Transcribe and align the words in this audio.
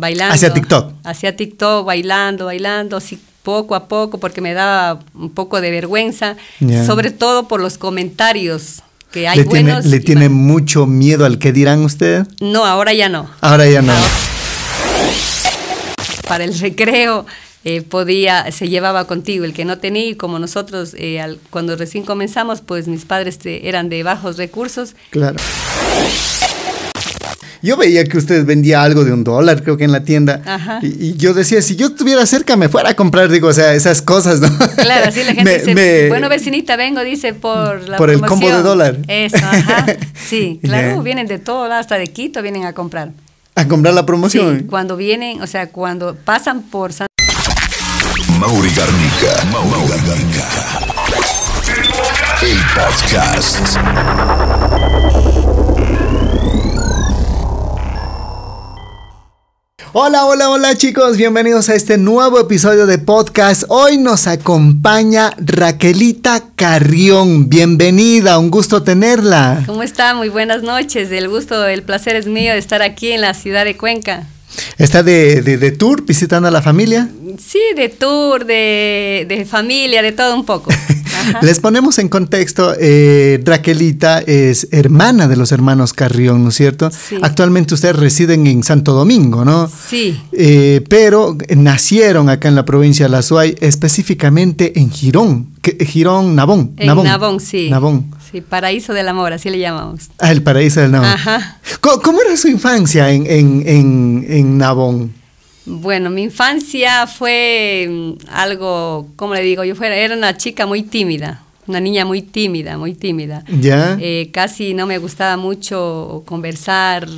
bailando. 0.00 0.34
Hacia 0.34 0.52
TikTok. 0.52 0.92
Hacia 1.04 1.36
TikTok, 1.36 1.84
bailando, 1.86 2.46
bailando, 2.46 2.96
así 2.96 3.18
poco 3.42 3.74
a 3.74 3.86
poco, 3.88 4.18
porque 4.18 4.40
me 4.40 4.54
daba 4.54 4.98
un 5.14 5.30
poco 5.30 5.60
de 5.60 5.70
vergüenza, 5.70 6.36
sobre 6.84 7.10
todo 7.12 7.46
por 7.48 7.60
los 7.60 7.78
comentarios 7.78 8.82
que 9.12 9.28
hay 9.28 9.38
¿Le 9.38 9.44
tiene, 9.44 9.70
buenos. 9.72 9.86
¿le 9.86 9.96
y 9.98 10.00
tiene 10.00 10.28
mucho 10.28 10.86
miedo 10.86 11.24
al 11.24 11.38
que 11.38 11.52
dirán 11.52 11.84
usted? 11.84 12.26
No, 12.40 12.66
ahora 12.66 12.92
ya 12.92 13.08
no. 13.08 13.30
Ahora 13.40 13.66
ya 13.68 13.82
no. 13.82 13.92
Ahora- 13.92 14.08
Para 16.26 16.42
el 16.44 16.58
recreo 16.58 17.24
eh, 17.64 17.82
podía, 17.82 18.50
se 18.50 18.68
llevaba 18.68 19.06
contigo 19.06 19.44
el 19.44 19.52
que 19.52 19.64
no 19.64 19.78
tenía 19.78 20.06
y 20.08 20.14
como 20.16 20.38
nosotros 20.40 20.94
eh, 20.98 21.20
al- 21.20 21.38
cuando 21.50 21.76
recién 21.76 22.04
comenzamos, 22.04 22.60
pues 22.62 22.88
mis 22.88 23.04
padres 23.04 23.38
eran 23.44 23.88
de 23.88 24.02
bajos 24.02 24.36
recursos. 24.36 24.96
Claro. 25.10 25.36
Yo 27.62 27.76
veía 27.76 28.04
que 28.04 28.18
usted 28.18 28.44
vendía 28.44 28.82
algo 28.82 29.04
de 29.04 29.12
un 29.12 29.24
dólar, 29.24 29.62
creo 29.62 29.76
que 29.76 29.84
en 29.84 29.92
la 29.92 30.04
tienda. 30.04 30.42
Ajá. 30.44 30.78
Y, 30.82 30.86
y 31.08 31.16
yo 31.16 31.34
decía, 31.34 31.60
si 31.62 31.76
yo 31.76 31.86
estuviera 31.88 32.24
cerca, 32.26 32.56
me 32.56 32.68
fuera 32.68 32.90
a 32.90 32.94
comprar, 32.94 33.28
digo, 33.28 33.48
o 33.48 33.52
sea, 33.52 33.74
esas 33.74 34.02
cosas, 34.02 34.40
¿no? 34.40 34.48
Claro, 34.76 35.06
así 35.08 35.20
la 35.24 35.26
gente 35.34 35.44
Me- 35.44 35.58
dice, 35.58 35.74
me- 35.74 36.08
bueno 36.08 36.28
vecinita, 36.28 36.76
vengo, 36.76 37.02
dice, 37.02 37.34
por 37.34 37.88
la 37.88 37.96
Por 37.96 38.10
el 38.10 38.20
combo 38.20 38.46
promoción". 38.46 38.56
de 38.62 38.68
dólar. 38.68 38.96
Eso, 39.08 39.36
ajá. 39.36 39.86
Sí, 40.28 40.58
claro, 40.62 41.02
vienen 41.02 41.26
de 41.28 41.38
todo, 41.38 41.68
lado, 41.68 41.80
hasta 41.80 41.96
de 41.98 42.06
Quito 42.08 42.42
vienen 42.42 42.64
a 42.64 42.72
comprar. 42.72 43.10
A 43.54 43.66
comprar 43.68 43.94
la 43.94 44.04
promoción. 44.04 44.58
Sí, 44.60 44.64
cuando 44.66 44.96
vienen, 44.96 45.40
o 45.40 45.46
sea, 45.46 45.68
cuando 45.70 46.14
pasan 46.14 46.62
por 46.62 46.92
San 46.92 47.06
Mauri 48.38 48.70
Garnica. 48.70 49.44
Mauri 49.50 49.88
Garnica. 50.06 50.44
El 52.42 52.58
podcast. 52.74 53.76
Hola, 59.98 60.26
hola, 60.26 60.50
hola 60.50 60.76
chicos, 60.76 61.16
bienvenidos 61.16 61.70
a 61.70 61.74
este 61.74 61.96
nuevo 61.96 62.38
episodio 62.38 62.84
de 62.84 62.98
podcast. 62.98 63.62
Hoy 63.68 63.96
nos 63.96 64.26
acompaña 64.26 65.32
Raquelita 65.38 66.50
Carrión. 66.54 67.48
Bienvenida, 67.48 68.38
un 68.38 68.50
gusto 68.50 68.82
tenerla. 68.82 69.62
¿Cómo 69.64 69.82
está? 69.82 70.12
Muy 70.12 70.28
buenas 70.28 70.62
noches. 70.62 71.10
El 71.10 71.30
gusto, 71.30 71.66
el 71.66 71.82
placer 71.82 72.14
es 72.14 72.26
mío 72.26 72.52
de 72.52 72.58
estar 72.58 72.82
aquí 72.82 73.12
en 73.12 73.22
la 73.22 73.32
ciudad 73.32 73.64
de 73.64 73.78
Cuenca. 73.78 74.24
¿Está 74.76 75.02
de, 75.02 75.40
de, 75.40 75.56
de 75.56 75.70
tour 75.70 76.04
visitando 76.04 76.46
a 76.46 76.50
la 76.50 76.60
familia? 76.60 77.08
Sí, 77.38 77.62
de 77.74 77.88
tour, 77.88 78.44
de, 78.44 79.24
de 79.26 79.46
familia, 79.46 80.02
de 80.02 80.12
todo 80.12 80.34
un 80.34 80.44
poco. 80.44 80.70
Ajá. 81.28 81.40
Les 81.42 81.60
ponemos 81.60 81.98
en 81.98 82.08
contexto, 82.08 82.74
eh, 82.78 83.40
Raquelita 83.44 84.20
es 84.20 84.68
hermana 84.70 85.28
de 85.28 85.36
los 85.36 85.52
hermanos 85.52 85.92
Carrión, 85.92 86.42
¿no 86.42 86.50
es 86.50 86.54
cierto? 86.56 86.90
Sí. 86.90 87.16
Actualmente 87.22 87.74
ustedes 87.74 87.96
residen 87.96 88.46
en 88.46 88.62
Santo 88.62 88.92
Domingo, 88.92 89.44
¿no? 89.44 89.68
Sí, 89.68 90.20
Eh, 90.32 90.84
pero 90.88 91.36
nacieron 91.56 92.28
acá 92.28 92.48
en 92.48 92.54
la 92.54 92.64
provincia 92.64 93.06
de 93.06 93.10
La 93.10 93.22
Suay, 93.22 93.56
específicamente 93.60 94.78
en 94.78 94.90
Girón, 94.90 95.48
que, 95.62 95.76
Girón, 95.84 96.34
Nabón. 96.36 96.72
en 96.76 96.86
Nabón, 96.86 97.40
sí. 97.40 97.70
Nabón. 97.70 98.06
Sí, 98.30 98.40
paraíso 98.40 98.92
del 98.92 99.08
amor, 99.08 99.32
así 99.32 99.50
le 99.50 99.58
llamamos. 99.58 100.10
Ah, 100.18 100.32
el 100.32 100.42
paraíso 100.42 100.80
del 100.80 100.90
Nabón. 100.92 101.08
Ajá. 101.08 101.58
¿Cómo, 101.80 102.02
cómo 102.02 102.20
era 102.22 102.36
su 102.36 102.48
infancia 102.48 103.10
en, 103.10 103.26
en, 103.26 103.62
en, 103.66 104.26
en 104.28 104.58
Nabón? 104.58 105.12
Bueno, 105.66 106.10
mi 106.10 106.22
infancia 106.22 107.06
fue 107.08 107.88
mm, 107.90 108.12
algo, 108.30 109.08
¿cómo 109.16 109.34
le 109.34 109.42
digo? 109.42 109.64
Yo 109.64 109.74
fuera, 109.74 109.96
era 109.96 110.16
una 110.16 110.36
chica 110.36 110.64
muy 110.64 110.82
tímida, 110.84 111.42
una 111.66 111.80
niña 111.80 112.04
muy 112.04 112.22
tímida, 112.22 112.78
muy 112.78 112.94
tímida. 112.94 113.44
¿Ya? 113.60 113.96
Eh, 114.00 114.30
casi 114.32 114.74
no 114.74 114.86
me 114.86 114.98
gustaba 114.98 115.36
mucho 115.36 116.22
conversar. 116.24 117.08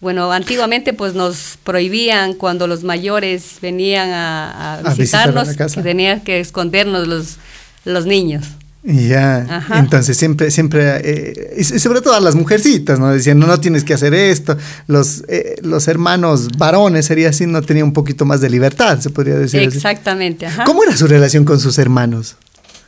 Bueno, 0.00 0.32
antiguamente 0.32 0.94
pues 0.94 1.14
nos 1.14 1.58
prohibían 1.62 2.34
cuando 2.34 2.66
los 2.66 2.84
mayores 2.84 3.58
venían 3.60 4.10
a, 4.10 4.50
a 4.50 4.74
A 4.74 4.76
visitar 4.94 5.28
a 5.28 5.42
visitarnos 5.42 5.74
que 5.74 5.82
tenían 5.82 6.20
que 6.22 6.40
escondernos 6.40 7.06
los, 7.06 7.36
los 7.84 8.06
niños. 8.06 8.46
Ya, 8.84 9.46
Ajá. 9.48 9.78
entonces 9.78 10.14
siempre, 10.14 10.50
siempre, 10.50 11.00
eh, 11.02 11.54
y 11.56 11.64
sobre 11.64 12.02
todo 12.02 12.14
a 12.14 12.20
las 12.20 12.34
mujercitas, 12.34 12.98
¿no? 12.98 13.10
Decían, 13.10 13.38
no, 13.38 13.46
no 13.46 13.58
tienes 13.58 13.82
que 13.82 13.94
hacer 13.94 14.12
esto. 14.12 14.58
Los, 14.86 15.24
eh, 15.28 15.56
los 15.62 15.88
hermanos 15.88 16.48
varones, 16.58 17.06
sería 17.06 17.30
así, 17.30 17.46
no 17.46 17.62
tenían 17.62 17.86
un 17.86 17.92
poquito 17.94 18.26
más 18.26 18.42
de 18.42 18.50
libertad, 18.50 19.00
se 19.00 19.08
podría 19.08 19.36
decir. 19.36 19.60
así. 19.66 19.76
Exactamente. 19.76 20.44
Ajá. 20.44 20.64
¿Cómo 20.64 20.82
era 20.82 20.94
su 20.96 21.06
relación 21.06 21.46
con 21.46 21.58
sus 21.60 21.78
hermanos? 21.78 22.36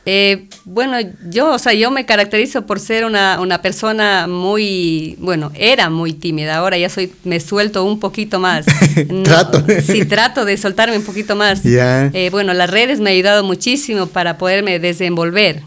Eh, 0.09 0.47
bueno, 0.63 0.97
yo, 1.29 1.51
o 1.51 1.59
sea, 1.59 1.73
yo 1.73 1.91
me 1.91 2.05
caracterizo 2.05 2.65
por 2.65 2.79
ser 2.79 3.03
una, 3.03 3.41
una 3.41 3.61
persona 3.61 4.27
muy, 4.27 5.17
bueno, 5.19 5.51
era 5.53 5.89
muy 5.89 6.13
tímida, 6.13 6.55
ahora 6.55 6.77
ya 6.77 6.89
soy, 6.89 7.11
me 7.25 7.41
suelto 7.41 7.83
un 7.83 7.99
poquito 7.99 8.39
más. 8.39 8.65
Trato. 9.23 9.65
Sí, 9.85 10.05
trato 10.05 10.45
de 10.45 10.55
soltarme 10.55 10.95
un 10.95 11.03
poquito 11.03 11.35
más. 11.35 11.61
Ya. 11.63 12.05
Eh, 12.13 12.29
bueno, 12.31 12.53
las 12.53 12.69
redes 12.69 13.01
me 13.01 13.09
han 13.09 13.15
ayudado 13.15 13.43
muchísimo 13.43 14.05
para 14.05 14.37
poderme 14.37 14.79
desenvolver. 14.79 15.63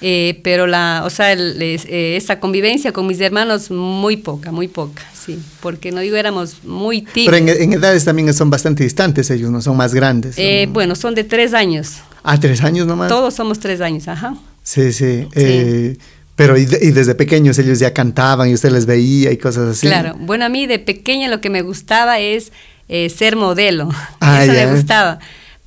Eh, 0.00 0.40
pero 0.44 0.66
la, 0.68 1.02
o 1.04 1.10
sea, 1.10 1.32
el- 1.32 1.60
es- 1.60 1.84
eh, 1.86 2.16
esa 2.16 2.38
convivencia 2.38 2.92
con 2.92 3.06
mis 3.06 3.20
hermanos 3.20 3.70
muy 3.72 4.16
poca, 4.16 4.52
muy 4.52 4.68
poca, 4.68 5.02
sí, 5.12 5.38
porque 5.60 5.90
no 5.90 6.00
digo 6.00 6.16
éramos 6.16 6.62
muy 6.62 7.02
Pero 7.02 7.36
tímidos. 7.36 7.56
en, 7.58 7.62
en 7.64 7.72
edades 7.72 8.04
también 8.04 8.32
son 8.32 8.48
bastante 8.48 8.84
distantes 8.84 9.28
ellos, 9.30 9.50
¿no? 9.50 9.60
Son 9.60 9.76
más 9.76 9.92
grandes. 9.94 10.36
son- 10.36 10.44
Eh, 10.44 10.68
bueno, 10.70 10.94
son 10.94 11.16
de 11.16 11.24
tres 11.24 11.52
años, 11.52 11.94
ah, 12.22 12.38
tres 12.38 12.62
años 12.62 12.86
nomás. 12.86 13.08
todos 13.08 13.34
somos 13.34 13.58
tres 13.58 13.80
años, 13.80 14.06
ajá. 14.06 14.36
Sí, 14.62 14.92
sí. 14.92 15.26
eh, 15.34 15.96
pero 16.36 16.56
y, 16.56 16.66
de- 16.66 16.78
y 16.80 16.92
desde 16.92 17.16
pequeños 17.16 17.58
ellos 17.58 17.80
ya 17.80 17.92
cantaban 17.92 18.48
y 18.48 18.54
usted 18.54 18.70
les 18.70 18.86
veía 18.86 19.32
y 19.32 19.36
cosas 19.36 19.68
así. 19.76 19.88
Claro, 19.88 20.14
bueno, 20.20 20.44
a 20.44 20.48
mí 20.48 20.68
de 20.68 20.78
pequeña 20.78 21.26
lo 21.28 21.40
que 21.40 21.50
me 21.50 21.62
gustaba 21.62 22.20
es 22.20 22.52
eh, 22.88 23.10
ser 23.10 23.34
modelo, 23.34 23.88
Ah, 24.20 24.44
eso 24.44 24.52
ya. 24.52 24.66
me 24.66 24.74
gustaba, 24.76 25.18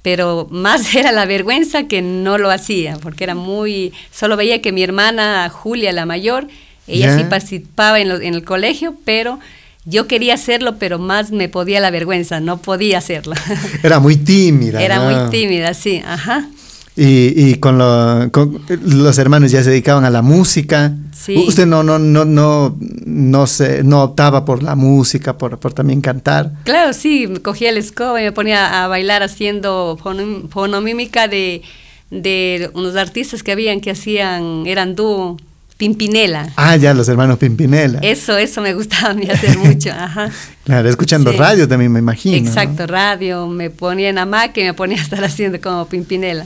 pero 0.02 0.48
más 0.52 0.96
era 0.96 1.12
la 1.12 1.26
vergüenza 1.26 1.84
que 1.88 2.02
no 2.02 2.38
lo 2.38 2.50
hacía, 2.52 2.98
porque 3.02 3.24
era 3.24 3.36
muy, 3.36 3.94
solo 4.12 4.38
veía 4.38 4.62
que 4.62 4.72
mi 4.72 4.84
hermana 4.84 5.50
Julia, 5.50 5.92
la 5.92 6.06
mayor, 6.06 6.48
ella 6.88 7.16
sí 7.18 7.24
participaba 7.26 8.00
en, 8.00 8.10
lo- 8.10 8.20
en 8.20 8.34
el 8.34 8.44
colegio, 8.44 8.96
pero 9.06 9.40
yo 9.86 10.08
quería 10.08 10.34
hacerlo, 10.36 10.76
pero 10.78 11.00
más 11.00 11.32
me 11.32 11.50
podía 11.50 11.80
la 11.80 11.90
vergüenza, 11.90 12.40
no 12.40 12.58
podía 12.58 12.98
hacerlo. 13.00 13.34
Era 13.84 14.00
muy 14.00 14.16
tímida. 14.18 14.82
era 14.84 14.98
¿no? 15.00 15.06
muy 15.06 15.32
tímida, 15.32 15.74
sí, 15.74 16.02
ajá. 16.06 16.48
Y, 16.96 17.34
y 17.52 17.56
con, 17.56 17.78
lo- 17.78 18.30
con 18.32 18.62
los 18.84 19.18
hermanos 19.18 19.50
ya 19.52 19.64
se 19.64 19.70
dedicaban 19.70 20.04
a 20.04 20.10
la 20.10 20.22
música. 20.22 20.94
Sí. 21.14 21.36
Usted 21.48 21.66
no, 21.66 21.84
no, 21.84 21.98
no, 22.00 22.26
no, 22.26 22.78
no 23.06 23.48
se, 23.48 23.82
no 23.84 24.04
optaba 24.04 24.44
por 24.44 24.62
la 24.62 24.76
música, 24.76 25.38
por, 25.38 25.58
por 25.58 25.74
también 25.74 26.02
cantar. 26.02 26.52
Claro, 26.66 26.92
sí, 26.94 27.32
cogía 27.44 27.70
el 27.70 27.78
escoba 27.78 28.20
y 28.22 28.26
me 28.26 28.32
ponía 28.34 28.84
a 28.84 28.88
bailar 28.88 29.24
haciendo 29.24 29.98
fono- 30.04 30.50
fonomímica 30.50 31.28
de, 31.30 31.62
de 32.10 32.70
unos 32.74 32.96
artistas 32.98 33.42
que 33.42 33.54
habían 33.54 33.80
que 33.80 33.92
hacían, 33.92 34.64
eran 34.68 34.96
dúo, 34.96 35.38
Pimpinela. 35.78 36.48
Ah, 36.58 36.76
ya, 36.76 36.94
los 36.94 37.08
hermanos 37.10 37.40
Pimpinela. 37.40 38.00
Eso, 38.04 38.38
eso 38.38 38.62
me 38.62 38.74
gustaba 38.76 39.12
a 39.12 39.14
mí 39.16 39.28
hacer 39.30 39.58
mucho, 39.58 39.92
ajá. 39.92 40.30
Claro, 40.66 40.88
escuchando 40.90 41.32
Sí. 41.32 41.38
radio 41.38 41.68
también 41.68 41.92
me 41.92 41.98
imagino. 42.00 42.40
¿no? 42.40 42.48
Exacto, 42.48 42.86
radio, 42.86 43.48
me 43.48 43.70
ponía 43.72 44.10
en 44.10 44.18
hamaca 44.20 44.60
y 44.62 44.64
me 44.66 44.74
ponía 44.76 44.98
a 45.00 45.02
estar 45.02 45.24
haciendo 45.24 45.60
como 45.60 45.88
Pimpinela. 45.88 46.46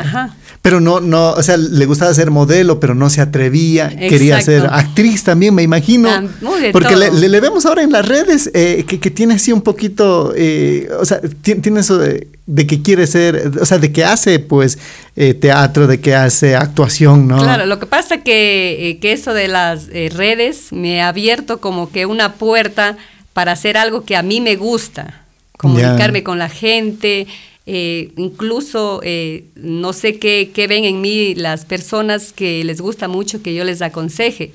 Ajá. 0.00 0.34
Pero 0.62 0.80
no, 0.80 1.00
no, 1.00 1.30
o 1.32 1.42
sea, 1.42 1.56
le 1.56 1.86
gustaba 1.86 2.12
ser 2.12 2.30
modelo, 2.30 2.80
pero 2.80 2.94
no 2.94 3.08
se 3.10 3.20
atrevía. 3.20 3.88
Quería 3.90 4.40
ser 4.40 4.66
actriz 4.70 5.22
también, 5.24 5.54
me 5.54 5.62
imagino. 5.62 6.08
Ah, 6.10 6.22
muy 6.40 6.60
de 6.60 6.72
Porque 6.72 6.96
le, 6.96 7.10
le- 7.12 7.28
le 7.28 7.40
vemos 7.40 7.64
ahora 7.64 7.82
en 7.82 7.92
las 7.92 8.06
redes 8.06 8.50
eh, 8.54 8.84
que, 8.86 8.98
que 8.98 9.10
tiene 9.10 9.34
así 9.34 9.52
un 9.52 9.62
poquito, 9.62 10.32
eh, 10.36 10.88
o 10.98 11.04
sea, 11.04 11.20
ti- 11.42 11.54
tiene 11.56 11.80
eso 11.80 11.96
de, 11.98 12.26
de 12.46 12.66
que 12.66 12.82
quiere 12.82 13.06
ser, 13.06 13.52
o 13.60 13.64
sea, 13.66 13.78
de 13.78 13.92
que 13.92 14.04
hace 14.04 14.40
pues 14.40 14.78
eh, 15.16 15.32
teatro, 15.34 15.86
de 15.86 16.00
que 16.00 16.14
hace 16.14 16.56
actuación, 16.56 17.28
¿no? 17.28 17.38
Claro, 17.38 17.64
lo 17.66 17.78
que 17.78 17.86
pasa 17.86 18.18
que, 18.18 18.90
eh, 18.90 18.98
que 18.98 19.12
eso 19.12 19.32
de 19.34 19.48
las 19.48 19.88
eh, 19.92 20.10
redes 20.14 20.72
me 20.72 21.02
ha 21.02 21.08
abierto 21.08 21.60
como 21.60 21.90
que 21.90 22.04
una 22.06 22.34
puerta 22.34 22.96
para 23.32 23.52
hacer 23.52 23.76
algo 23.76 24.04
que 24.04 24.16
a 24.16 24.22
mí 24.22 24.40
me 24.40 24.56
gusta, 24.56 25.22
comunicarme 25.56 26.22
con 26.24 26.38
la 26.38 26.48
gente, 26.48 27.26
eh, 27.70 28.12
incluso 28.16 29.00
eh, 29.04 29.44
no 29.56 29.92
sé 29.92 30.18
qué, 30.18 30.50
qué 30.54 30.66
ven 30.66 30.84
en 30.84 31.02
mí 31.02 31.34
las 31.34 31.66
personas 31.66 32.32
que 32.32 32.64
les 32.64 32.80
gusta 32.80 33.08
mucho 33.08 33.42
que 33.42 33.52
yo 33.54 33.62
les 33.62 33.82
aconseje. 33.82 34.52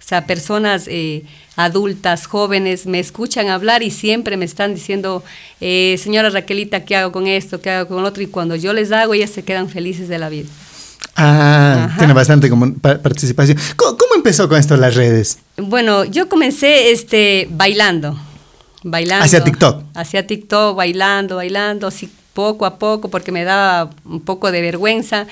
O 0.00 0.06
sea, 0.06 0.26
personas 0.26 0.86
eh, 0.88 1.24
adultas, 1.56 2.26
jóvenes, 2.26 2.86
me 2.86 3.00
escuchan 3.00 3.48
hablar 3.48 3.82
y 3.82 3.90
siempre 3.90 4.36
me 4.38 4.46
están 4.46 4.74
diciendo, 4.74 5.22
eh, 5.60 5.96
señora 6.02 6.30
Raquelita, 6.30 6.84
¿qué 6.86 6.96
hago 6.96 7.12
con 7.12 7.26
esto? 7.26 7.60
¿Qué 7.60 7.68
hago 7.70 7.88
con 7.88 8.02
lo 8.02 8.08
otro? 8.08 8.22
Y 8.22 8.26
cuando 8.28 8.56
yo 8.56 8.72
les 8.72 8.92
hago, 8.92 9.12
ellas 9.12 9.30
se 9.30 9.42
quedan 9.44 9.68
felices 9.68 10.08
de 10.08 10.18
la 10.18 10.30
vida. 10.30 10.48
Ah, 11.16 11.84
Ajá. 11.88 11.98
tiene 11.98 12.12
bastante 12.14 12.48
como 12.50 12.74
pa- 12.74 12.98
participación. 12.98 13.58
¿Cómo, 13.76 13.96
cómo 13.98 14.14
empezó 14.14 14.48
con 14.48 14.58
esto 14.58 14.74
las 14.76 14.94
redes? 14.94 15.38
Bueno, 15.58 16.04
yo 16.04 16.28
comencé 16.30 16.90
este 16.92 17.46
bailando, 17.50 18.18
bailando. 18.82 19.24
Hacia 19.24 19.44
TikTok. 19.44 19.82
Hacia 19.94 20.26
TikTok, 20.26 20.76
bailando, 20.76 21.36
bailando, 21.36 21.86
así 21.86 22.08
poco 22.34 22.66
a 22.66 22.78
poco, 22.78 23.08
porque 23.08 23.32
me 23.32 23.44
daba 23.44 23.90
un 24.04 24.20
poco 24.20 24.50
de 24.52 24.60
vergüenza, 24.60 25.26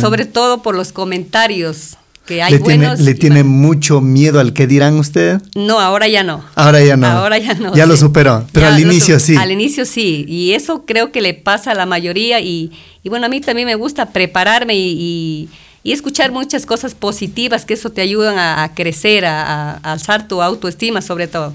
sobre 0.00 0.26
todo 0.26 0.60
por 0.62 0.74
los 0.74 0.92
comentarios 0.92 1.96
que 2.26 2.42
hay 2.42 2.52
¿Le 2.52 2.58
tiene, 2.58 2.84
buenos 2.88 3.00
¿Le 3.00 3.12
y 3.12 3.14
tiene 3.14 3.42
mucho 3.42 4.02
miedo 4.02 4.38
al 4.38 4.52
que 4.52 4.66
dirán 4.66 4.98
usted? 4.98 5.40
No, 5.54 5.80
ahora 5.80 6.08
ya 6.08 6.22
no. 6.22 6.44
Ahora 6.56 6.84
ya 6.84 6.94
no. 6.98 7.06
Ahora 7.06 7.38
ya 7.38 7.54
no. 7.54 7.74
Ya 7.74 7.86
lo 7.86 7.96
superó, 7.96 8.44
pero 8.52 8.66
Ya 8.68 8.74
al 8.74 8.80
inicio 8.82 9.18
sí. 9.18 9.34
Al 9.36 9.50
inicio 9.50 9.86
sí, 9.86 10.26
y 10.28 10.52
eso 10.52 10.84
creo 10.84 11.10
que 11.10 11.22
le 11.22 11.32
pasa 11.32 11.70
a 11.70 11.74
la 11.74 11.86
mayoría 11.86 12.40
y, 12.40 12.70
y 13.02 13.08
bueno, 13.08 13.24
a 13.24 13.28
mí 13.30 13.40
también 13.40 13.64
me 13.66 13.76
gusta 13.76 14.10
prepararme 14.10 14.74
y, 14.74 14.90
y- 14.98 15.48
y 15.84 15.92
escuchar 15.92 16.32
muchas 16.32 16.66
cosas 16.66 16.94
positivas 16.94 17.64
que 17.64 17.72
eso 17.72 17.88
te 17.90 18.02
ayudan 18.02 18.36
a, 18.36 18.62
a 18.62 18.74
crecer, 18.74 19.24
a, 19.24 19.70
a 19.82 19.92
alzar 19.92 20.28
tu 20.28 20.42
autoestima 20.42 21.00
sobre 21.00 21.28
todo. 21.28 21.54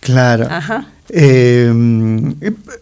Claro. 0.00 0.48
Ajá. 0.50 0.86
Eh, 1.12 1.72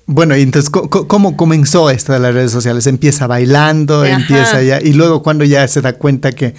bueno, 0.06 0.34
entonces, 0.34 0.70
¿cómo 0.70 1.36
comenzó 1.36 1.90
esto 1.90 2.12
de 2.12 2.18
las 2.18 2.34
redes 2.34 2.50
sociales? 2.50 2.86
Empieza 2.86 3.26
bailando, 3.26 4.02
Ajá. 4.02 4.10
empieza 4.10 4.62
ya, 4.62 4.80
y 4.82 4.92
luego 4.92 5.22
cuando 5.22 5.44
ya 5.44 5.66
se 5.68 5.80
da 5.80 5.94
cuenta 5.94 6.32
que, 6.32 6.54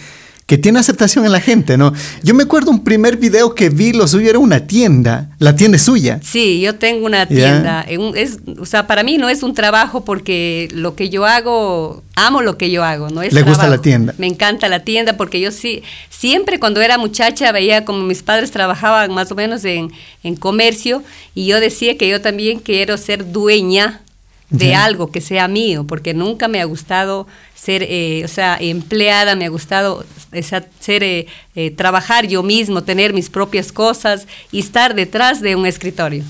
que 0.50 0.58
tiene 0.58 0.80
aceptación 0.80 1.26
en 1.28 1.32
la 1.32 1.42
gente, 1.42 1.78
¿no? 1.78 1.94
Yo 2.24 2.34
me 2.34 2.42
acuerdo 2.42 2.72
un 2.72 2.84
primer 2.84 3.18
video 3.18 3.54
que 3.54 3.70
vi, 3.70 3.94
lo 3.94 4.08
suyo 4.08 4.32
era 4.32 4.40
una 4.40 4.66
tienda, 4.66 5.30
la 5.38 5.56
tienda 5.56 5.76
es 5.76 5.84
suya. 5.84 6.20
Sí, 6.24 6.60
yo 6.60 6.74
tengo 6.74 7.06
una 7.06 7.28
tienda. 7.28 7.86
es, 8.16 8.40
o 8.60 8.66
sea, 8.66 8.88
para 8.88 9.04
mí 9.04 9.20
no 9.20 9.30
es 9.30 9.44
un 9.44 9.54
trabajo 9.54 10.04
porque 10.04 10.68
lo 10.72 10.96
que 10.96 11.10
yo 11.10 11.28
hago, 11.28 12.02
amo 12.16 12.42
lo 12.42 12.58
que 12.58 12.72
yo 12.72 12.84
hago, 12.84 13.10
no 13.12 13.22
es 13.22 13.32
Le 13.32 13.44
gusta 13.44 13.70
la 13.70 13.80
tienda. 13.80 14.16
Me 14.18 14.26
encanta 14.26 14.68
la 14.70 14.80
tienda 14.80 15.18
porque 15.18 15.40
yo 15.40 15.52
sí, 15.52 15.84
siempre 16.10 16.60
cuando 16.60 16.82
era 16.82 16.98
muchacha 16.98 17.52
veía 17.52 17.86
como 17.86 18.02
mis 18.02 18.24
padres 18.24 18.50
trabajaban 18.50 19.14
más 19.14 19.32
o 19.32 19.36
menos 19.36 19.64
en, 19.66 19.92
en 20.24 20.36
comercio 20.36 21.04
y 21.36 21.46
yo 21.46 21.60
decía 21.60 21.96
que 21.96 22.10
yo 22.10 22.22
también 22.22 22.58
quiero 22.58 22.98
ser 22.98 23.32
dueña 23.32 24.02
de 24.50 24.74
algo 24.76 25.12
que 25.12 25.22
sea 25.22 25.48
mío, 25.48 25.86
porque 25.86 26.14
nunca 26.14 26.48
me 26.48 26.60
ha 26.60 26.66
gustado 26.66 27.28
ser, 27.54 27.84
eh, 27.84 28.24
o 28.26 28.28
sea, 28.28 28.58
empleada, 28.60 29.36
me 29.36 29.46
ha 29.46 29.50
gustado 29.50 30.04
esa- 30.32 30.66
ser, 30.80 31.04
eh, 31.04 31.28
eh, 31.56 31.72
trabajar 31.72 32.28
yo 32.28 32.42
mismo, 32.42 32.84
tener 32.84 33.14
mis 33.14 33.30
propias 33.30 33.72
cosas 33.72 34.28
y 34.52 34.60
estar 34.60 34.96
detrás 34.96 35.42
de 35.42 35.56
un 35.56 35.66
escritorio. 35.68 36.24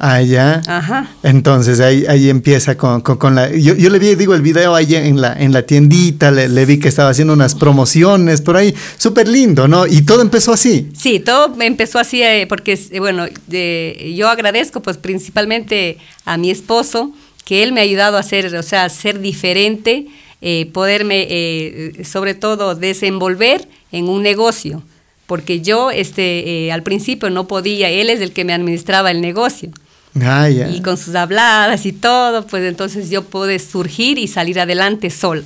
Ah, 0.00 0.22
ya. 0.22 0.62
Ajá. 0.68 1.10
Entonces 1.24 1.80
ahí, 1.80 2.04
ahí 2.08 2.30
empieza 2.30 2.76
con, 2.78 3.00
con- 3.00 3.16
con 3.18 3.34
la... 3.34 3.50
Yo, 3.50 3.74
yo 3.74 3.90
le 3.90 3.98
vi, 3.98 4.14
digo, 4.14 4.32
el 4.32 4.42
video 4.42 4.76
ahí 4.76 4.94
en 4.94 5.20
la, 5.20 5.32
en 5.32 5.52
la 5.52 5.62
tiendita, 5.62 6.30
le, 6.30 6.48
le 6.48 6.64
vi 6.66 6.78
que 6.78 6.86
estaba 6.86 7.10
haciendo 7.10 7.32
unas 7.32 7.56
promociones 7.56 8.40
por 8.40 8.56
ahí, 8.56 8.72
súper 8.96 9.26
lindo, 9.26 9.66
¿no? 9.66 9.88
Y 9.88 10.02
todo 10.02 10.22
empezó 10.22 10.52
así. 10.52 10.88
Sí, 10.96 11.18
todo 11.18 11.48
me 11.56 11.66
empezó 11.66 11.98
así 11.98 12.22
eh, 12.22 12.46
porque, 12.48 12.78
bueno, 13.00 13.26
yo 13.48 14.28
agradezco 14.28 14.80
pues 14.82 14.96
principalmente 14.98 15.98
a 16.24 16.36
mi 16.38 16.50
esposo, 16.52 17.10
que 17.48 17.62
él 17.62 17.72
me 17.72 17.80
ha 17.80 17.84
ayudado 17.84 18.18
a 18.18 18.22
ser, 18.22 18.54
o 18.54 18.62
sea, 18.62 18.84
a 18.84 18.88
ser 18.90 19.20
diferente, 19.20 20.06
eh, 20.42 20.68
poderme 20.70 21.26
eh, 21.30 22.04
sobre 22.04 22.34
todo 22.34 22.74
desenvolver 22.74 23.66
en 23.90 24.06
un 24.06 24.22
negocio, 24.22 24.82
porque 25.26 25.62
yo 25.62 25.90
este, 25.90 26.66
eh, 26.66 26.72
al 26.72 26.82
principio 26.82 27.30
no 27.30 27.48
podía, 27.48 27.88
él 27.88 28.10
es 28.10 28.20
el 28.20 28.32
que 28.32 28.44
me 28.44 28.52
administraba 28.52 29.10
el 29.10 29.22
negocio. 29.22 29.70
Ah. 30.20 30.50
Y 30.50 30.82
con 30.82 30.98
sus 30.98 31.14
habladas 31.14 31.86
y 31.86 31.94
todo, 31.94 32.46
pues 32.46 32.64
entonces 32.64 33.08
yo 33.08 33.24
pude 33.24 33.58
surgir 33.60 34.18
y 34.18 34.28
salir 34.28 34.60
adelante 34.60 35.08
sola. 35.08 35.44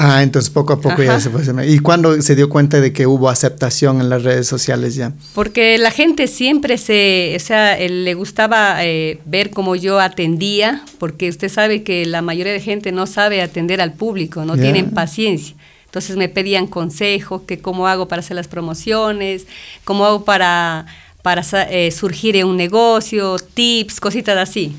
Ah, 0.00 0.22
entonces 0.22 0.48
poco 0.48 0.74
a 0.74 0.80
poco 0.80 1.02
ya 1.02 1.18
se 1.18 1.28
fue. 1.28 1.42
¿Y 1.66 1.80
cuándo 1.80 2.22
se 2.22 2.36
dio 2.36 2.48
cuenta 2.48 2.80
de 2.80 2.92
que 2.92 3.08
hubo 3.08 3.28
aceptación 3.28 4.00
en 4.00 4.08
las 4.08 4.22
redes 4.22 4.46
sociales 4.46 4.94
ya? 4.94 5.12
Porque 5.34 5.76
la 5.76 5.90
gente 5.90 6.28
siempre 6.28 6.78
se, 6.78 7.34
o 7.36 7.40
sea, 7.40 7.76
le 7.76 8.14
gustaba 8.14 8.84
eh, 8.84 9.18
ver 9.24 9.50
cómo 9.50 9.74
yo 9.74 9.98
atendía, 9.98 10.84
porque 10.98 11.28
usted 11.28 11.48
sabe 11.48 11.82
que 11.82 12.06
la 12.06 12.22
mayoría 12.22 12.52
de 12.52 12.60
gente 12.60 12.92
no 12.92 13.08
sabe 13.08 13.42
atender 13.42 13.80
al 13.80 13.92
público, 13.92 14.44
no 14.44 14.56
tienen 14.56 14.90
paciencia. 14.92 15.56
Entonces 15.86 16.16
me 16.16 16.28
pedían 16.28 16.68
consejos, 16.68 17.42
que 17.42 17.58
cómo 17.58 17.88
hago 17.88 18.06
para 18.06 18.20
hacer 18.20 18.36
las 18.36 18.46
promociones, 18.46 19.48
cómo 19.82 20.06
hago 20.06 20.24
para, 20.24 20.86
para 21.22 21.42
eh, 21.70 21.90
surgir 21.90 22.36
en 22.36 22.46
un 22.46 22.56
negocio, 22.56 23.36
tips, 23.38 23.98
cositas 23.98 24.36
así. 24.36 24.76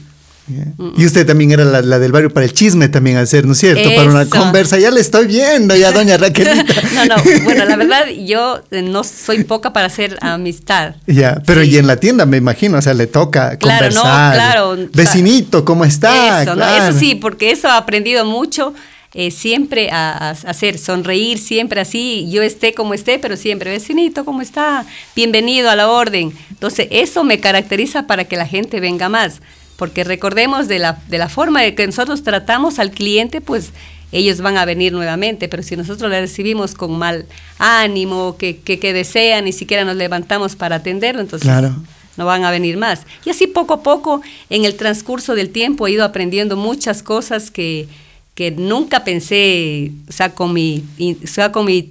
Y 0.98 1.06
usted 1.06 1.26
también 1.26 1.52
era 1.52 1.64
la, 1.66 1.82
la 1.82 2.00
del 2.00 2.12
barrio 2.12 2.30
para 2.34 2.46
el 2.46 2.54
chisme 2.54 2.90
también 2.90 3.18
hacer, 3.18 3.46
¿no 3.46 3.54
es 3.54 3.60
cierto? 3.60 3.90
Para 3.96 4.10
una 4.10 4.26
conversa, 4.30 4.78
ya 4.80 4.92
le 4.92 5.00
estoy 5.02 5.28
viendo 5.28 5.76
ya, 5.76 5.92
doña 5.92 6.18
Raquelita. 6.18 6.64
no, 6.96 7.06
no, 7.06 7.16
bueno, 7.44 7.66
la 7.66 7.76
verdad 7.78 8.08
yo 8.26 8.62
eh, 8.72 8.82
no 8.82 9.04
soy 9.04 9.44
poca 9.44 9.74
para 9.74 9.88
hacer 9.88 10.18
amistad. 10.22 10.96
Ya, 11.08 11.42
pero 11.46 11.62
Sí. 11.64 11.72
y 11.72 11.78
en 11.78 11.88
la 11.88 11.98
tienda 11.98 12.26
me 12.26 12.38
imagino, 12.38 12.78
o 12.78 12.82
sea, 12.82 12.94
le 12.94 13.08
toca 13.08 13.58
Claro, 13.58 13.90
no, 13.90 14.02
conversar. 14.02 14.34
claro. 14.36 14.78
Vecinito, 14.94 15.64
¿cómo 15.66 15.86
está? 15.86 16.42
Eso, 16.44 16.56
¿no? 16.56 16.66
Eso 16.66 16.98
sí, 16.98 17.16
porque 17.16 17.52
eso 17.52 17.68
he 17.68 17.72
aprendido 17.72 18.26
mucho. 18.26 18.74
eh, 19.16 19.32
siempre 19.32 19.90
a, 19.92 20.12
a 20.12 20.30
hacer, 20.32 20.78
sonreír, 20.78 21.40
siempre 21.40 21.82
así, 21.82 22.28
yo 22.32 22.44
esté 22.44 22.76
como 22.76 22.94
esté, 22.94 23.18
pero 23.18 23.38
siempre, 23.38 23.72
vecinito, 23.72 24.24
¿cómo 24.24 24.42
está? 24.44 24.86
Bienvenido 25.16 25.70
a 25.72 25.76
la 25.76 25.90
orden. 25.90 26.32
Entonces, 26.52 26.88
eso 26.92 27.24
me 27.24 27.40
caracteriza 27.40 28.06
para 28.06 28.26
que 28.26 28.38
la 28.38 28.46
gente 28.46 28.80
venga 28.80 29.10
más, 29.10 29.42
porque 29.80 30.04
recordemos 30.04 30.68
de 30.68 30.78
la, 30.78 31.02
de 31.08 31.18
la 31.18 31.30
forma 31.30 31.62
de 31.62 31.74
que 31.74 31.86
nosotros 31.88 32.22
tratamos 32.22 32.80
al 32.80 32.92
cliente, 32.92 33.40
pues 33.40 33.70
ellos 34.12 34.42
van 34.42 34.58
a 34.58 34.66
venir 34.66 34.92
nuevamente, 34.92 35.48
pero 35.48 35.64
si 35.64 35.78
nosotros 35.78 36.12
le 36.12 36.20
recibimos 36.20 36.76
con 36.76 36.98
mal 36.98 37.26
ánimo, 37.60 38.36
que, 38.38 38.58
que, 38.58 38.78
que 38.78 38.92
desean, 38.92 39.46
ni 39.46 39.54
siquiera 39.54 39.86
nos 39.86 39.96
levantamos 39.96 40.58
para 40.58 40.76
atenderlo, 40.78 41.22
entonces 41.22 41.48
Claro. 41.48 41.74
no 42.18 42.26
van 42.26 42.44
a 42.44 42.52
venir 42.52 42.76
más. 42.76 43.04
Y 43.24 43.30
así 43.30 43.48
poco 43.48 43.74
a 43.76 43.82
poco, 43.82 44.22
en 44.50 44.66
el 44.66 44.76
transcurso 44.76 45.34
del 45.34 45.50
tiempo, 45.50 45.88
he 45.88 45.92
ido 45.92 46.04
aprendiendo 46.04 46.58
muchas 46.58 47.02
cosas 47.02 47.50
que, 47.50 47.88
que 48.36 48.52
nunca 48.52 49.06
pensé, 49.06 49.94
o 50.10 50.12
sea, 50.12 50.34
con 50.36 50.52
mi, 50.52 50.84
o 51.24 51.28
sea, 51.28 51.54
con 51.54 51.66
mi, 51.66 51.84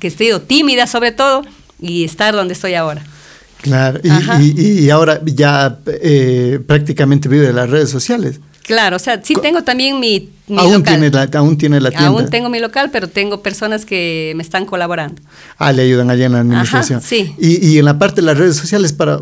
que 0.00 0.08
he 0.08 0.10
sido 0.10 0.40
tímida 0.40 0.88
sobre 0.88 1.12
todo, 1.12 1.42
y 1.80 2.02
estar 2.02 2.34
donde 2.34 2.54
estoy 2.54 2.74
ahora. 2.74 3.04
Claro, 3.62 4.00
y, 4.40 4.60
y- 4.60 4.78
y 4.84 4.90
ahora 4.90 5.20
ya 5.24 5.78
eh, 5.86 6.60
prácticamente 6.66 7.28
vive 7.28 7.46
de 7.48 7.52
las 7.52 7.68
redes 7.68 7.90
sociales. 7.90 8.40
Claro, 8.62 8.96
o 8.96 8.98
sea, 8.98 9.20
sí 9.24 9.34
tengo 9.40 9.62
también 9.64 9.98
mi, 9.98 10.28
mi 10.46 10.58
Aún 10.58 10.74
local. 10.74 10.94
tiene, 11.00 11.10
la, 11.10 11.28
aún 11.38 11.56
tiene 11.56 11.80
la 11.80 11.90
tienda. 11.90 12.08
Aún 12.08 12.28
tengo 12.28 12.50
mi 12.50 12.60
local, 12.60 12.90
pero 12.92 13.08
tengo 13.08 13.42
personas 13.42 13.86
que 13.86 14.32
me 14.36 14.42
están 14.42 14.66
colaborando. 14.66 15.22
Ah, 15.56 15.72
le 15.72 15.82
ayudan 15.82 16.10
allá 16.10 16.26
en 16.26 16.32
la 16.32 16.40
administración. 16.40 16.98
Ajá, 16.98 17.08
sí. 17.08 17.34
Y, 17.38 17.66
y 17.66 17.78
en 17.78 17.86
la 17.86 17.98
parte 17.98 18.16
de 18.16 18.26
las 18.26 18.36
redes 18.36 18.56
sociales, 18.56 18.92
para, 18.92 19.20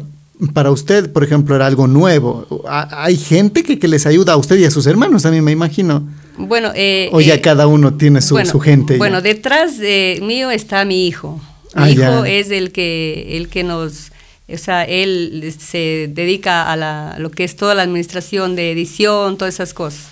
para 0.53 0.73
usted, 0.73 1.13
por 1.13 1.23
ejemplo, 1.23 1.55
era 1.55 1.67
algo 1.69 1.87
nuevo. 1.87 2.65
¿Ha- 2.69 3.05
¿Hay 3.05 3.17
gente 3.17 3.63
que, 3.63 3.79
que 3.79 3.87
les 3.87 4.05
ayuda 4.07 4.33
a 4.33 4.37
usted 4.37 4.57
y 4.59 4.65
a 4.65 4.71
sus 4.73 4.85
hermanos 4.89 5.23
también, 5.23 5.45
me 5.45 5.53
imagino? 5.53 6.09
Bueno, 6.37 6.73
eh, 6.75 7.09
O 7.13 7.21
ya 7.21 7.35
eh, 7.35 7.41
cada 7.41 7.69
uno 7.69 7.95
tiene 7.95 8.21
su, 8.23 8.35
bueno, 8.35 8.51
su 8.51 8.59
gente. 8.59 8.95
ya? 8.95 8.99
Bueno, 8.99 9.23
detrás 9.23 9.79
de 9.79 10.19
mío 10.25 10.51
está 10.51 10.85
mi 10.85 11.07
hijo. 11.07 11.41
Mi 11.77 11.83
Ah, 11.83 11.91
hijo 11.91 12.01
ya. 12.25 12.29
es 12.29 12.51
el 12.51 12.73
que, 12.73 13.37
el 13.37 13.49
que 13.49 13.63
nos, 13.63 14.11
o 14.53 14.59
sea, 14.59 14.85
él 14.85 15.53
se 15.59 16.09
dedica 16.13 16.71
a, 16.71 16.77
la, 16.77 17.13
a 17.13 17.19
lo 17.19 17.31
que 17.31 17.45
es 17.45 17.57
toda 17.57 17.75
la 17.75 17.83
administración 17.83 18.55
de 18.57 18.73
edición, 18.73 19.37
todas 19.39 19.55
esas 19.55 19.75
cosas. 19.75 20.09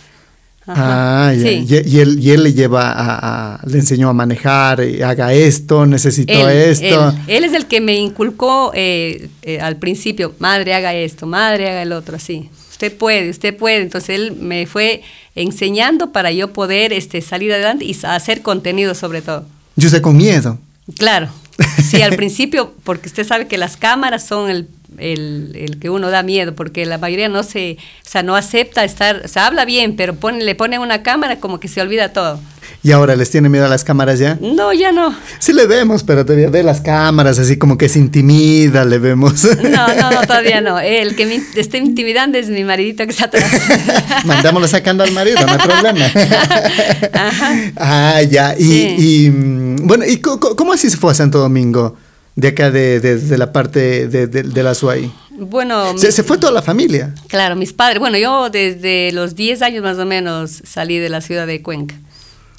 Ajá, 0.67 1.29
Ah, 1.29 1.35
ya. 1.35 1.43
sí. 1.49 1.67
Y, 1.69 1.89
y 1.97 2.01
él, 2.01 2.19
y 2.19 2.31
él 2.31 2.43
le 2.43 2.53
lleva 2.55 2.91
a, 2.91 3.57
a- 3.57 3.67
le 3.67 3.79
enseñó 3.79 4.09
a 4.09 4.13
manejar, 4.15 4.81
eh, 4.81 5.05
haga 5.05 5.33
esto, 5.35 5.85
necesito 5.85 6.33
Él, 6.33 6.57
esto. 6.71 7.11
él- 7.11 7.15
él 7.37 7.45
es 7.45 7.53
el 7.53 7.67
que 7.67 7.83
me 7.83 7.97
inculcó 7.97 8.73
eh, 8.75 9.29
eh, 9.43 9.61
al 9.61 9.77
principio, 9.77 10.35
madre 10.39 10.73
haga 10.75 10.95
esto, 10.95 11.27
madre 11.27 11.69
haga 11.69 11.83
el 11.83 11.93
otro, 11.93 12.17
así. 12.17 12.49
Usted 12.71 12.97
puede, 12.97 13.29
usted 13.31 13.55
puede. 13.57 13.83
Entonces 13.83 14.11
él 14.19 14.33
me 14.41 14.67
fue 14.67 15.03
enseñando 15.35 16.13
para 16.13 16.33
yo 16.33 16.53
poder 16.53 16.93
este, 16.95 17.21
salir 17.21 17.53
adelante 17.53 17.85
y 17.85 17.97
hacer 18.03 18.41
contenido 18.43 18.95
sobre 18.95 19.21
todo. 19.23 19.45
Yo 19.77 19.89
sé 19.91 20.01
con 20.01 20.17
miedo. 20.17 20.59
Claro, 20.99 21.29
sí, 21.83 22.03
al 22.03 22.17
principio, 22.17 22.75
porque 22.85 23.09
usted 23.09 23.25
sabe 23.27 23.47
que 23.47 23.59
las 23.59 23.77
cámaras 23.77 24.27
son 24.27 24.51
el, 24.51 24.69
el, 24.99 25.53
el 25.55 25.79
que 25.79 25.91
uno 25.91 26.11
da 26.11 26.23
miedo, 26.23 26.55
porque 26.55 26.87
la 26.87 26.99
mayoría 26.99 27.29
no 27.29 27.43
se, 27.43 27.79
o 28.05 28.09
sea, 28.09 28.23
no 28.23 28.37
acepta 28.37 28.85
estar, 28.85 29.23
o 29.25 29.29
sea, 29.29 29.47
habla 29.47 29.65
bien, 29.65 29.97
pero 29.97 30.15
pone, 30.15 30.45
le 30.45 30.55
ponen 30.55 30.81
una 30.81 31.03
cámara 31.03 31.41
como 31.41 31.61
que 31.61 31.69
se 31.69 31.81
olvida 31.81 32.13
todo. 32.13 32.41
Y 32.83 32.93
ahora 32.93 33.17
les 33.17 33.31
tiene 33.31 33.49
miedo 33.49 33.65
a 33.65 33.69
las 33.69 33.83
cámaras 33.83 34.19
ya. 34.19 34.37
No, 34.43 34.73
ya 34.75 34.93
no. 34.93 35.15
Sí 35.39 35.55
le 35.55 35.67
vemos, 35.67 36.03
pero 36.03 36.25
todavía 36.27 36.51
ve 36.51 36.63
las 36.63 36.83
cámaras 36.83 37.39
así 37.39 37.57
como 37.57 37.79
que 37.79 37.89
se 37.89 37.99
intimida, 37.99 38.85
le 38.85 38.99
vemos. 38.99 39.43
No, 39.63 39.87
no, 39.89 40.11
no, 40.11 40.21
todavía 40.27 40.61
no. 40.61 40.79
El 40.79 41.17
que 41.17 41.25
me 41.25 41.41
está 41.57 41.79
intimidando 41.79 42.37
es 42.37 42.49
mi 42.51 42.63
maridito 42.63 43.05
que 43.05 43.11
está 43.11 43.25
atrás. 43.27 43.51
Mandámoslo 44.27 44.69
sacando 44.69 45.03
al 45.03 45.13
marido, 45.13 45.39
no 45.47 45.53
hay 45.53 45.59
problema. 45.59 46.07
Ajá. 47.13 47.55
Ah, 47.77 48.23
ya. 48.23 48.55
Y, 48.59 48.65
Sí. 48.65 48.97
y, 48.99 49.31
mm, 49.31 49.77
bueno, 49.87 50.05
¿y 50.07 50.19
cómo 50.19 50.73
así 50.73 50.91
se 50.91 50.97
fue 50.97 51.11
a 51.13 51.15
Santo 51.15 51.39
Domingo? 51.39 51.97
De 52.37 52.49
acá, 52.49 52.71
de, 52.71 52.99
de- 53.01 53.19
de 53.19 53.39
la 53.39 53.53
parte 53.53 54.09
de, 54.09 54.27
de- 54.27 54.63
la 54.63 54.75
SUAI. 54.75 55.13
Bueno, 55.39 55.97
Se, 55.99 56.07
mi- 56.09 56.13
se 56.13 56.23
fue 56.25 56.37
toda 56.39 56.53
la 56.53 56.63
familia. 56.63 57.15
claro, 57.29 57.55
mis 57.57 57.73
padres, 57.73 57.99
bueno, 58.01 58.19
yo 58.19 58.51
desde 58.51 59.11
los 59.13 59.35
10 59.37 59.63
años 59.63 59.83
más 59.83 59.99
o 59.99 60.05
menos 60.07 60.61
salí 60.65 60.99
de 60.99 61.09
la 61.09 61.21
ciudad 61.21 61.47
de 61.47 61.63
Cuenca. 61.63 61.95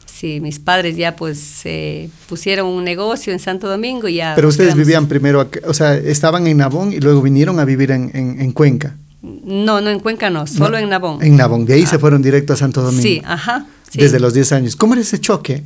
Sí, 0.06 0.40
mis 0.40 0.60
padres 0.60 0.96
ya 0.96 1.16
pues 1.18 1.62
eh, 1.66 2.10
pusieron 2.30 2.68
un 2.68 2.86
negocio 2.86 3.34
en 3.34 3.40
Santo 3.40 3.68
Domingo 3.68 4.08
y 4.08 4.16
ya. 4.16 4.34
Pero 4.36 4.48
ustedes 4.48 4.74
vivían 4.76 5.08
primero, 5.08 5.42
acá, 5.42 5.60
o 5.68 5.74
sea, 5.74 5.96
estaban 5.96 6.48
en 6.48 6.58
Nabón 6.58 6.94
y 6.94 7.00
luego 7.02 7.22
vinieron 7.22 7.60
a 7.60 7.66
vivir 7.66 7.92
en, 7.92 8.12
en- 8.14 8.40
en 8.40 8.52
Cuenca. 8.54 8.96
No, 9.22 9.82
no 9.82 9.90
en 9.90 10.00
Cuenca 10.00 10.30
no, 10.30 10.48
solo 10.48 10.70
No, 10.72 10.78
en 10.78 10.90
Nabón. 10.90 11.22
En 11.22 11.36
Nabón, 11.36 11.66
de 11.66 11.74
ahí 11.74 11.86
se 11.86 12.00
fueron 12.00 12.22
directo 12.22 12.54
a 12.54 12.56
Santo 12.56 12.82
Domingo. 12.82 13.02
Sí, 13.04 13.22
ajá. 13.26 13.66
sí. 13.90 14.00
Desde 14.00 14.20
los 14.22 14.34
10 14.34 14.52
años. 14.54 14.76
¿Cómo 14.78 14.94
era 14.94 15.02
ese 15.02 15.20
choque? 15.20 15.64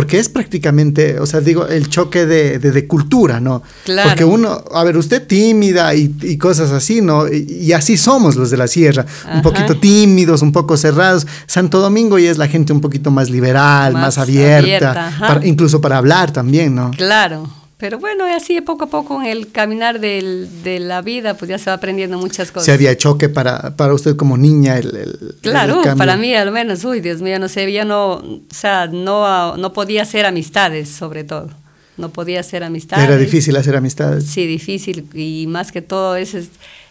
Porque 0.00 0.18
es 0.18 0.30
prácticamente, 0.30 1.20
o 1.20 1.26
sea, 1.26 1.40
digo, 1.40 1.66
el 1.66 1.90
choque 1.90 2.24
de, 2.24 2.58
de, 2.58 2.86
cultura, 2.86 3.38
¿no? 3.38 3.62
Claro. 3.84 4.08
Porque 4.08 4.24
uno, 4.24 4.64
a 4.72 4.82
ver, 4.82 4.96
usted 4.96 5.26
tímida 5.26 5.94
y, 5.94 6.16
y 6.22 6.38
cosas 6.38 6.70
así, 6.70 7.02
¿no? 7.02 7.28
Y, 7.28 7.70
así 7.74 7.98
somos 7.98 8.34
los 8.34 8.50
de 8.50 8.56
la 8.56 8.66
sierra, 8.66 9.04
un 9.30 9.42
poquito 9.42 9.76
tímidos, 9.76 10.40
un 10.40 10.52
poco 10.52 10.78
cerrados. 10.78 11.26
Santo 11.44 11.80
Domingo 11.80 12.18
ya 12.18 12.30
es 12.30 12.38
la 12.38 12.48
gente 12.48 12.72
un 12.72 12.80
poquito 12.80 13.10
más 13.10 13.28
liberal, 13.28 13.92
más, 13.92 14.16
abierta, 14.16 15.12
incluso 15.42 15.82
para 15.82 15.98
hablar 15.98 16.32
también, 16.32 16.74
¿no? 16.74 16.92
Claro. 16.92 17.59
Pero 17.80 17.98
bueno, 17.98 18.26
así 18.26 18.60
poco 18.60 18.84
a 18.84 18.86
poco 18.88 19.22
en 19.22 19.26
el 19.26 19.50
caminar 19.50 20.00
del, 20.00 20.62
de 20.62 20.78
la 20.80 21.00
vida, 21.00 21.34
pues 21.34 21.48
ya 21.48 21.58
se 21.58 21.70
va 21.70 21.74
aprendiendo 21.74 22.18
muchas 22.18 22.52
cosas. 22.52 22.66
¿Se 22.66 22.72
había 22.72 22.94
choque 22.94 23.30
para, 23.30 23.74
para 23.74 23.94
usted 23.94 24.16
como 24.16 24.36
niña? 24.36 24.76
El, 24.76 25.36
claro, 25.40 25.80
para 25.96 26.18
mí 26.18 26.34
al 26.34 26.52
menos, 26.52 26.84
uy, 26.84 27.00
Dios 27.00 27.22
mío, 27.22 27.38
no 27.38 27.48
sé, 27.48 27.72
yo 27.72 27.86
no, 27.86 28.12
o 28.12 28.40
sea, 28.50 28.86
no, 28.86 29.56
no 29.56 29.72
podía 29.72 30.02
hacer 30.02 30.26
amistades, 30.26 30.90
sobre 30.90 31.24
todo. 31.24 31.48
No 31.96 32.10
podía 32.10 32.40
hacer 32.40 32.64
amistades. 32.64 33.06
Era 33.06 33.16
difícil 33.16 33.56
hacer 33.56 33.74
amistades. 33.76 34.24
Sí, 34.24 34.46
difícil. 34.46 35.06
Y 35.14 35.46
más 35.48 35.72
que 35.72 35.80
todo, 35.80 36.16
ese 36.16 36.40
es, 36.40 36.46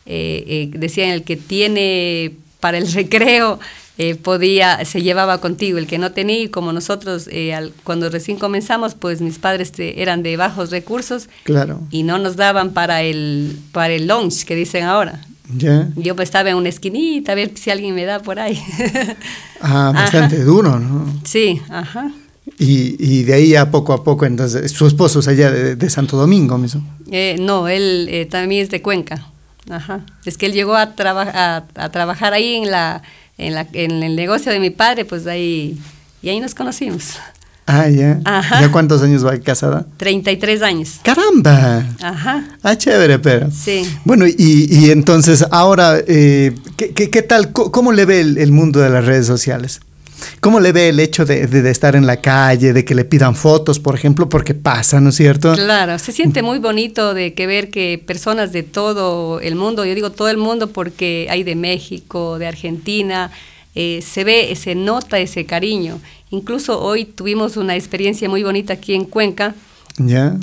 eh, 0.07 0.43
eh, 0.47 0.71
decían, 0.73 1.11
el 1.11 1.23
que 1.23 1.37
tiene 1.37 2.33
para 2.59 2.79
el 2.79 2.91
recreo 2.91 3.59
eh, 4.01 4.15
podía, 4.15 4.85
se 4.85 5.01
llevaba 5.01 5.41
contigo, 5.41 5.77
el 5.77 5.85
que 5.85 5.97
no 5.97 6.13
tenía, 6.13 6.49
como 6.49 6.71
nosotros 6.71 7.27
eh, 7.33 7.53
cuando 7.83 8.09
recién 8.09 8.39
comenzamos, 8.39 8.95
pues 8.95 9.19
mis 9.19 9.39
padres 9.39 9.73
eran 9.77 10.23
de 10.23 10.37
bajos 10.37 10.71
recursos 10.71 11.27
claro. 11.43 11.81
y 11.91 12.03
no 12.03 12.17
nos 12.17 12.37
daban 12.37 12.71
para 12.71 13.01
el, 13.01 13.59
para 13.73 13.91
el 13.91 14.07
lunch 14.07 14.45
que 14.45 14.55
dicen 14.55 14.85
ahora. 14.85 15.19
ya 15.53 15.89
Yo 15.97 16.15
pues 16.15 16.29
estaba 16.29 16.49
en 16.49 16.55
una 16.55 16.69
esquinita 16.69 17.33
a 17.33 17.35
ver 17.35 17.51
si 17.55 17.71
alguien 17.71 17.93
me 17.93 18.05
da 18.05 18.21
por 18.21 18.39
ahí. 18.39 18.57
ah, 19.61 19.91
bastante 19.93 20.45
duro, 20.45 20.79
¿no? 20.79 21.19
Sí, 21.25 21.61
ajá. 21.67 22.09
Y, 22.57 22.95
y, 23.05 23.23
de 23.23 23.33
ahí 23.33 23.55
a 23.57 23.69
poco 23.69 23.91
a 23.91 24.05
poco, 24.05 24.25
entonces, 24.25 24.71
¿su 24.71 24.87
esposo 24.87 25.19
es 25.19 25.27
allá 25.27 25.51
de, 25.51 25.89
Santo 25.89 26.15
Domingo 26.15 26.57
mismo? 26.57 26.85
Eh, 27.11 27.35
no, 27.37 27.67
él 27.67 28.29
también 28.31 28.63
es 28.63 28.69
de 28.69 28.81
Cuenca. 28.81 29.27
Ajá. 29.69 30.05
Es 30.23 30.37
que 30.37 30.45
él 30.45 30.53
llegó 30.53 30.75
a, 30.75 30.93
a, 30.97 31.63
a 31.75 31.89
trabajar 31.89 32.31
ahí 32.31 32.55
en 32.55 32.71
la 32.71 33.03
en, 33.39 33.55
la, 33.55 33.67
en 33.73 34.03
el 34.03 34.15
negocio 34.15 34.51
de 34.51 34.59
mi 34.59 34.69
padre, 34.69 35.05
pues 35.05 35.25
ahí, 35.25 35.77
y 36.21 36.29
ahí 36.29 36.39
nos 36.39 36.53
conocimos. 36.53 37.15
Ah, 37.71 37.87
ya. 37.87 38.19
¿Ya 38.59 38.71
cuántos 38.71 39.03
años 39.03 39.23
va 39.23 39.37
casada? 39.37 39.85
33 39.97 40.63
años. 40.63 40.99
¡Caramba! 41.03 41.85
Ajá. 42.01 42.43
Ah, 42.63 42.75
chévere, 42.75 43.19
pero. 43.19 43.51
Sí. 43.51 43.83
Bueno, 44.05 44.25
y, 44.25 44.33
y 44.37 44.89
entonces 44.89 45.45
ahora, 45.51 45.99
eh, 46.07 46.55
¿qué, 46.77 46.93
qué, 46.93 47.21
tal? 47.21 47.51
¿Cómo 47.51 47.91
le 47.91 48.05
ve 48.05 48.21
el, 48.21 48.51
mundo 48.51 48.79
de 48.79 48.89
las 48.89 49.05
redes 49.05 49.27
sociales? 49.27 49.81
¿Cómo 50.39 50.59
le 50.59 50.71
ve 50.71 50.89
el 50.89 50.99
hecho 50.99 51.25
de, 51.25 51.47
de, 51.47 51.69
estar 51.69 51.95
en 51.95 52.05
la 52.07 52.17
calle, 52.17 52.73
de 52.73 52.85
que 52.85 52.95
le 52.95 53.05
pidan 53.05 53.35
fotos, 53.35 53.79
por 53.79 53.95
ejemplo, 53.95 54.29
porque 54.29 54.53
pasa, 54.53 54.99
¿no 55.01 55.09
es 55.09 55.15
cierto? 55.15 55.53
Claro, 55.53 55.99
se 55.99 56.11
siente 56.11 56.41
muy 56.41 56.59
bonito 56.59 57.13
de 57.13 57.33
que 57.33 57.47
ver 57.47 57.69
que 57.69 58.01
personas 58.05 58.51
de 58.51 58.63
todo 58.63 59.39
el 59.39 59.55
mundo, 59.55 59.85
yo 59.85 59.95
digo 59.95 60.11
todo 60.11 60.29
el 60.29 60.37
mundo 60.37 60.67
porque 60.67 61.27
hay 61.29 61.43
de 61.43 61.55
México, 61.55 62.39
de 62.39 62.47
Argentina, 62.47 63.31
eh, 63.75 64.01
se 64.01 64.23
ve, 64.23 64.55
se 64.55 64.75
nota 64.75 65.19
ese 65.19 65.45
cariño. 65.45 65.99
Incluso 66.31 66.79
hoy 66.81 67.05
tuvimos 67.05 67.57
una 67.57 67.75
experiencia 67.75 68.29
muy 68.29 68.43
bonita 68.43 68.73
aquí 68.73 68.93
en 68.93 69.05
Cuenca, 69.05 69.55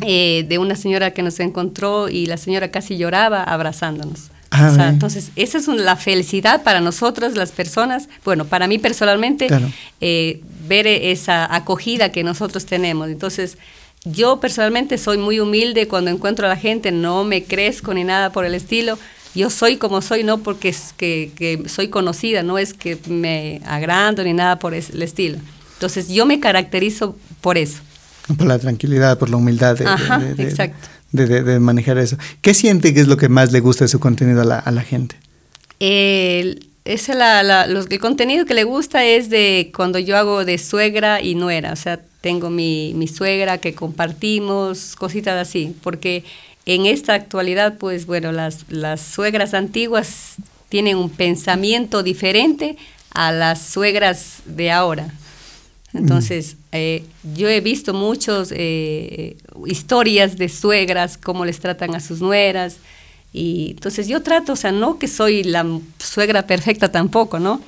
eh, 0.06 0.44
de 0.48 0.58
una 0.58 0.76
señora 0.76 1.12
que 1.12 1.22
nos 1.22 1.40
encontró 1.40 2.08
y 2.08 2.26
la 2.26 2.36
señora 2.36 2.70
casi 2.70 2.96
lloraba 2.96 3.42
abrazándonos. 3.42 4.30
Ah, 4.56 4.88
entonces, 4.88 5.30
esa 5.36 5.58
es 5.58 5.68
la 5.68 5.96
felicidad 5.96 6.62
para 6.62 6.80
nosotros, 6.80 7.36
las 7.36 7.52
personas, 7.52 8.08
bueno, 8.24 8.44
para 8.44 8.66
mí 8.66 8.78
personalmente, 8.78 9.48
eh, 10.00 10.40
ver 10.66 10.86
esa 10.86 11.54
acogida 11.54 12.10
que 12.10 12.24
nosotros 12.24 12.66
tenemos. 12.66 13.08
Entonces, 13.08 13.58
yo 14.04 14.40
personalmente 14.40 14.98
soy 14.98 15.18
muy 15.18 15.40
humilde 15.40 15.88
cuando 15.88 16.10
encuentro 16.10 16.46
a 16.46 16.48
la 16.48 16.56
gente, 16.56 16.92
no 16.92 17.24
me 17.24 17.44
crezco 17.44 17.92
ni 17.92 18.04
nada 18.04 18.30
por 18.30 18.44
el 18.44 18.54
estilo. 18.54 18.98
Yo 19.34 19.50
soy 19.50 19.76
como 19.76 20.00
soy, 20.00 20.24
no 20.24 20.38
porque 20.38 20.70
es 20.70 20.94
que, 20.96 21.62
soy 21.66 21.88
conocida, 21.88 22.42
no 22.42 22.56
es 22.56 22.72
que 22.72 22.98
me 23.08 23.60
agrando 23.66 24.24
ni 24.24 24.32
nada 24.32 24.58
por 24.58 24.74
el 24.74 25.02
estilo. 25.02 25.38
Entonces, 25.74 26.08
yo 26.08 26.24
me 26.24 26.40
caracterizo 26.40 27.16
por 27.40 27.58
eso. 27.58 27.80
Por 28.38 28.46
la 28.46 28.58
tranquilidad, 28.58 29.18
por 29.18 29.28
la 29.28 29.36
humildad. 29.36 29.76
Ajá, 29.82 30.22
exacto 30.38 30.95
de, 31.12 31.58
manejar 31.60 31.98
eso. 31.98 32.16
¿Qué 32.40 32.54
siente 32.54 32.94
que 32.94 33.00
es 33.00 33.08
lo 33.08 33.16
que 33.16 33.28
más 33.28 33.52
le 33.52 33.60
gusta 33.60 33.84
de 33.84 33.88
su 33.88 34.00
contenido 34.00 34.42
a 34.42 34.70
la, 34.70 34.82
gente? 34.82 35.16
El, 35.80 36.68
el 36.84 38.00
contenido 38.00 38.44
que 38.44 38.54
le 38.54 38.64
gusta 38.64 39.04
es 39.04 39.30
de 39.30 39.72
cuando 39.74 39.98
yo 39.98 40.16
hago 40.16 40.44
de 40.44 40.58
suegra 40.58 41.20
y 41.20 41.34
nuera, 41.34 41.72
o 41.72 41.76
sea, 41.76 42.00
tengo 42.20 42.50
mi, 42.50 42.92
mi 42.94 43.08
suegra 43.08 43.58
que 43.58 43.74
compartimos, 43.74 44.96
cositas 44.96 45.48
así, 45.48 45.76
porque 45.82 46.24
en 46.66 46.86
esta 46.86 47.14
actualidad, 47.14 47.78
pues 47.78 48.06
bueno, 48.06 48.32
las, 48.32 48.64
las 48.68 49.00
suegras 49.00 49.54
antiguas 49.54 50.34
tienen 50.68 50.96
un 50.96 51.10
pensamiento 51.10 52.02
diferente 52.02 52.76
a 53.10 53.30
las 53.30 53.62
suegras 53.62 54.40
de 54.44 54.72
ahora. 54.72 55.08
Entonces, 55.92 56.56
eh, 56.72 57.04
yo 57.34 57.48
he 57.48 57.60
visto 57.60 57.94
muchas 57.94 58.52
eh, 58.54 59.36
historias 59.66 60.36
de 60.36 60.48
suegras, 60.48 61.16
cómo 61.16 61.44
les 61.44 61.60
tratan 61.60 61.94
a 61.94 62.00
sus 62.00 62.20
nueras. 62.20 62.78
Y 63.32 63.70
entonces 63.70 64.08
yo 64.08 64.22
trato, 64.22 64.52
o 64.52 64.56
sea, 64.56 64.72
no 64.72 64.98
que 64.98 65.08
soy 65.08 65.44
la 65.44 65.64
suegra 65.98 66.46
perfecta 66.46 66.90
tampoco, 66.90 67.38
¿no? 67.38 67.60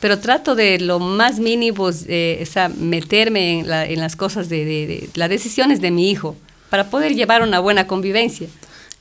Pero 0.00 0.18
trato 0.18 0.54
de 0.54 0.80
lo 0.80 0.98
más 0.98 1.38
mínimo, 1.38 1.90
eh, 2.08 2.40
o 2.42 2.46
sea, 2.46 2.68
meterme 2.68 3.60
en, 3.60 4.00
las 4.00 4.16
cosas 4.16 4.48
de, 4.48 4.64
de, 4.64 5.10
las 5.14 5.28
decisiones 5.28 5.80
de 5.80 5.90
mi 5.90 6.10
hijo 6.10 6.36
para 6.70 6.90
poder 6.90 7.14
llevar 7.14 7.42
una 7.42 7.60
buena 7.60 7.86
convivencia. 7.86 8.48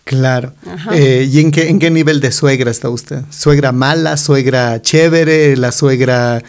Claro. 0.03 0.53
Eh, 0.93 1.29
¿Y 1.31 1.39
en 1.39 1.51
qué, 1.51 1.69
en 1.69 1.79
qué 1.79 1.89
nivel 1.89 2.19
de 2.19 2.31
suegra 2.31 2.71
está 2.71 2.89
usted? 2.89 3.21
¿Suegra 3.29 3.71
mala, 3.71 4.17
suegra 4.17 4.81
chévere, 4.81 5.55
la 5.55 5.71
suegra 5.71 6.41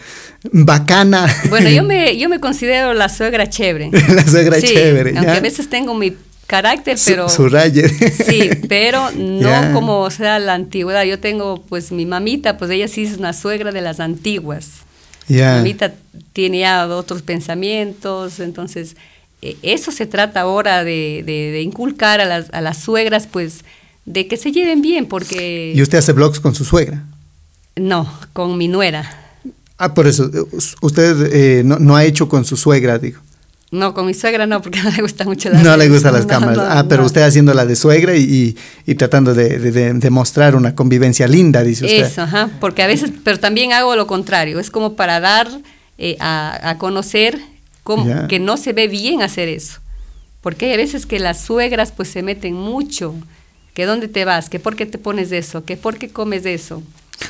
bacana? 0.51 1.33
Bueno, 1.49 1.69
yo 1.69 1.83
me, 1.85 2.17
yo 2.17 2.29
me 2.29 2.39
considero 2.39 2.93
la 2.93 3.09
suegra 3.09 3.47
chévere. 3.47 3.91
la 4.09 4.25
suegra 4.25 4.61
chévere. 4.61 5.13
Aunque 5.17 5.31
a 5.31 5.39
veces 5.39 5.69
tengo 5.69 5.93
mi 5.93 6.15
carácter, 6.47 6.97
pero... 7.05 7.29
Su, 7.29 7.49
sí, 8.25 8.49
pero 8.67 9.11
no 9.11 9.73
como 9.73 10.09
sea 10.09 10.39
la 10.39 10.55
antigüedad. 10.55 11.03
Yo 11.03 11.19
tengo, 11.19 11.63
pues, 11.69 11.91
mi 11.91 12.05
mamita, 12.05 12.57
pues 12.57 12.71
ella 12.71 12.87
sí 12.87 13.03
es 13.03 13.17
una 13.17 13.33
suegra 13.33 13.71
de 13.71 13.81
las 13.81 13.99
antiguas. 13.99 14.81
Mi 15.29 15.39
mamita 15.39 15.93
tiene 16.33 16.59
ya 16.59 16.85
otros 16.87 17.21
pensamientos, 17.21 18.41
entonces 18.41 18.97
eso 19.61 19.91
se 19.91 20.05
trata 20.05 20.41
ahora 20.41 20.83
de, 20.83 21.61
inculcar 21.63 22.21
a 22.21 22.25
las, 22.25 22.49
a 22.53 22.61
las, 22.61 22.77
suegras, 22.77 23.27
pues, 23.27 23.65
de 24.05 24.27
que 24.27 24.37
se 24.37 24.51
lleven 24.51 24.81
bien, 24.81 25.05
porque... 25.05 25.73
¿Y 25.75 25.81
usted 25.81 25.97
hace 25.97 26.13
blogs 26.13 26.39
con 26.39 26.55
su 26.55 26.65
suegra? 26.65 27.03
No, 27.75 28.11
con 28.33 28.57
mi 28.57 28.67
nuera. 28.67 29.19
Ah, 29.77 29.93
por 29.93 30.07
eso, 30.07 30.29
usted 30.81 31.29
eh, 31.33 31.63
no, 31.63 31.95
ha 31.95 32.03
hecho 32.05 32.29
con 32.29 32.45
su 32.45 32.55
suegra, 32.55 32.99
digo. 32.99 33.19
No, 33.71 33.95
con 33.95 34.05
mi 34.05 34.13
suegra 34.13 34.45
no, 34.45 34.61
porque 34.61 34.81
no 34.83 34.91
le 34.91 35.01
gusta 35.01 35.25
mucho 35.25 35.49
la 35.49 35.61
No 35.61 35.75
le 35.75 35.89
gustan 35.89 36.13
las 36.13 36.25
cámaras. 36.27 36.65
ah, 36.69 36.85
pero 36.87 37.03
usted 37.03 37.23
haciendo 37.23 37.53
la 37.53 37.65
de 37.65 37.75
suegra 37.75 38.15
y, 38.15 38.55
y, 38.85 38.95
tratando 38.95 39.33
de, 39.33 39.59
de, 39.59 40.09
mostrar 40.11 40.55
una 40.55 40.75
convivencia 40.75 41.27
linda, 41.27 41.63
dice 41.63 41.85
usted. 41.85 42.05
Eso, 42.05 42.21
ajá, 42.21 42.49
porque 42.59 42.83
a 42.83 42.87
veces, 42.87 43.11
pero 43.23 43.39
también 43.39 43.73
hago 43.73 43.95
lo 43.95 44.05
contrario, 44.05 44.59
es 44.59 44.69
como 44.69 44.95
para 44.95 45.19
dar 45.19 45.49
eh, 45.97 46.17
a, 46.19 46.69
a, 46.69 46.77
conocer 46.77 47.39
como 47.83 48.27
que 48.27 48.39
no 48.39 48.57
se 48.57 48.73
ve 48.73 48.87
bien 48.87 49.21
hacer 49.21 49.49
eso. 49.49 49.79
Porque 50.41 50.71
hay 50.71 50.77
veces 50.77 51.05
que 51.05 51.19
las 51.19 51.41
suegras 51.41 51.91
pues 51.91 52.09
se 52.09 52.23
meten 52.23 52.53
mucho, 52.53 53.15
que 53.73 53.85
dónde 53.85 54.07
te 54.07 54.25
vas, 54.25 54.49
que 54.49 54.59
por 54.59 54.75
qué 54.75 54.85
te 54.85 54.97
pones 54.97 55.31
eso, 55.31 55.63
que 55.63 55.77
por 55.77 55.97
qué 55.97 56.09
comes 56.09 56.45
eso. 56.45 56.83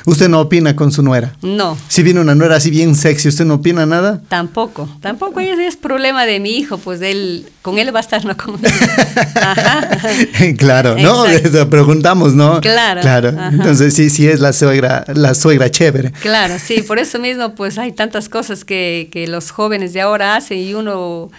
¿Usted 0.06 0.28
no 0.28 0.40
opina 0.40 0.76
con 0.76 0.92
su 0.92 1.02
nuera? 1.02 1.34
No. 1.42 1.78
Si 1.88 2.02
viene 2.02 2.20
una 2.20 2.34
nuera 2.34 2.56
así 2.56 2.70
bien 2.70 2.94
sexy, 2.94 3.28
¿usted 3.28 3.44
no 3.44 3.54
opina 3.54 3.86
nada? 3.86 4.20
Tampoco, 4.28 4.88
tampoco. 5.00 5.40
Ese 5.40 5.66
es 5.66 5.76
problema 5.76 6.26
de 6.26 6.40
mi 6.40 6.50
hijo, 6.56 6.78
pues 6.78 7.00
él, 7.00 7.46
con 7.62 7.78
él 7.78 7.94
va 7.94 8.00
a 8.00 8.02
estar 8.02 8.24
no 8.24 8.36
conmigo. 8.36 8.68
claro, 10.58 10.96
¿no? 10.98 11.24
Preguntamos, 11.70 12.34
¿no? 12.34 12.60
Claro. 12.60 13.00
Claro. 13.00 13.28
Entonces 13.28 13.94
sí, 13.94 14.10
sí 14.10 14.28
es 14.28 14.40
la 14.40 14.52
suegra, 14.52 15.04
la 15.14 15.34
suegra 15.34 15.70
chévere. 15.70 16.12
Claro, 16.20 16.56
sí, 16.58 16.82
por 16.82 16.98
eso 16.98 17.18
mismo 17.18 17.54
pues 17.54 17.78
hay 17.78 17.92
tantas 17.92 18.28
cosas 18.28 18.64
que, 18.64 19.08
que 19.10 19.26
los 19.26 19.50
jóvenes 19.50 19.92
de 19.92 20.00
ahora 20.00 20.36
hacen 20.36 20.58
y 20.58 20.74
uno 20.74 21.30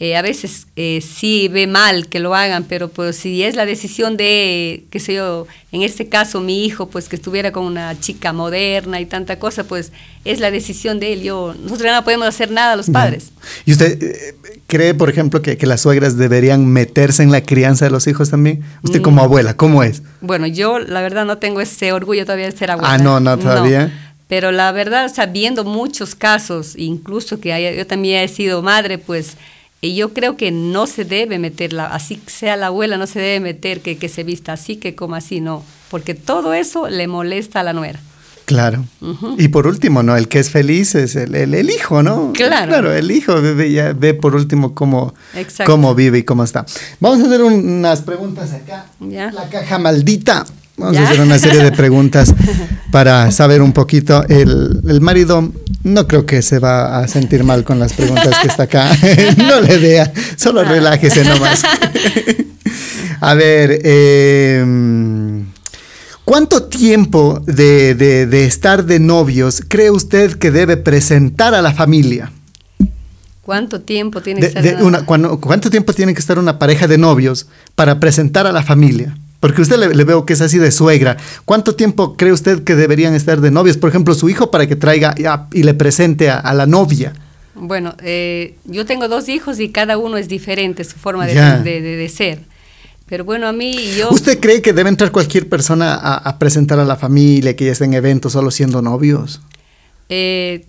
eh, 0.00 0.14
a 0.16 0.22
veces 0.22 0.68
eh, 0.76 1.00
sí 1.00 1.48
ve 1.48 1.66
mal 1.66 2.06
que 2.06 2.20
lo 2.20 2.32
hagan, 2.32 2.62
pero 2.62 2.88
pues 2.88 3.16
si 3.16 3.42
es 3.42 3.56
la 3.56 3.66
decisión 3.66 4.16
de, 4.16 4.84
qué 4.90 5.00
sé 5.00 5.14
yo, 5.14 5.48
en 5.72 5.82
este 5.82 6.08
caso 6.08 6.40
mi 6.40 6.64
hijo, 6.64 6.88
pues 6.88 7.08
que 7.08 7.16
estuviera 7.16 7.50
con 7.50 7.64
una 7.64 7.98
chica 7.98 8.32
moderna 8.32 9.00
y 9.00 9.06
tanta 9.06 9.40
cosa, 9.40 9.64
pues 9.64 9.90
es 10.24 10.38
la 10.38 10.52
decisión 10.52 11.00
de 11.00 11.14
él. 11.14 11.22
Yo, 11.22 11.52
nosotros 11.64 11.90
no 11.92 12.04
podemos 12.04 12.28
hacer 12.28 12.52
nada 12.52 12.76
los 12.76 12.90
padres. 12.90 13.32
¿Y 13.66 13.72
usted 13.72 14.00
eh, 14.00 14.36
cree, 14.68 14.94
por 14.94 15.10
ejemplo, 15.10 15.42
que, 15.42 15.58
las 15.66 15.80
suegras 15.80 16.16
deberían 16.16 16.64
meterse 16.64 17.24
en 17.24 17.32
la 17.32 17.40
crianza 17.40 17.84
de 17.84 17.90
los 17.90 18.06
hijos 18.06 18.30
también? 18.30 18.62
Usted 18.84 19.02
como 19.02 19.22
mm. 19.22 19.24
abuela, 19.24 19.56
¿cómo 19.56 19.82
es? 19.82 20.02
Bueno, 20.20 20.46
yo 20.46 20.78
la 20.78 21.00
verdad 21.00 21.24
no 21.24 21.38
tengo 21.38 21.60
ese 21.60 21.90
orgullo 21.90 22.24
todavía 22.24 22.46
de 22.46 22.56
ser 22.56 22.70
abuela. 22.70 22.94
Ah, 22.94 22.98
no, 22.98 23.18
no, 23.18 23.36
todavía. 23.36 23.92
Pero 24.28 24.52
la 24.52 24.70
verdad, 24.70 25.12
sabiendo 25.12 25.64
muchos 25.64 26.14
casos, 26.14 26.74
incluso 26.76 27.40
que 27.40 27.74
yo 27.76 27.86
también 27.86 28.22
he 28.22 28.28
sido 28.28 28.62
madre, 28.62 28.98
pues 28.98 29.36
Y 29.80 29.94
yo 29.94 30.12
creo 30.12 30.36
que 30.36 30.50
no 30.50 30.86
se 30.86 31.04
debe 31.04 31.38
meterla, 31.38 31.86
así 31.86 32.20
sea 32.26 32.56
la 32.56 32.66
abuela, 32.66 32.96
no 32.96 33.06
se 33.06 33.20
debe 33.20 33.40
meter 33.40 33.80
que, 33.80 33.96
que 33.96 34.08
se 34.08 34.24
vista 34.24 34.52
así, 34.52 34.76
que 34.76 34.96
como 34.96 35.14
así, 35.14 35.40
no. 35.40 35.62
Porque 35.88 36.14
todo 36.14 36.52
eso 36.52 36.88
le 36.88 37.06
molesta 37.06 37.60
a 37.60 37.62
la 37.62 37.72
nuera. 37.72 38.00
Claro. 38.48 38.82
Y 39.36 39.48
por 39.48 39.66
último, 39.66 40.02
¿no? 40.02 40.16
El 40.16 40.26
que 40.26 40.38
es 40.38 40.48
feliz 40.48 40.94
es 40.94 41.16
el, 41.16 41.34
el, 41.34 41.68
hijo, 41.68 42.02
¿no? 42.02 42.32
Claro. 42.32 42.68
Claro, 42.68 42.92
el 42.94 43.10
hijo 43.10 43.42
ve, 43.42 43.70
ya, 43.70 43.92
ve 43.92 44.14
por 44.14 44.34
último 44.34 44.74
cómo, 44.74 45.12
cómo 45.66 45.94
vive 45.94 46.20
y 46.20 46.22
cómo 46.22 46.44
está. 46.44 46.64
Vamos 46.98 47.20
a 47.20 47.26
hacer 47.26 47.42
unas 47.42 48.00
preguntas 48.00 48.54
acá. 48.54 48.86
¿Ya? 49.00 49.30
La 49.32 49.50
caja 49.50 49.78
maldita. 49.78 50.46
Vamos 50.78 50.96
a 50.96 51.04
hacer 51.08 51.20
una 51.20 51.38
serie 51.40 51.62
de 51.62 51.72
preguntas 51.72 52.32
para 52.92 53.30
saber 53.32 53.62
un 53.62 53.72
poquito. 53.72 54.24
El, 54.28 54.80
el, 54.88 55.00
marido 55.00 55.52
no 55.82 56.06
creo 56.06 56.24
que 56.24 56.40
se 56.40 56.60
va 56.60 56.98
a 56.98 57.08
sentir 57.08 57.42
mal 57.42 57.64
con 57.64 57.80
las 57.80 57.92
preguntas 57.92 58.38
que 58.40 58.48
está 58.48 58.62
acá. 58.64 58.96
no 59.36 59.60
le 59.60 59.78
vea, 59.78 60.12
solo 60.36 60.62
relájese 60.62 61.24
nomás. 61.24 61.62
a 63.20 63.34
ver, 63.34 63.80
eh, 63.82 65.44
¿cuánto 66.24 66.62
tiempo 66.64 67.42
de, 67.44 67.96
de, 67.96 68.44
estar 68.44 68.84
de 68.84 69.00
novios 69.00 69.62
cree 69.66 69.90
usted 69.90 70.34
que 70.34 70.52
debe 70.52 70.76
presentar 70.76 71.54
a 71.54 71.62
la 71.62 71.72
familia? 71.72 72.30
¿Cuánto 73.42 73.80
tiempo 73.80 74.20
tiene 74.20 74.42
que 74.42 74.46
estar 74.46 74.82
una, 74.82 75.04
¿Cuánto 75.04 75.70
tiempo 75.70 75.92
tiene 75.92 76.14
que 76.14 76.20
estar 76.20 76.38
una 76.38 76.58
pareja 76.58 76.86
de 76.86 76.98
novios 76.98 77.48
para 77.74 77.98
presentar 77.98 78.46
a 78.46 78.52
la 78.52 78.62
familia? 78.62 79.16
Porque 79.40 79.62
usted 79.62 79.78
le, 79.78 80.04
veo 80.04 80.26
que 80.26 80.32
es 80.32 80.40
así 80.40 80.58
de 80.58 80.72
suegra. 80.72 81.16
¿Cuánto 81.44 81.76
tiempo 81.76 82.16
cree 82.16 82.32
usted 82.32 82.64
que 82.64 82.74
deberían 82.74 83.14
estar 83.14 83.40
de 83.40 83.50
novios? 83.50 83.76
Por 83.76 83.88
ejemplo, 83.88 84.14
su 84.14 84.28
hijo 84.28 84.50
para 84.50 84.66
que 84.66 84.74
traiga 84.74 85.14
y 85.52 85.62
le 85.62 85.74
presente 85.74 86.28
a, 86.28 86.52
la 86.54 86.66
novia. 86.66 87.12
Bueno, 87.54 87.94
eh, 88.02 88.56
yo 88.64 88.84
tengo 88.84 89.06
dos 89.08 89.28
hijos 89.28 89.60
y 89.60 89.70
cada 89.70 89.96
uno 89.96 90.16
es 90.16 90.28
diferente 90.28 90.82
su 90.82 90.96
forma 90.96 91.26
de, 91.26 92.10
ser. 92.12 92.40
Pero 93.06 93.24
bueno, 93.24 93.46
a 93.46 93.52
mí 93.52 93.94
yo... 93.96 94.10
¿Usted 94.10 94.40
cree 94.40 94.60
que 94.60 94.72
debe 94.72 94.88
entrar 94.90 95.12
cualquier 95.12 95.48
persona 95.48 95.94
a, 95.94 96.38
presentar 96.38 96.80
a 96.80 96.84
la 96.84 96.96
familia, 96.96 97.54
que 97.54 97.66
ya 97.66 97.72
esté 97.72 97.84
en 97.84 97.94
eventos 97.94 98.32
solo 98.32 98.50
siendo 98.50 98.82
novios? 98.82 99.40
Eh, 100.08 100.66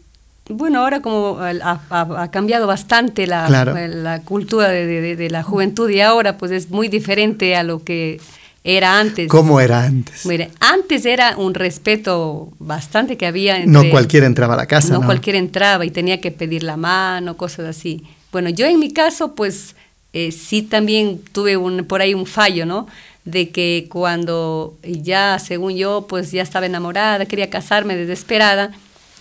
bueno, 0.48 0.82
ahora 0.82 1.02
como 1.02 1.40
ha, 1.40 2.32
cambiado 2.32 2.68
bastante 2.68 3.26
la, 3.26 3.50
la 3.50 4.22
cultura 4.22 4.70
de, 4.70 5.28
la 5.30 5.42
juventud 5.42 5.90
y 5.90 6.02
ahora 6.02 6.38
pues 6.38 6.52
es 6.52 6.70
muy 6.70 6.88
diferente 6.88 7.56
a 7.56 7.64
lo 7.64 7.84
que 7.84 8.20
era 8.64 9.00
antes. 9.00 9.28
¿Cómo 9.30 9.60
era 9.60 9.84
antes? 9.84 10.26
Mire, 10.26 10.52
antes 10.60 11.06
era 11.06 11.38
un 11.38 11.54
respeto 11.54 12.52
bastante 12.60 13.18
que 13.18 13.26
había. 13.26 13.58
Entre, 13.58 13.72
no 13.72 13.90
cualquiera 13.90 14.26
entraba 14.26 14.56
a 14.56 14.58
la 14.58 14.66
casa. 14.66 14.94
No, 14.94 15.06
cualquiera 15.06 15.40
entraba 15.40 15.86
y 15.86 15.92
tenía 15.92 16.20
que 16.20 16.32
pedir 16.32 16.64
la 16.64 16.78
mano, 16.78 17.38
cosas 17.38 17.68
así. 17.68 18.04
Bueno, 18.32 18.50
yo 18.50 18.66
en 18.66 18.80
mi 18.80 18.92
caso, 18.92 19.34
pues 19.34 19.76
eh, 20.14 20.32
sí 20.32 20.62
también 20.62 21.22
tuve 21.32 21.58
un, 21.58 21.86
por 21.86 22.02
ahí 22.02 22.14
un 22.14 22.26
fallo, 22.26 22.66
¿no? 22.66 22.88
De 23.26 23.50
que 23.50 23.88
cuando 23.90 24.78
ya, 24.84 25.40
según 25.40 25.76
yo, 25.76 26.06
pues 26.08 26.32
ya 26.32 26.42
estaba 26.42 26.66
enamorada, 26.66 27.26
quería 27.26 27.50
casarme 27.50 27.96
desesperada, 27.96 28.72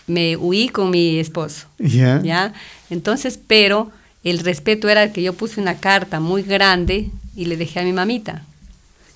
me 0.07 0.37
huí 0.37 0.69
con 0.69 0.91
mi 0.91 1.19
esposo. 1.19 1.67
Ya. 1.79 2.21
¿Ya? 2.23 2.55
Entonces, 2.91 3.39
pero 3.47 3.91
el 4.25 4.41
respeto 4.41 4.89
era 4.89 5.13
que 5.13 5.23
yo 5.23 5.33
puse 5.33 5.61
una 5.61 5.77
carta 5.77 6.21
muy 6.21 6.43
grande 6.43 7.11
y 7.37 7.45
le 7.45 7.57
dejé 7.57 7.81
a 7.81 7.85
mi 7.85 7.93
mamita. 7.93 8.43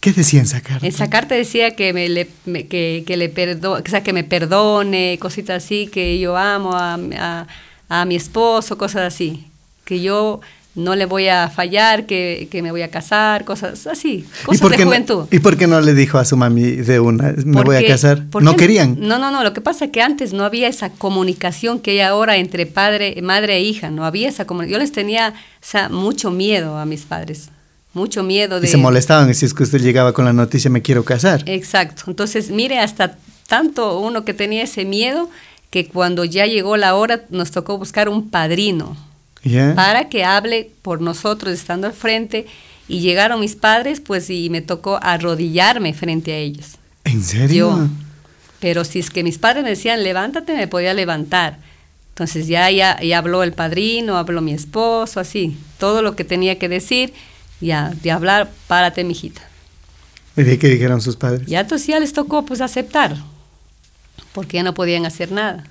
¿Qué 0.03 0.13
decía 0.13 0.41
en 0.41 0.47
esa 0.47 0.61
carta? 0.61 0.85
Esa 0.85 1.09
carta 1.09 1.37
decía 1.37 1.77
que 1.77 1.93
me, 1.93 2.09
le, 2.09 2.27
que, 2.69 3.05
que, 3.07 3.17
le 3.17 3.29
perdo, 3.29 3.75
o 3.75 3.89
sea, 3.89 4.03
que 4.03 4.13
me 4.13 4.25
perdone, 4.25 5.17
cositas 5.21 5.63
así, 5.63 5.87
que 5.87 6.19
yo 6.19 6.37
amo 6.37 6.73
a, 6.75 7.47
a, 7.89 8.05
mi 8.05 8.17
esposo, 8.17 8.77
cosas 8.77 9.03
así. 9.03 9.47
Que 9.85 10.03
yo 10.03 10.41
no 10.75 10.97
le 10.97 11.07
voy 11.07 11.29
a 11.29 11.49
fallar, 11.51 12.07
que, 12.07 12.49
que, 12.51 12.63
me 12.63 12.73
voy 12.73 12.83
a 12.83 12.89
casar, 12.89 13.45
cosas 13.45 13.87
así, 13.87 14.27
cosas 14.45 14.71
de 14.71 14.83
juventud. 14.83 15.27
¿Y 15.31 15.39
por 15.39 15.57
qué 15.57 15.69
no 15.69 15.81
le 15.81 15.95
dijo 15.95 16.19
a 16.19 16.25
su 16.25 16.37
mami 16.37 16.63
de 16.63 16.99
una, 16.99 17.33
me 17.45 17.63
voy 17.63 17.77
a 17.77 17.87
casar? 17.87 18.25
¿No 18.41 18.57
querían? 18.57 18.97
No, 18.99 19.21
no, 19.21 19.31
no, 19.31 19.45
lo 19.45 19.53
que 19.53 19.61
pasa 19.61 19.85
es 19.85 19.93
que 19.93 20.03
antes 20.03 20.33
no 20.33 20.45
había 20.45 20.67
esa 20.67 20.91
comunicación 20.91 21.79
que 21.79 21.93
hay 21.93 22.01
ahora 22.01 22.39
entre 22.39 22.67
padre, 22.67 23.23
madre 23.23 23.55
e 23.55 23.61
hija, 23.61 23.89
no 23.89 24.05
había 24.05 24.29
esa 24.29 24.49
comunicación. 24.49 24.81
Yo 24.81 24.83
les 24.83 24.91
tenía 24.91 25.29
o 25.29 25.65
sea, 25.65 25.89
mucho 25.89 26.33
miedo 26.33 26.77
a 26.77 26.87
mis 26.87 27.03
padres 27.03 27.51
mucho 27.95 28.23
miedo 28.23 28.61
de... 28.61 28.67
Y 28.67 28.71
se 28.71 28.77
molestaban 28.77 29.33
si 29.35 29.45
es 29.45 29.55
que 29.55 29.63
usted 29.63 29.81
llegaba 29.81 30.13
con 30.13 30.25
la 30.25 30.33
noticia 30.33 30.71
me 30.71 30.83
quiero 30.83 31.05
casar. 31.05 31.43
Exacto. 31.47 32.05
Entonces, 32.07 32.51
mire, 32.51 32.79
hasta 32.79 33.17
tanto 33.47 33.99
uno 33.99 34.25
que 34.25 34.35
tenía 34.35 34.63
ese 34.63 34.85
miedo 34.85 35.29
que 35.71 35.89
cuando 35.89 36.25
ya 36.25 36.47
llegó 36.47 36.77
la 36.77 36.95
hora 36.95 37.25
nos 37.31 37.51
tocó 37.51 37.79
buscar 37.79 38.09
un 38.09 38.31
padrino 38.31 38.97
para 39.75 40.09
que 40.09 40.25
hable 40.25 40.71
por 40.83 41.01
nosotros 41.01 41.53
estando 41.53 41.87
al 41.87 41.93
frente 41.93 42.47
y 42.89 43.01
llegaron 43.01 43.41
mis 43.41 43.57
padres 43.57 44.01
pues 44.01 44.31
y 44.31 44.51
me 44.51 44.61
tocó 44.61 44.99
arrodillarme 45.03 45.95
frente 45.95 46.33
a 46.33 46.37
ellos. 46.37 46.77
¿En 47.05 47.23
serio? 47.23 47.89
pero 48.61 48.85
si 48.85 49.01
es 49.01 49.11
que 49.11 49.25
mis 49.25 49.39
padres 49.39 49.65
me 49.65 49.71
decían 49.71 50.05
levántate 50.05 50.55
me 50.55 50.69
podía 50.69 50.95
levantar. 50.95 51.59
Entonces 52.11 52.47
ya, 52.47 52.71
ya, 52.71 53.01
ya 53.01 53.19
habló 53.19 53.43
el 53.43 53.53
padrino, 53.53 54.19
habló 54.19 54.41
mi 54.43 54.53
esposo, 54.53 55.19
así, 55.19 55.57
todo 55.79 56.03
lo 56.03 56.15
que 56.15 56.25
tenía 56.25 56.59
que 56.59 56.69
decir 56.69 57.13
ya, 57.63 57.93
de 58.03 58.11
hablar, 58.11 58.51
párate, 58.67 59.05
mijita. 59.05 59.41
¿Y 60.37 60.43
de 60.43 60.59
qué 60.59 60.69
dijeron 60.69 61.01
sus 61.01 61.17
padres? 61.17 61.47
Ya 61.47 61.61
entonces 61.61 61.87
ya 61.87 62.01
les 62.01 62.13
tocó 62.13 62.45
pues 62.45 62.61
aceptar, 62.61 63.17
porque 64.33 64.59
ya 64.59 64.63
no 64.63 64.75
podían 64.75 65.07
hacer 65.07 65.33
nada. 65.33 65.65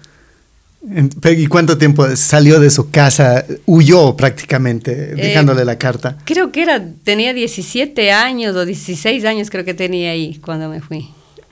¿Y 1.24 1.46
cuánto 1.46 1.78
tiempo 1.78 2.16
salió 2.16 2.60
de 2.60 2.72
su 2.72 2.90
casa? 2.90 3.46
Huyó 3.68 4.16
prácticamente, 4.16 5.12
eh, 5.12 5.16
dejándole 5.16 5.64
la 5.64 5.78
carta. 5.78 6.18
Creo 6.26 6.52
que 6.52 6.64
era, 6.64 6.84
tenía 7.04 7.34
17 7.34 8.12
años 8.12 8.56
o 8.56 8.66
16 8.66 9.24
años 9.26 9.52
creo 9.52 9.64
que 9.64 9.76
tenía 9.76 10.12
ahí 10.12 10.40
cuando 10.44 10.70
me 10.70 10.82
fui. 10.82 11.10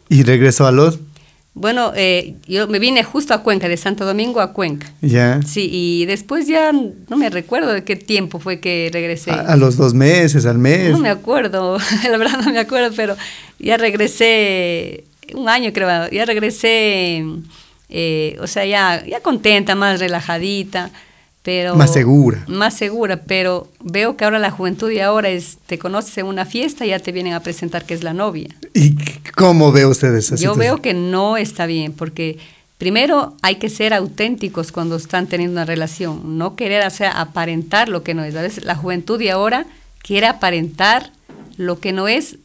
¿Y 0.10 0.23
regresó 0.23 0.65
a 0.65 0.71
Lod? 0.71 0.99
Bueno, 1.53 1.91
eh, 1.95 2.35
yo 2.47 2.67
me 2.67 2.79
vine 2.79 3.03
justo 3.03 3.33
a 3.33 3.39
Cuenca, 3.39 3.67
de 3.67 3.75
Santo 3.75 4.05
Domingo 4.05 4.39
a 4.39 4.53
Cuenca. 4.53 4.91
Ya. 5.01 5.41
Sí, 5.41 5.69
y 5.71 6.05
después 6.05 6.47
ya 6.47 6.71
no 6.71 7.17
me 7.17 7.29
recuerdo 7.29 7.73
de 7.73 7.83
qué 7.83 7.95
tiempo 7.95 8.39
fue 8.39 8.59
que 8.59 8.89
regresé. 8.93 9.31
A, 9.31 9.55
los 9.57 9.75
dos 9.75 9.93
meses, 9.93 10.45
al 10.45 10.57
mes. 10.57 10.91
No 10.91 10.99
me 10.99 11.09
acuerdo, 11.09 11.77
la 12.09 12.17
verdad 12.17 12.39
no 12.43 12.51
me 12.51 12.59
acuerdo, 12.59 12.95
pero 12.95 13.17
ya 13.57 13.77
regresé, 13.77 15.03
un 15.33 15.49
año 15.49 15.71
creo, 15.73 16.09
ya 16.09 16.25
regresé, 16.25 17.25
eh, 17.89 18.38
o 18.39 18.47
sea, 18.47 18.65
ya, 18.65 19.03
ya 19.05 19.19
contenta, 19.21 19.75
más 19.75 19.99
relajadita 19.99 20.91
más 21.75 21.93
segura. 21.93 22.43
Más 22.47 22.75
segura, 22.75 23.21
pero 23.25 23.67
veo 23.81 24.17
que 24.17 24.25
ahora 24.25 24.39
la 24.39 24.51
juventud 24.51 24.89
y 24.91 24.99
ahora 24.99 25.29
es, 25.29 25.57
te 25.65 25.77
conoces 25.77 26.17
en 26.17 26.25
una 26.25 26.45
fiesta 26.45 26.85
y 26.85 26.89
ya 26.89 26.99
te 26.99 27.12
vienen 27.12 27.33
a 27.33 27.41
presentar 27.41 27.85
que 27.85 27.93
es 27.93 28.03
la 28.03 28.13
novia. 28.13 28.49
¿Y 28.73 28.95
cómo 29.35 29.71
ve 29.71 29.85
usted 29.85 30.13
esa 30.15 30.35
Yo 30.35 30.55
veo 30.55 30.81
que 30.81 30.93
no 30.93 31.38
está 31.38 31.65
bien, 31.65 31.93
porque 31.93 32.38
primero 32.77 33.35
hay 33.41 33.55
que 33.55 33.69
ser 33.69 33.93
auténticos 33.93 34.71
cuando 34.71 34.95
están 34.95 35.27
teniendo 35.27 35.53
una 35.53 35.65
relación, 35.65 36.38
no 36.38 36.55
querer 36.55 36.83
hacer 36.83 37.12
aparentar 37.13 37.89
lo 37.89 38.03
que 38.03 38.13
no 38.13 38.23
es. 38.23 38.35
A 38.35 38.41
veces 38.41 38.63
la 38.63 38.75
juventud 38.75 39.19
y 39.21 39.29
ahora 39.29 39.65
quiere 40.01 40.27
aparentar 40.27 41.12
lo 41.57 41.79
que 41.79 41.91
no 41.91 42.07
es, 42.07 42.38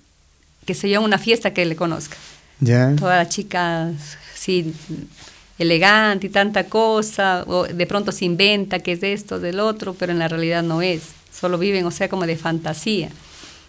que 0.66 0.74
se 0.74 0.88
llama 0.88 1.06
una 1.06 1.18
fiesta 1.18 1.52
que 1.52 1.64
le 1.64 1.76
conozca. 1.76 2.16
Ya. 2.60 2.94
Todas 2.96 3.24
las 3.24 3.28
chicas, 3.34 3.94
sí, 4.34 4.74
elegante 5.58 6.26
y 6.26 6.30
tanta 6.30 6.64
cosa, 6.64 7.44
o 7.46 7.64
de 7.64 7.86
pronto 7.86 8.12
se 8.12 8.24
inventa 8.24 8.80
que 8.80 8.92
es 8.92 9.02
esto, 9.02 9.38
del 9.38 9.60
otro, 9.60 9.94
pero 9.94 10.12
en 10.12 10.18
la 10.18 10.28
realidad 10.28 10.62
no 10.62 10.82
es. 10.82 11.02
Solo 11.32 11.58
viven, 11.58 11.84
o 11.86 11.90
sea, 11.90 12.08
como 12.08 12.26
de 12.26 12.36
fantasía. 12.36 13.10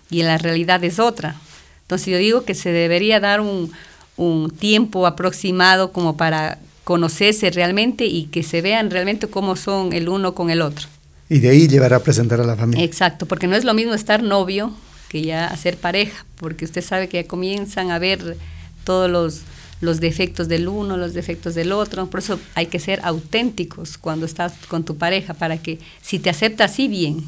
Y 0.09 0.21
en 0.21 0.27
la 0.27 0.37
realidad 0.37 0.83
es 0.83 0.99
otra. 0.99 1.35
Entonces 1.81 2.07
yo 2.07 2.17
digo 2.17 2.45
que 2.45 2.55
se 2.55 2.71
debería 2.71 3.19
dar 3.19 3.41
un, 3.41 3.71
un 4.17 4.49
tiempo 4.49 5.05
aproximado 5.05 5.91
como 5.91 6.17
para 6.17 6.59
conocerse 6.83 7.49
realmente 7.51 8.05
y 8.05 8.25
que 8.25 8.43
se 8.43 8.61
vean 8.61 8.91
realmente 8.91 9.27
cómo 9.27 9.55
son 9.55 9.93
el 9.93 10.09
uno 10.09 10.35
con 10.35 10.49
el 10.49 10.61
otro. 10.61 10.87
Y 11.29 11.39
de 11.39 11.49
ahí 11.49 11.67
llevar 11.67 11.93
a 11.93 11.99
presentar 12.01 12.39
a 12.39 12.43
la 12.43 12.55
familia. 12.55 12.83
Exacto, 12.83 13.25
porque 13.25 13.47
no 13.47 13.55
es 13.55 13.63
lo 13.63 13.73
mismo 13.73 13.93
estar 13.93 14.21
novio 14.21 14.71
que 15.09 15.23
ya 15.23 15.47
hacer 15.47 15.77
pareja, 15.77 16.25
porque 16.37 16.65
usted 16.65 16.83
sabe 16.83 17.09
que 17.09 17.23
ya 17.23 17.27
comienzan 17.27 17.91
a 17.91 17.99
ver 17.99 18.37
todos 18.83 19.09
los 19.09 19.41
los 19.81 19.99
defectos 19.99 20.47
del 20.47 20.67
uno, 20.67 20.97
los 20.97 21.13
defectos 21.13 21.55
del 21.55 21.71
otro. 21.71 22.07
Por 22.07 22.19
eso 22.19 22.39
hay 22.55 22.67
que 22.67 22.79
ser 22.79 22.99
auténticos 23.03 23.97
cuando 23.97 24.25
estás 24.25 24.53
con 24.67 24.83
tu 24.83 24.97
pareja, 24.97 25.33
para 25.33 25.57
que 25.57 25.79
si 26.01 26.19
te 26.19 26.29
acepta 26.29 26.65
así, 26.65 26.87
bien. 26.87 27.23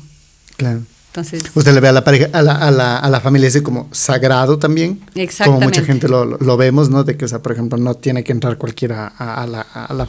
Claro. 0.57 0.81
Entonces, 1.07 1.43
Usted 1.55 1.73
le 1.73 1.79
ve 1.79 1.87
a 1.87 1.93
la 1.93 2.03
pareja, 2.03 2.29
a 2.31 2.41
la, 2.43 2.53
a 2.53 2.69
la, 2.69 2.97
a 2.97 3.09
la 3.09 3.19
familia 3.19 3.47
así 3.47 3.61
como 3.61 3.89
sagrado 3.91 4.59
también. 4.59 5.01
Exactamente. 5.15 5.45
Como 5.45 5.59
mucha 5.61 5.83
gente 5.83 6.07
lo, 6.07 6.25
lo, 6.25 6.57
vemos, 6.57 6.89
¿no? 6.89 7.03
De 7.03 7.17
que, 7.17 7.25
o 7.25 7.27
sea, 7.27 7.41
por 7.41 7.53
ejemplo, 7.53 7.77
no 7.79 7.95
tiene 7.95 8.23
que 8.23 8.31
entrar 8.31 8.57
cualquiera 8.57 9.07
a, 9.07 9.47
la, 9.47 9.61
a 9.61 9.93
la 9.93 10.07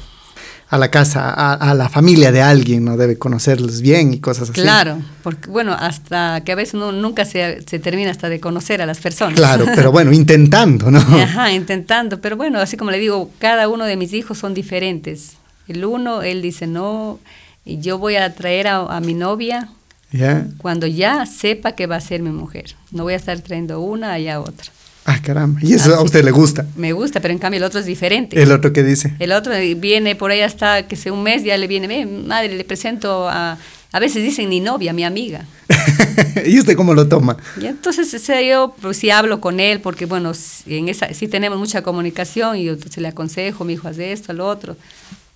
a 0.71 0.77
la 0.77 0.91
casa, 0.91 1.31
a, 1.31 1.75
la 1.75 1.89
familia 1.89 2.31
de 2.31 2.43
alguien, 2.43 2.85
¿no? 2.85 2.99
Debe 2.99 3.17
conocerlos 3.17 3.81
bien 3.81 4.13
y 4.13 4.21
cosas 4.21 4.51
así. 4.51 4.61
Claro, 4.61 4.99
porque 5.23 5.49
bueno, 5.49 5.73
hasta 5.73 6.43
que 6.45 6.53
a 6.53 6.55
veces 6.55 6.75
uno 6.75 6.93
nunca 6.93 7.25
se, 7.25 7.63
se, 7.67 7.79
termina 7.79 8.11
hasta 8.11 8.29
de 8.29 8.39
conocer 8.39 8.83
a 8.83 8.87
las 8.87 8.99
personas. 8.99 9.35
Claro, 9.35 9.65
pero 9.75 9.91
bueno, 9.91 10.13
intentando, 10.13 10.91
¿no? 10.91 10.99
Ajá, 11.23 11.53
intentando, 11.53 12.21
pero 12.21 12.37
bueno, 12.37 12.61
así 12.61 12.77
como 12.77 12.91
le 12.91 12.99
digo, 12.99 13.31
cada 13.39 13.69
uno 13.69 13.87
de 13.87 13.97
mis 13.97 14.13
hijos 14.13 14.37
son 14.37 14.53
diferentes. 14.53 15.39
El 15.69 15.87
uno, 15.87 16.21
él 16.23 16.43
dice, 16.43 16.67
no, 16.67 17.19
yo 17.65 17.97
voy 17.99 18.17
a 18.17 18.35
traer 18.35 18.69
a, 18.69 19.01
mi 19.01 19.15
novia 19.15 19.71
Ya. 20.11 20.47
Cuando 20.59 20.87
ya 20.87 21.25
sepa 21.25 21.73
que 21.73 21.87
va 21.87 21.97
a 21.97 22.01
ser 22.01 22.21
mi 22.23 22.31
mujer. 22.31 22.77
No 22.91 23.05
voy 23.05 23.15
a 23.15 23.17
estar 23.17 23.39
trayendo 23.41 23.81
una 23.81 24.13
allá 24.13 24.41
otra. 24.41 24.71
Ah, 25.11 25.21
caramba. 25.23 25.59
Y 25.63 25.73
eso 25.73 25.95
a 25.95 26.03
usted 26.03 26.23
le 26.23 26.31
gusta. 26.31 26.67
Me 26.77 26.93
gusta, 26.93 27.21
pero 27.21 27.33
en 27.33 27.39
cambio 27.39 27.57
el 27.57 27.65
otro 27.65 27.81
es 27.81 27.87
diferente. 27.87 28.41
El 28.43 28.53
otro 28.53 28.75
que 28.75 28.83
dice. 28.83 29.15
El 29.19 29.33
otro 29.33 29.55
viene 29.77 30.15
por 30.15 30.31
ahí 30.31 30.43
hasta 30.43 30.87
que 30.87 30.97
sea 30.97 31.15
un 31.15 31.23
mes, 31.23 31.45
ya 31.45 31.57
le 31.57 31.67
viene, 31.67 31.87
"Ve, 31.89 32.05
madre, 32.05 32.55
le 32.55 32.63
presento 32.63 33.27
a, 33.27 33.57
a 33.91 34.01
veces 34.01 34.23
dicen 34.23 34.51
ni 34.51 34.61
novia, 34.61 34.93
mi 34.93 35.05
amiga. 35.05 35.47
¿Y 36.45 36.59
usted 36.59 36.77
cómo 36.77 36.93
lo 36.93 37.09
toma? 37.09 37.39
Y 37.59 37.65
entonces 37.65 38.13
o 38.13 38.19
sea, 38.19 38.43
yo 38.43 38.75
pues, 38.83 38.99
sí 38.99 39.09
hablo 39.09 39.41
con 39.41 39.61
él, 39.61 39.81
porque 39.81 40.05
bueno, 40.05 40.33
en 40.67 40.91
esa, 40.91 41.13
sí 41.15 41.27
tenemos 41.27 41.59
mucha 41.59 41.81
comunicación 41.81 42.59
y 42.59 42.65
yo 42.65 42.75
entonces 42.75 43.01
le 43.01 43.09
aconsejo, 43.09 43.65
mi 43.65 43.73
hijo, 43.73 43.89
haz 43.89 43.99
esto, 43.99 44.33
al 44.33 44.41
otro. 44.41 44.77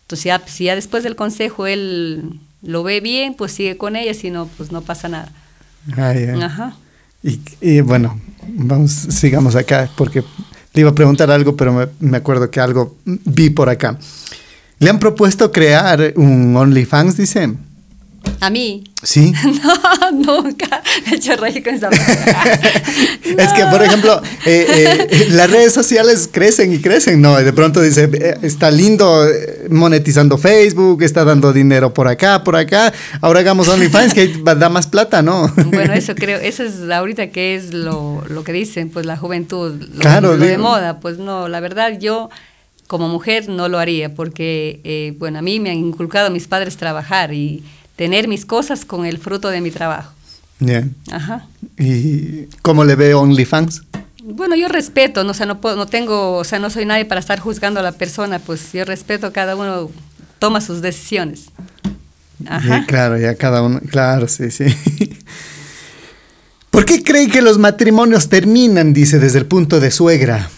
Entonces 0.03 0.25
ya, 0.25 0.43
si 0.45 0.65
ya 0.65 0.75
después 0.75 1.03
del 1.03 1.17
consejo 1.17 1.67
él 1.67 2.41
lo 2.61 2.83
ve 2.83 3.01
bien, 3.01 3.33
pues 3.33 3.53
sigue 3.53 3.79
con 3.79 3.97
ella, 3.97 4.13
si 4.13 4.31
no, 4.31 4.51
pues 4.59 4.71
no 4.71 4.83
pasa 4.83 5.09
nada. 5.09 5.33
Ah. 5.97 6.13
Ajá. 6.43 6.77
Y, 7.23 7.41
y 7.63 7.81
bueno, 7.81 8.21
vamos, 8.49 8.91
sigamos 8.93 9.57
acá, 9.57 9.91
porque 9.97 10.23
le 10.73 10.81
iba 10.81 10.91
a 10.91 10.95
preguntar 10.95 11.31
algo, 11.31 11.57
pero 11.57 11.73
me, 11.73 11.89
me 12.01 12.17
acuerdo 12.19 12.51
que 12.51 12.61
algo 12.61 12.97
vi 13.05 13.51
por 13.51 13.69
acá. 13.69 13.99
Le 14.79 14.91
han 14.91 14.99
propuesto 14.99 15.53
crear 15.53 16.13
un 16.17 16.57
OnlyFans, 16.57 17.17
dice. 17.17 17.55
A 18.41 18.51
mí, 18.51 18.85
Sí. 19.03 19.33
no, 19.65 20.11
nunca 20.13 20.81
me 21.05 21.13
he 21.13 21.17
hecho 21.17 21.35
reír 21.37 21.63
con 21.63 21.75
esa 21.75 21.91
palabra. 21.91 22.71
Es 23.25 23.53
que, 23.53 23.65
por 23.71 23.83
ejemplo, 23.83 24.21
eh, 24.45 24.67
eh, 25.11 25.27
las 25.31 25.51
redes 25.51 25.73
sociales 25.73 26.29
crecen 26.31 26.73
y 26.73 26.79
crecen, 26.81 27.21
¿no? 27.21 27.37
De 27.37 27.53
pronto 27.53 27.81
dice, 27.81 28.09
eh, 28.13 28.37
está 28.43 28.71
lindo 28.71 29.27
monetizando 29.71 30.39
Facebook, 30.39 31.03
está 31.03 31.25
dando 31.25 31.53
dinero 31.53 31.95
por 31.95 32.09
acá, 32.09 32.45
por 32.45 32.57
acá. 32.57 32.93
Ahora 33.21 33.41
hagamos 33.41 33.69
OnlyFans, 33.69 34.15
que 34.15 34.29
da 34.45 34.69
más 34.69 34.87
plata, 34.87 35.23
¿no? 35.23 35.53
Bueno, 35.73 35.95
eso 35.95 36.15
creo, 36.15 36.39
eso 36.39 36.63
es 36.63 36.89
ahorita 36.91 37.29
que 37.31 37.57
es 37.57 37.73
lo, 37.73 38.23
lo 38.29 38.45
que 38.45 38.53
dicen, 38.53 38.91
pues 38.91 39.07
la 39.07 39.17
juventud, 39.17 39.81
lo, 39.81 40.01
Claro, 40.01 40.37
lo 40.37 40.45
de 40.45 40.59
moda, 40.59 41.01
pues 41.01 41.19
no, 41.19 41.49
la 41.49 41.61
verdad 41.61 41.99
yo 41.99 42.29
como 42.87 43.09
mujer 43.09 43.49
no 43.49 43.69
lo 43.69 43.79
haría 43.79 44.15
porque, 44.15 45.17
bueno, 45.19 45.39
a 45.39 45.43
mí 45.43 45.59
me 45.59 45.71
han 45.71 45.79
inculcado 45.79 46.31
mis 46.31 46.47
padres 46.47 46.77
trabajar 46.77 47.33
y 47.33 47.65
tener 48.03 48.27
mis 48.27 48.45
cosas 48.45 48.85
con 48.85 49.07
el 49.07 49.19
fruto 49.19 49.49
de 49.49 49.61
mi 49.61 49.71
trabajo. 49.71 50.13
Ya. 50.59 50.83
Ajá. 51.13 51.47
¿Y 51.79 52.47
cómo 52.61 52.85
le 52.85 52.97
ve 52.97 53.15
OnlyFans? 53.15 53.83
Bueno, 54.25 54.57
yo 54.57 54.67
respeto, 54.67 55.23
no, 55.23 55.31
o 55.31 55.35
sea, 55.35 55.47
no, 55.47 55.61
puedo, 55.61 55.77
no 55.77 55.87
tengo, 55.87 56.39
o 56.39 56.43
sea, 56.43 56.59
no 56.59 56.69
soy 56.69 56.85
nadie 56.85 57.05
para 57.05 57.21
estar 57.21 57.39
juzgando 57.39 57.79
a 57.79 57.83
la 57.85 57.93
persona, 57.93 58.41
pues 58.41 58.73
yo 58.73 58.85
respeto, 58.85 59.33
cada 59.33 59.55
uno 59.55 59.89
toma 60.41 60.61
sus 60.61 60.83
decisiones. 60.83 61.45
Ajá. 62.45 62.81
Ya, 62.81 62.87
claro, 62.87 63.19
ya 63.19 63.37
cada 63.37 63.63
uno, 63.63 63.79
claro, 63.89 64.27
sí, 64.27 64.51
sí. 64.51 64.65
¿Por 66.71 66.85
qué 66.85 67.05
cree 67.05 67.29
que 67.29 67.41
los 67.41 67.57
matrimonios 67.57 68.29
terminan, 68.29 68.93
dice, 68.93 69.21
desde 69.21 69.39
el 69.39 69.47
punto 69.47 69.79
de 69.79 69.93
suegra? 69.93 70.51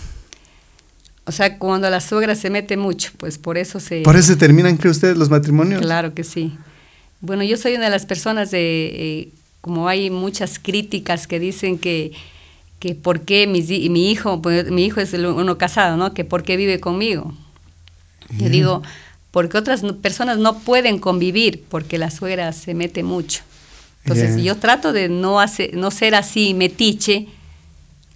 O 1.27 1.33
sea, 1.33 1.59
cuando 1.59 1.91
la 1.91 2.01
suegra 2.01 2.37
se 2.37 2.49
mete 2.49 2.79
mucho, 2.79 3.11
pues 3.19 3.37
por 3.37 3.59
eso 3.59 3.81
se... 3.81 4.01
¿Por 4.01 4.17
eso 4.17 4.35
terminan, 4.39 4.79
cree 4.79 4.93
usted, 4.93 5.15
los 5.15 5.29
matrimonios? 5.29 5.83
Claro 5.83 6.15
que 6.15 6.25
sí. 6.25 6.57
Bueno, 7.25 7.43
yo 7.43 7.57
soy 7.57 7.75
una 7.75 7.85
de 7.87 7.91
las 7.91 8.07
personas 8.07 8.51
de, 8.51 8.61
eh, 8.95 9.29
como 9.61 9.89
hay 9.89 10.11
muchas 10.11 10.59
críticas 10.59 11.27
que 11.27 11.41
dicen 11.41 11.79
que, 11.79 12.13
que 12.81 12.95
por 12.95 13.23
qué 13.23 13.45
hi- 13.45 13.89
mi 13.89 14.11
hijo, 14.11 14.43
pues, 14.43 14.71
mi 14.71 14.85
hijo 14.85 15.01
es 15.01 15.15
el 15.15 15.25
uno 15.27 15.57
casado, 15.57 15.97
¿no? 15.97 16.13
Que 16.13 16.25
por 16.25 16.43
qué 16.43 16.57
vive 16.57 16.81
conmigo. 16.81 17.33
Yo 18.39 18.49
digo, 18.51 18.83
porque 19.31 19.57
otras 19.59 19.83
no- 19.83 19.97
personas 19.97 20.39
no 20.39 20.59
pueden 20.59 20.99
convivir 20.99 21.63
porque 21.69 21.97
la 21.99 22.11
suegra 22.11 22.53
se 22.53 22.75
mete 22.75 23.03
mucho. 23.03 23.43
Entonces, 24.05 24.37
yo 24.45 24.57
trato 24.57 24.93
de 24.93 25.09
no, 25.09 25.41
hacer, 25.41 25.75
no 25.75 25.91
ser 25.91 26.15
así 26.15 26.53
metiche, 26.53 27.27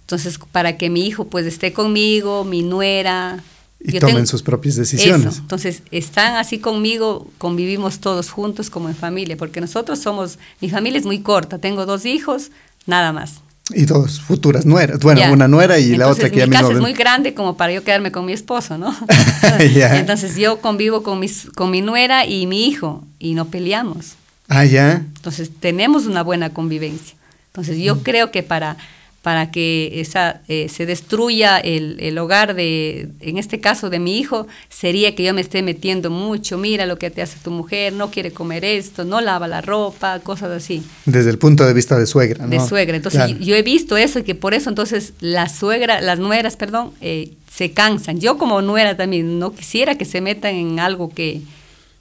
entonces 0.01 0.37
para 0.51 0.77
que 0.77 0.89
mi 0.91 1.05
hijo 1.07 1.25
pues 1.25 1.45
esté 1.47 1.73
conmigo, 1.73 2.43
mi 2.43 2.61
nuera. 2.61 3.43
Y 3.81 3.93
Yo 3.93 3.99
tomen 4.01 4.15
tengo- 4.15 4.27
sus 4.27 4.43
propias 4.43 4.75
decisiones. 4.75 5.27
eso. 5.33 5.41
Entonces, 5.41 5.83
están 5.91 6.35
así 6.35 6.59
conmigo, 6.59 7.27
convivimos 7.37 7.99
todos 7.99 8.29
juntos 8.29 8.69
como 8.69 8.89
en 8.89 8.95
familia, 8.95 9.37
porque 9.37 9.61
nosotros 9.61 9.99
somos, 9.99 10.37
mi 10.59 10.69
familia 10.69 10.99
es 10.99 11.05
muy 11.05 11.19
corta, 11.19 11.59
tengo 11.59 11.85
dos 11.85 12.05
hijos, 12.05 12.51
nada 12.85 13.13
más. 13.13 13.35
Y 13.73 13.85
dos 13.85 14.19
futuras 14.19 14.65
nueras. 14.65 14.99
Bueno, 14.99 15.21
Ya. 15.21 15.31
una 15.31 15.47
nuera 15.47 15.77
y 15.79 15.89
la 15.89 15.95
Entonces, 16.05 16.15
otra 16.25 16.29
que 16.31 16.39
ya 16.39 16.45
Mi 16.47 16.51
casa 16.51 16.73
es 16.73 16.79
muy 16.79 16.93
grande 16.93 17.33
como 17.35 17.55
para 17.55 17.71
yo 17.71 17.83
quedarme 17.83 18.11
con 18.11 18.25
mi 18.25 18.33
esposo, 18.33 18.77
¿no? 18.77 18.93
Ya. 19.73 19.97
Entonces, 19.99 20.35
yo 20.35 20.59
convivo 20.59 21.03
con, 21.03 21.19
mis, 21.19 21.47
con 21.55 21.69
mi 21.71 21.81
nuera 21.81 22.25
y 22.25 22.47
mi 22.47 22.65
hijo 22.67 23.05
y 23.19 23.33
no 23.35 23.45
peleamos. 23.45 24.13
Ah, 24.47 24.65
ya. 24.65 24.93
Entonces, 25.15 25.51
tenemos 25.59 26.05
una 26.07 26.23
buena 26.23 26.49
convivencia. 26.49 27.15
Entonces, 27.53 27.77
yo 27.77 27.95
Mm. 27.95 27.99
creo 27.99 28.31
que 28.31 28.41
para, 28.43 28.75
para 29.21 29.51
que 29.51 29.99
esa, 29.99 30.41
eh, 30.47 30.69
se 30.69 30.85
destruya 30.85 31.57
el, 31.57 31.97
el 31.99 32.17
hogar 32.17 32.55
de, 32.55 33.09
en 33.19 33.37
este 33.37 33.59
caso 33.59 33.89
de 33.89 33.99
mi 33.99 34.17
hijo, 34.17 34.47
sería 34.69 35.13
que 35.13 35.23
yo 35.23 35.33
me 35.33 35.41
esté 35.41 35.61
metiendo 35.61 36.09
mucho, 36.09 36.57
mira 36.57 36.85
lo 36.85 36.97
que 36.97 37.09
te 37.09 37.21
hace 37.21 37.37
tu 37.43 37.51
mujer, 37.51 37.91
no 37.93 38.11
quiere 38.11 38.31
comer 38.31 38.63
esto, 38.63 39.03
no 39.03 39.19
lava 39.19 39.47
la 39.47 39.61
ropa, 39.61 40.19
cosas 40.21 40.51
así, 40.51 40.83
Desde 41.05 41.29
el 41.31 41.37
punto 41.37 41.65
de 41.67 41.73
vista 41.73 41.99
de 41.99 42.05
suegra, 42.05 42.45
¿no? 42.45 42.49
de 42.49 42.59
suegra. 42.65 42.95
Entonces, 42.95 43.21
Claro. 43.25 43.39
yo 43.39 43.55
he 43.55 43.61
visto 43.61 43.97
eso 43.97 44.19
y 44.19 44.23
que 44.23 44.35
por 44.35 44.53
eso 44.53 44.69
entonces 44.69 45.13
la 45.19 45.49
suegra, 45.49 45.99
las 46.01 46.17
nueras, 46.19 46.55
perdón, 46.55 46.91
eh, 47.01 47.31
se 47.53 47.71
cansan. 47.71 48.19
Yo 48.21 48.37
como 48.37 48.61
nuera 48.61 48.95
también 48.95 49.37
no 49.39 49.51
quisiera 49.53 49.95
que 49.95 50.05
se 50.05 50.21
metan 50.21 50.55
en 50.55 50.79
algo 50.79 51.09
que, 51.09 51.41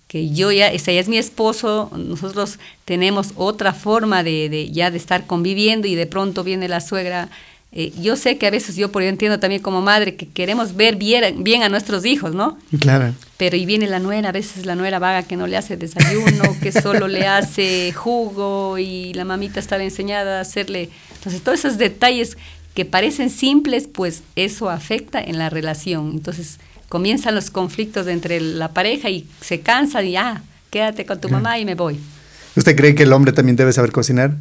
que 0.09 0.31
yo 0.31 0.51
ya, 0.51 0.69
ese 0.69 0.95
ya 0.95 1.01
es 1.01 1.09
mi 1.09 1.19
esposo, 1.19 1.91
nosotros 1.95 2.59
tenemos 2.87 3.33
otra 3.37 3.75
forma 3.75 4.23
de, 4.23 4.49
de 4.49 4.71
ya 4.71 4.91
de 4.91 4.97
estar 4.97 5.27
conviviendo 5.27 5.87
y 5.87 5.95
de 5.95 6.07
pronto 6.07 6.43
viene 6.43 6.67
la 6.67 6.81
suegra. 6.81 7.29
Eh, 7.73 7.93
yo 8.01 8.17
sé 8.17 8.39
que 8.39 8.47
a 8.47 8.51
veces 8.51 8.77
yo, 8.77 8.91
por 8.91 9.03
yo 9.03 9.11
entiendo 9.11 9.39
también 9.39 9.61
como 9.61 9.83
madre 9.83 10.17
que 10.17 10.27
queremos 10.27 10.75
ver 10.75 10.97
bien, 10.97 11.45
bien 11.45 11.63
a 11.63 11.69
nuestros 11.69 12.07
hijos, 12.07 12.35
¿no? 12.35 12.57
Claro. 12.81 13.15
Pero 13.37 13.59
y 13.59 13.67
viene 13.67 13.87
la 13.87 13.99
nuera, 13.99 14.31
a 14.31 14.33
veces 14.33 14.65
la 14.65 14.75
nuera 14.75 14.99
vaga 14.99 15.25
que 15.25 15.37
no 15.37 15.47
le 15.47 15.59
hace 15.59 15.77
desayuno, 15.77 16.57
que 16.63 16.73
solo 16.73 17.07
le 17.07 17.27
hace 17.27 17.93
jugo 17.93 18.79
y 18.79 19.13
la 19.13 19.27
mamita 19.27 19.61
estaba 19.61 19.85
enseñada 19.85 20.39
a 20.39 20.41
hacerle. 20.41 20.89
Entonces, 21.17 21.43
todos 21.43 21.59
esos 21.59 21.77
detalles 21.77 22.39
que 22.73 22.87
parecen 22.87 23.29
simples, 23.29 23.87
pues 23.93 24.23
eso 24.37 24.71
afecta 24.71 25.21
en 25.21 25.37
la 25.37 25.51
relación. 25.51 26.13
Entonces, 26.13 26.59
comienzan 26.89 27.35
los 27.35 27.51
conflictos 27.51 28.07
entre 28.07 28.41
la 28.41 28.69
pareja 28.69 29.11
y 29.11 29.27
se 29.41 29.61
cansa 29.61 30.03
y 30.03 30.13
ya, 30.13 30.43
quédate 30.71 31.05
con 31.07 31.21
tu 31.21 31.29
mamá 31.29 31.59
y 31.59 31.65
me 31.65 31.75
voy. 31.75 31.99
¿Usted 32.57 32.77
cree 32.77 32.95
que 32.95 33.05
el 33.05 33.13
hombre 33.13 33.33
también 33.33 33.57
debe 33.57 33.73
saber 33.73 33.93
cocinar? 33.93 34.33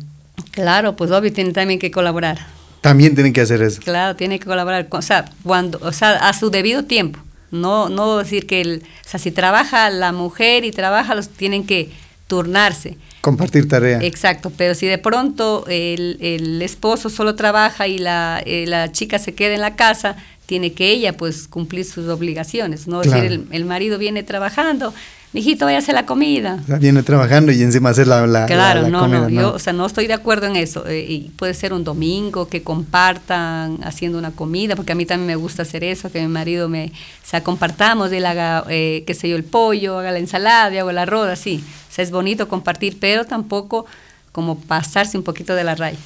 Claro, 0.51 0.95
pues 0.95 1.11
obvio 1.11 1.31
tiene 1.33 1.51
también 1.51 1.79
que 1.79 1.91
colaborar. 1.91 2.47
También 2.81 3.15
tienen 3.15 3.33
que 3.33 3.41
hacer 3.41 3.61
eso. 3.61 3.81
Claro, 3.83 4.15
tiene 4.15 4.39
que 4.39 4.45
colaborar, 4.45 4.87
con- 4.87 4.99
o 4.99 5.01
sea, 5.01 5.25
cuando, 5.43 5.79
o 5.81 5.91
sea, 5.91 6.11
a 6.27 6.33
su 6.33 6.49
debido 6.49 6.83
tiempo. 6.85 7.19
No, 7.51 7.89
no 7.89 8.17
decir 8.17 8.45
que, 8.45 8.61
el, 8.61 8.83
o 9.05 9.09
sea, 9.09 9.19
si 9.19 9.31
trabaja 9.31 9.89
la 9.89 10.11
mujer 10.11 10.63
y 10.65 10.71
trabaja, 10.71 11.15
los 11.15 11.29
tienen 11.29 11.65
que 11.65 11.91
turnarse. 12.27 12.97
Compartir 13.27 13.67
tarea. 13.67 13.99
Exacto, 14.01 14.53
pero 14.55 14.73
si 14.73 14.85
de 14.87 14.97
pronto 14.97 15.65
el, 15.67 16.17
el 16.21 16.61
esposo 16.61 17.09
solo 17.09 17.35
trabaja 17.35 17.85
y 17.85 17.97
la, 17.97 18.41
eh, 18.45 18.63
la 18.67 18.93
chica 18.93 19.19
se 19.19 19.33
queda 19.33 19.53
en 19.53 19.59
la 19.59 19.75
casa, 19.75 20.15
tiene 20.45 20.71
que 20.71 20.89
ella 20.91 21.11
pues 21.17 21.49
cumplir 21.49 21.83
sus 21.83 22.07
obligaciones, 22.07 22.87
no 22.87 23.01
Claro. 23.01 23.21
decir 23.21 23.31
el, 23.33 23.47
el 23.51 23.65
marido 23.65 23.97
viene 23.97 24.23
trabajando, 24.23 24.93
mijito 25.37 25.65
vaya 25.65 25.77
a 25.77 25.81
hacer 25.81 25.93
la 25.93 26.05
comida. 26.05 26.59
Viene 26.79 27.03
trabajando 27.03 27.51
y 27.51 27.61
encima 27.61 27.89
hacer 27.89 28.07
la, 28.07 28.25
la, 28.25 28.45
Claro, 28.47 28.81
la- 28.81 28.89
la 28.89 28.89
no, 28.89 28.99
comida, 29.01 29.19
no, 29.21 29.29
yo, 29.29 29.53
o 29.53 29.59
sea, 29.59 29.71
no 29.73 29.85
estoy 29.85 30.07
de 30.07 30.13
acuerdo 30.13 30.47
en 30.47 30.55
eso. 30.55 30.87
eh, 30.87 31.05
y 31.07 31.29
puede 31.37 31.53
ser 31.53 31.73
un 31.73 31.83
domingo 31.83 32.47
que 32.47 32.63
compartan 32.63 33.77
haciendo 33.83 34.17
una 34.17 34.31
comida, 34.31 34.75
porque 34.75 34.93
a 34.93 34.95
mí 34.95 35.05
también 35.05 35.27
me 35.27 35.35
gusta 35.35 35.61
hacer 35.61 35.83
eso, 35.83 36.11
que 36.11 36.19
mi 36.21 36.27
marido 36.27 36.67
me, 36.69 36.85
o 36.87 37.27
sea, 37.29 37.43
compartamos, 37.43 38.11
él 38.11 38.25
haga, 38.25 38.63
eh, 38.69 39.03
qué 39.05 39.13
sé 39.13 39.29
yo, 39.29 39.35
el 39.35 39.43
pollo, 39.43 39.99
haga 39.99 40.11
la 40.11 40.19
ensalada, 40.19 40.71
yo 40.71 40.79
hago 40.81 40.89
el 40.89 40.97
arroz, 40.97 41.27
así. 41.29 41.63
O 41.89 41.93
sea, 41.93 42.03
es 42.03 42.11
bonito 42.11 42.47
compartir, 42.47 42.97
pero 42.99 43.25
tampoco 43.25 43.85
como 44.31 44.59
pasarse 44.59 45.17
un 45.17 45.23
poquito 45.23 45.55
de 45.55 45.63
la 45.63 45.75
raya. 45.75 45.97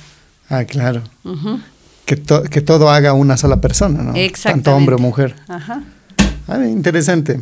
Ah, 0.49 0.63
claro. 0.65 1.01
Que, 2.05 2.17
to- 2.17 2.43
que 2.43 2.61
todo 2.61 2.89
haga 2.89 3.13
una 3.13 3.37
sola 3.37 3.61
persona, 3.61 4.03
¿no? 4.03 4.13
Exactamente. 4.15 4.63
Tanto 4.65 4.75
hombre 4.77 4.95
o 4.95 4.99
mujer. 4.99 5.35
Ajá. 5.47 5.83
Ah, 6.47 6.57
interesante. 6.65 7.41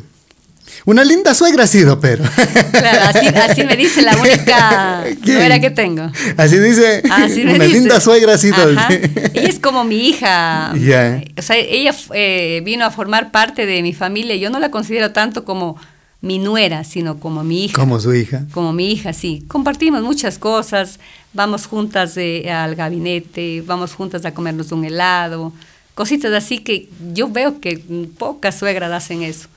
Una 0.86 1.04
linda 1.04 1.34
suegra 1.34 1.64
ha 1.64 1.68
sido, 1.68 2.00
pero. 2.00 2.24
Claro, 2.72 3.00
así, 3.10 3.28
así 3.28 3.64
me 3.64 3.76
dice 3.76 4.02
la 4.02 4.16
única 4.18 5.04
nuera 5.26 5.60
que 5.60 5.70
tengo. 5.70 6.12
Así 6.38 6.58
dice. 6.60 7.04
Así 7.10 7.44
me 7.44 7.56
una 7.56 7.66
dice. 7.66 7.80
linda 7.80 8.00
suegra 8.00 8.34
ha 8.34 8.38
sido. 8.38 8.56
Ajá. 8.56 8.94
Ella 8.94 9.50
es 9.50 9.60
como 9.60 9.84
mi 9.84 10.10
hija. 10.10 10.74
Ya. 10.76 11.22
O 11.38 11.42
sea, 11.42 11.58
ella 11.58 11.94
eh, 12.14 12.62
vino 12.64 12.86
a 12.86 12.92
formar 12.92 13.32
parte 13.32 13.66
de 13.66 13.82
mi 13.82 13.94
familia. 13.94 14.36
Yo 14.36 14.50
no 14.50 14.60
la 14.60 14.72
considero 14.72 15.12
tanto 15.12 15.46
como 15.46 15.78
mi 16.22 16.38
nuera, 16.38 16.84
sino 16.84 17.20
como 17.20 17.44
mi 17.44 17.66
hija. 17.66 17.76
Como 17.76 18.00
su 18.00 18.14
hija. 18.14 18.46
Como 18.52 18.74
mi 18.74 18.92
hija, 18.92 19.14
sí. 19.14 19.44
Compartimos 19.48 20.02
muchas 20.02 20.38
cosas. 20.38 21.00
Vamos 21.34 21.68
juntas 21.68 22.18
eh, 22.18 22.50
al 22.52 22.76
gabinete, 22.76 23.64
vamos 23.66 23.94
juntas 23.94 24.26
a 24.26 24.34
comernos 24.34 24.72
un 24.72 24.84
helado. 24.86 25.54
Cositas 25.94 26.34
así 26.34 26.60
que 26.60 26.90
yo 27.14 27.30
veo 27.30 27.60
que 27.60 27.84
pocas 28.18 28.58
suegras 28.58 28.92
hacen 28.92 29.22
eso. 29.22 29.48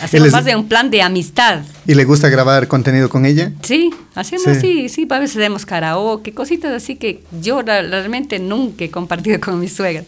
Hacemos 0.00 0.32
más 0.32 0.44
de 0.44 0.56
un 0.56 0.66
plan 0.66 0.90
de 0.90 1.02
amistad. 1.02 1.60
¿Y 1.86 1.94
le 1.94 2.04
gusta 2.04 2.28
grabar 2.28 2.68
contenido 2.68 3.08
con 3.08 3.26
ella? 3.26 3.52
Sí, 3.62 3.90
hacemos 4.14 4.56
sí. 4.58 4.88
sí, 4.88 5.06
a 5.08 5.18
veces 5.18 5.36
hacemos 5.36 5.66
karaoke, 5.66 6.32
cositas 6.32 6.72
así 6.72 6.96
que 6.96 7.22
yo 7.40 7.62
realmente 7.62 8.38
nunca 8.38 8.84
he 8.84 8.90
compartido 8.90 9.38
con 9.44 9.60
mi 9.60 9.68
suegra. 9.68 10.04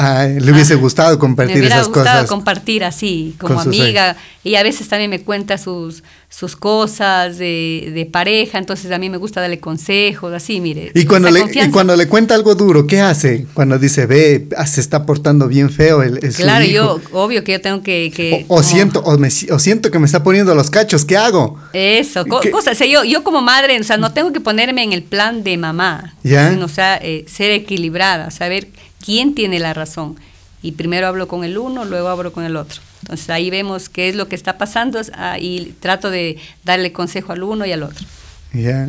Ah, 0.00 0.26
le 0.26 0.52
hubiese 0.52 0.76
gustado 0.76 1.18
compartir 1.18 1.64
esas 1.64 1.88
cosas. 1.88 1.88
Me 1.88 1.92
hubiera 1.92 2.12
gustado 2.12 2.26
compartir 2.28 2.84
así, 2.84 3.34
como 3.36 3.60
amiga. 3.60 4.16
Y 4.44 4.54
a 4.54 4.62
veces 4.62 4.88
también 4.88 5.10
me 5.10 5.20
cuenta 5.20 5.58
sus, 5.58 6.04
sus 6.30 6.54
cosas 6.54 7.36
de, 7.36 7.90
de, 7.92 8.06
pareja, 8.06 8.58
entonces 8.58 8.92
a 8.92 8.98
mí 8.98 9.10
me 9.10 9.16
gusta 9.16 9.40
darle 9.40 9.58
consejos, 9.58 10.32
así, 10.32 10.60
mire. 10.60 10.92
Y 10.94 11.04
cuando, 11.04 11.30
le, 11.30 11.40
y 11.52 11.70
cuando 11.70 11.96
le 11.96 12.06
cuenta 12.06 12.36
algo 12.36 12.54
duro, 12.54 12.86
¿qué 12.86 13.00
hace? 13.00 13.46
Cuando 13.54 13.76
dice, 13.76 14.06
ve, 14.06 14.46
ah, 14.56 14.66
se 14.66 14.80
está 14.80 15.04
portando 15.04 15.48
bien 15.48 15.68
feo 15.68 16.02
el, 16.02 16.20
Claro, 16.34 16.64
yo, 16.64 17.00
obvio 17.12 17.42
que 17.42 17.52
yo 17.52 17.60
tengo 17.60 17.82
que... 17.82 18.46
o, 18.46 18.62
siento, 18.62 19.00
o, 19.00 19.18
me, 19.18 19.28
o, 19.50 19.58
siento 19.58 19.90
que 19.90 19.98
me 19.98 20.06
está 20.06 20.22
poniendo 20.22 20.54
los 20.54 20.70
cachos, 20.70 21.04
¿qué 21.04 21.16
hago? 21.16 21.58
Eso, 21.72 22.24
cosas. 22.24 22.78
yo, 22.78 23.02
yo 23.02 23.24
como 23.24 23.42
madre, 23.42 23.80
o 23.80 23.84
sea, 23.84 23.96
no 23.96 24.12
tengo 24.12 24.32
que 24.32 24.40
ponerme 24.40 24.84
en 24.84 24.92
el 24.92 25.02
plan 25.02 25.42
de 25.42 25.56
mamá. 25.56 26.14
¿Ya? 26.22 26.56
o 26.62 26.68
sea, 26.68 26.98
eh, 27.02 27.24
ser 27.26 27.50
equilibrada, 27.50 28.30
saber 28.30 28.68
quién 29.04 29.34
tiene 29.34 29.58
la 29.58 29.74
razón. 29.74 30.16
Y 30.62 30.72
primero 30.72 31.06
hablo 31.06 31.28
con 31.28 31.44
el 31.44 31.56
uno, 31.56 31.84
luego 31.84 32.08
hablo 32.08 32.32
con 32.32 32.44
el 32.44 32.56
otro. 32.56 32.80
Entonces 33.02 33.30
ahí 33.30 33.48
vemos 33.50 33.88
qué 33.88 34.08
es 34.08 34.16
lo 34.16 34.28
que 34.28 34.34
está 34.34 34.58
pasando 34.58 35.00
ah, 35.14 35.38
y 35.38 35.74
trato 35.80 36.10
de 36.10 36.38
darle 36.64 36.92
consejo 36.92 37.32
al 37.32 37.42
uno 37.42 37.64
y 37.64 37.72
al 37.72 37.84
otro. 37.84 38.04
Ya. 38.52 38.88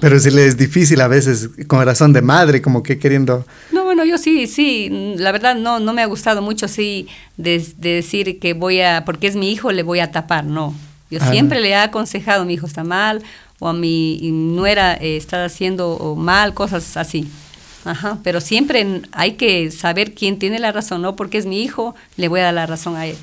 Pero 0.00 0.20
si 0.20 0.30
le 0.30 0.46
es 0.46 0.56
difícil 0.56 1.00
a 1.00 1.08
veces, 1.08 1.50
con 1.66 1.84
razón 1.84 2.12
de 2.12 2.22
madre, 2.22 2.62
como 2.62 2.82
que 2.82 2.98
queriendo... 2.98 3.44
No, 3.72 3.84
bueno, 3.84 4.04
yo 4.04 4.18
sí, 4.18 4.46
sí, 4.46 5.14
la 5.18 5.32
verdad 5.32 5.56
no, 5.56 5.80
no 5.80 5.92
me 5.92 6.02
ha 6.02 6.06
gustado 6.06 6.42
mucho 6.42 6.66
así 6.66 7.08
de, 7.36 7.64
decir 7.78 8.38
que 8.38 8.54
voy 8.54 8.80
a, 8.80 9.04
porque 9.04 9.26
es 9.26 9.34
mi 9.34 9.50
hijo, 9.50 9.72
le 9.72 9.82
voy 9.82 9.98
a 9.98 10.12
tapar, 10.12 10.44
no. 10.44 10.74
Yo 11.10 11.18
ah. 11.20 11.30
siempre 11.30 11.60
le 11.60 11.70
he 11.70 11.74
aconsejado, 11.74 12.44
mi 12.44 12.54
hijo 12.54 12.66
está 12.66 12.84
mal, 12.84 13.20
o 13.58 13.68
a 13.68 13.72
mi 13.72 14.30
nuera 14.32 14.94
eh, 14.94 15.16
está 15.16 15.44
haciendo 15.44 16.14
mal, 16.16 16.54
cosas 16.54 16.96
así. 16.96 17.28
Ajá, 17.84 18.18
pero 18.22 18.40
siempre 18.40 19.02
hay 19.12 19.32
que 19.32 19.70
saber 19.70 20.14
quién 20.14 20.38
tiene 20.38 20.58
la 20.58 20.72
razón, 20.72 21.02
no 21.02 21.16
porque 21.16 21.38
es 21.38 21.46
mi 21.46 21.62
hijo, 21.62 21.94
le 22.16 22.28
voy 22.28 22.40
a 22.40 22.44
dar 22.44 22.54
la 22.54 22.66
razón 22.66 22.96
a 22.96 23.06
él. 23.06 23.16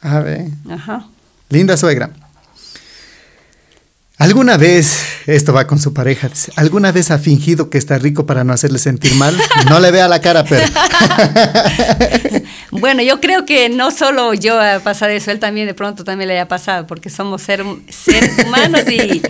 A 0.00 0.20
ver. 0.20 0.48
Ajá. 0.68 1.06
Linda 1.48 1.76
suegra. 1.76 2.10
¿Alguna 4.22 4.56
vez, 4.56 5.02
esto 5.26 5.52
va 5.52 5.66
con 5.66 5.80
su 5.80 5.92
pareja, 5.92 6.30
¿alguna 6.54 6.92
vez 6.92 7.10
ha 7.10 7.18
fingido 7.18 7.70
que 7.70 7.78
está 7.78 7.98
rico 7.98 8.24
para 8.24 8.44
no 8.44 8.52
hacerle 8.52 8.78
sentir 8.78 9.12
mal? 9.16 9.36
No 9.68 9.80
le 9.80 9.90
vea 9.90 10.06
la 10.06 10.20
cara, 10.20 10.44
pero... 10.44 10.62
bueno, 12.70 13.02
yo 13.02 13.20
creo 13.20 13.44
que 13.44 13.68
no 13.68 13.90
solo 13.90 14.32
yo 14.34 14.62
he 14.62 14.78
pasado 14.78 15.10
eso, 15.10 15.32
él 15.32 15.40
también 15.40 15.66
de 15.66 15.74
pronto 15.74 16.04
también 16.04 16.28
le 16.28 16.34
haya 16.34 16.46
pasado, 16.46 16.86
porque 16.86 17.10
somos 17.10 17.42
seres 17.42 18.46
humanos 18.46 18.82
y, 18.88 19.22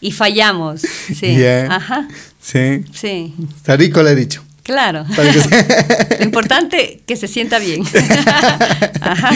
y 0.00 0.12
fallamos. 0.12 0.82
Sí. 0.82 1.42
Ajá. 1.70 2.06
Sí. 2.44 2.84
Sí. 2.92 3.34
Está 3.56 3.74
rico, 3.76 4.02
le 4.02 4.10
he 4.10 4.14
dicho. 4.14 4.44
Claro. 4.62 5.04
Lo 6.18 6.24
importante 6.24 7.00
que 7.06 7.16
se 7.16 7.26
sienta 7.26 7.58
bien. 7.58 7.82
Ajá. 9.00 9.30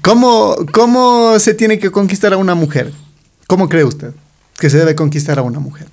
¿Cómo, 0.00 0.56
¿Cómo 0.72 1.38
se 1.38 1.52
tiene 1.54 1.78
que 1.78 1.90
conquistar 1.90 2.32
a 2.32 2.38
una 2.38 2.54
mujer? 2.54 2.92
¿Cómo 3.46 3.68
cree 3.68 3.84
usted 3.84 4.12
que 4.58 4.70
se 4.70 4.78
debe 4.78 4.94
conquistar 4.94 5.38
a 5.38 5.42
una 5.42 5.60
mujer? 5.60 5.88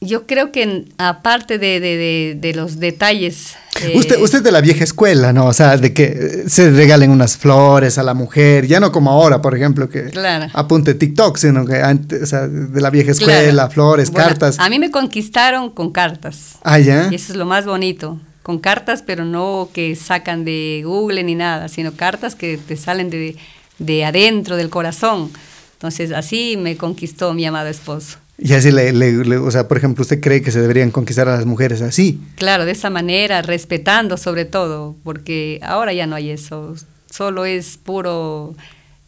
Yo 0.00 0.26
creo 0.26 0.50
que 0.50 0.86
aparte 0.98 1.58
de, 1.58 1.78
de, 1.78 2.36
de, 2.38 2.54
los 2.54 2.80
detalles... 2.80 3.54
Eh, 3.82 3.92
usted, 3.96 4.20
usted 4.20 4.38
es 4.38 4.44
de 4.44 4.52
la 4.52 4.60
vieja 4.60 4.84
escuela, 4.84 5.32
¿no? 5.32 5.46
O 5.46 5.52
sea, 5.52 5.76
de 5.76 5.92
que 5.92 6.44
se 6.46 6.70
regalen 6.70 7.10
unas 7.10 7.36
flores 7.36 7.98
a 7.98 8.02
la 8.02 8.14
mujer, 8.14 8.66
ya 8.66 8.80
no 8.80 8.92
como 8.92 9.10
ahora, 9.10 9.40
por 9.40 9.56
ejemplo, 9.56 9.88
que 9.88 10.10
apunte 10.52 10.94
TikTok, 10.94 11.36
sino 11.36 11.64
que 11.66 11.76
antes, 11.76 12.22
o 12.22 12.26
sea, 12.26 12.48
de 12.48 12.80
la 12.80 12.90
vieja 12.90 13.12
escuela, 13.12 13.68
flores, 13.70 14.10
cartas. 14.10 14.58
A 14.58 14.68
mí 14.68 14.78
me 14.78 14.90
conquistaron 14.90 15.70
con 15.70 15.92
cartas. 15.92 16.58
Ah, 16.62 16.78
ya. 16.78 17.08
Y 17.10 17.14
eso 17.14 17.32
es 17.32 17.38
lo 17.38 17.46
más 17.46 17.66
bonito. 17.66 18.18
Con 18.42 18.58
cartas, 18.58 19.02
pero 19.06 19.24
no 19.24 19.68
que 19.72 19.94
sacan 19.96 20.44
de 20.44 20.82
Google 20.84 21.22
ni 21.22 21.34
nada, 21.34 21.68
sino 21.68 21.92
cartas 21.92 22.34
que 22.34 22.58
te 22.58 22.76
salen 22.76 23.10
de, 23.10 23.36
de 23.78 24.04
adentro, 24.04 24.56
del 24.56 24.70
corazón. 24.70 25.30
Entonces, 25.74 26.12
así 26.12 26.56
me 26.58 26.76
conquistó 26.76 27.32
mi 27.34 27.44
amado 27.46 27.68
esposo. 27.68 28.18
Y 28.42 28.54
así 28.54 28.70
le, 28.70 29.36
o 29.36 29.50
sea, 29.50 29.68
por 29.68 29.76
ejemplo, 29.76 30.00
¿usted 30.00 30.18
cree 30.18 30.40
que 30.40 30.50
se 30.50 30.62
deberían 30.62 30.90
conquistar 30.90 31.28
a 31.28 31.36
las 31.36 31.44
mujeres 31.44 31.82
así? 31.82 32.18
Claro, 32.36 32.64
de 32.64 32.72
esa 32.72 32.88
manera, 32.88 33.42
respetando 33.42 34.16
sobre 34.16 34.46
todo, 34.46 34.96
porque 35.04 35.60
ahora 35.62 35.92
ya 35.92 36.06
no 36.06 36.16
hay 36.16 36.30
eso, 36.30 36.74
solo 37.10 37.44
es 37.44 37.76
puro 37.76 38.54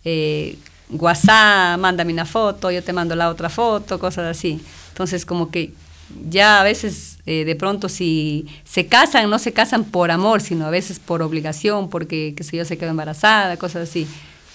eh, 0.04 0.58
WhatsApp, 0.90 1.80
mándame 1.80 2.12
una 2.12 2.26
foto, 2.26 2.70
yo 2.70 2.84
te 2.84 2.92
mando 2.92 3.16
la 3.16 3.30
otra 3.30 3.48
foto, 3.48 3.98
cosas 3.98 4.36
así. 4.36 4.60
Entonces, 4.88 5.24
como 5.24 5.50
que 5.50 5.72
ya 6.28 6.60
a 6.60 6.64
veces, 6.64 7.16
eh, 7.24 7.46
de 7.46 7.56
pronto, 7.56 7.88
si 7.88 8.46
se 8.64 8.86
casan, 8.86 9.30
no 9.30 9.38
se 9.38 9.54
casan 9.54 9.84
por 9.84 10.10
amor, 10.10 10.42
sino 10.42 10.66
a 10.66 10.70
veces 10.70 10.98
por 10.98 11.22
obligación, 11.22 11.88
porque, 11.88 12.34
qué 12.36 12.44
sé 12.44 12.58
yo, 12.58 12.66
se 12.66 12.76
quedó 12.76 12.90
embarazada, 12.90 13.56
cosas 13.56 13.88
así 13.88 14.06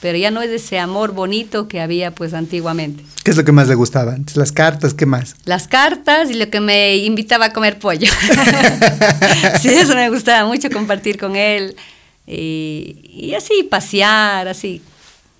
pero 0.01 0.17
ya 0.17 0.31
no 0.31 0.41
es 0.41 0.49
ese 0.49 0.79
amor 0.79 1.13
bonito 1.13 1.67
que 1.67 1.81
había 1.81 2.11
pues 2.11 2.33
antiguamente. 2.33 3.03
¿Qué 3.23 3.31
es 3.31 3.37
lo 3.37 3.43
que 3.43 3.51
más 3.51 3.67
le 3.67 3.75
gustaba 3.75 4.13
antes? 4.13 4.37
Las 4.37 4.51
cartas, 4.51 4.93
¿qué 4.93 5.05
más? 5.05 5.35
Las 5.45 5.67
cartas 5.67 6.29
y 6.29 6.35
lo 6.35 6.49
que 6.49 6.59
me 6.59 6.97
invitaba 6.97 7.45
a 7.45 7.53
comer 7.53 7.79
pollo. 7.79 8.11
sí, 9.61 9.69
eso 9.69 9.95
me 9.95 10.09
gustaba 10.09 10.47
mucho 10.47 10.69
compartir 10.69 11.17
con 11.17 11.35
él 11.35 11.75
y, 12.27 13.33
así 13.35 13.63
pasear, 13.63 14.47
así. 14.47 14.81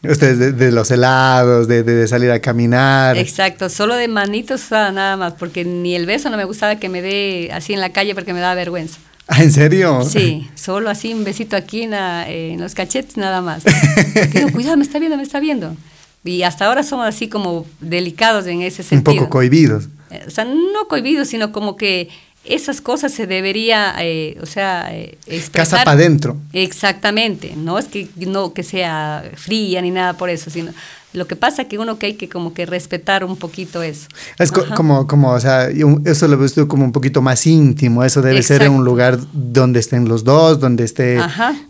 Ustedes 0.04 0.58
de, 0.58 0.72
los 0.72 0.90
helados, 0.92 1.68
de, 1.68 1.84
de, 1.84 2.08
salir 2.08 2.32
a 2.32 2.40
caminar. 2.40 3.18
Exacto, 3.18 3.68
solo 3.68 3.96
de 3.96 4.08
manitos 4.08 4.72
nada 4.72 5.18
más, 5.18 5.34
porque 5.34 5.66
ni 5.66 5.96
el 5.96 6.06
beso 6.06 6.30
no 6.30 6.38
me 6.38 6.46
gustaba 6.46 6.78
que 6.78 6.88
me 6.88 7.02
dé 7.02 7.50
así 7.52 7.74
en 7.74 7.82
la 7.82 7.92
calle 7.92 8.16
porque 8.16 8.34
me 8.34 8.40
daba 8.40 8.56
vergüenza. 8.56 9.00
¿Ah, 9.30 9.44
¿En 9.44 9.52
serio? 9.52 10.04
Sí, 10.04 10.50
solo 10.56 10.90
así 10.90 11.14
un 11.14 11.24
besito 11.24 11.58
aquí 11.58 11.84
en, 11.84 12.60
los 12.60 12.74
cachetes 12.74 13.18
nada 13.18 13.42
más. 13.42 13.64
Digo, 14.34 14.52
cuidado, 14.52 14.78
me 14.78 14.84
está 14.84 15.00
viendo, 15.00 15.18
me 15.18 15.24
está 15.24 15.40
viendo. 15.40 15.76
Y 16.24 16.44
hasta 16.44 16.66
ahora 16.66 16.84
somos 16.84 17.08
así 17.08 17.28
como 17.28 17.66
delicados 17.82 18.48
en 18.48 18.62
ese 18.62 18.84
sentido. 18.84 19.14
Un 19.14 19.20
poco 19.20 19.30
cohibidos. 19.30 19.90
Eh, 20.12 20.24
o 20.26 20.30
sea, 20.30 20.46
no 20.46 20.88
cohibidos, 20.88 21.28
sino 21.28 21.52
como 21.52 21.76
que 21.76 22.10
esas 22.46 22.80
cosas 22.80 23.14
se 23.14 23.28
debería, 23.28 23.96
eh, 24.00 24.38
o 24.42 24.46
sea, 24.46 24.88
eh, 24.92 25.18
Casa 25.52 25.78
para 25.78 25.92
adentro. 25.92 26.38
Exactamente, 26.54 27.54
no 27.58 27.78
es 27.78 27.86
que 27.86 28.08
no 28.16 28.54
que 28.54 28.64
sea 28.64 29.30
fría 29.36 29.82
ni 29.82 29.92
nada 29.92 30.14
por 30.14 30.30
eso, 30.30 30.50
sino 30.50 30.72
lo 31.14 31.26
que 31.26 31.36
pasa 31.36 31.66
que 31.66 31.78
uno 31.78 31.98
que 31.98 32.08
hay 32.08 32.14
que 32.14 32.28
como 32.30 32.54
que 32.54 32.66
respetar 32.66 33.24
un 33.24 33.38
poquito 33.38 33.82
eso. 33.82 34.08
Es 34.38 34.52
como, 34.52 35.08
como, 35.08 35.32
o 35.32 35.40
sea, 35.40 35.70
eso 36.06 36.28
lo 36.28 36.38
veo 36.38 36.68
como 36.68 36.84
un 36.84 36.92
poquito 36.92 37.22
más 37.22 37.48
íntimo, 37.48 38.04
eso 38.04 38.22
debe 38.22 38.44
ser 38.44 38.64
en 38.64 38.74
un 38.74 38.84
lugar 38.84 39.18
donde 39.34 39.80
estén 39.80 40.08
los 40.08 40.24
dos, 40.24 40.60
donde 40.60 40.84
esté, 40.84 41.20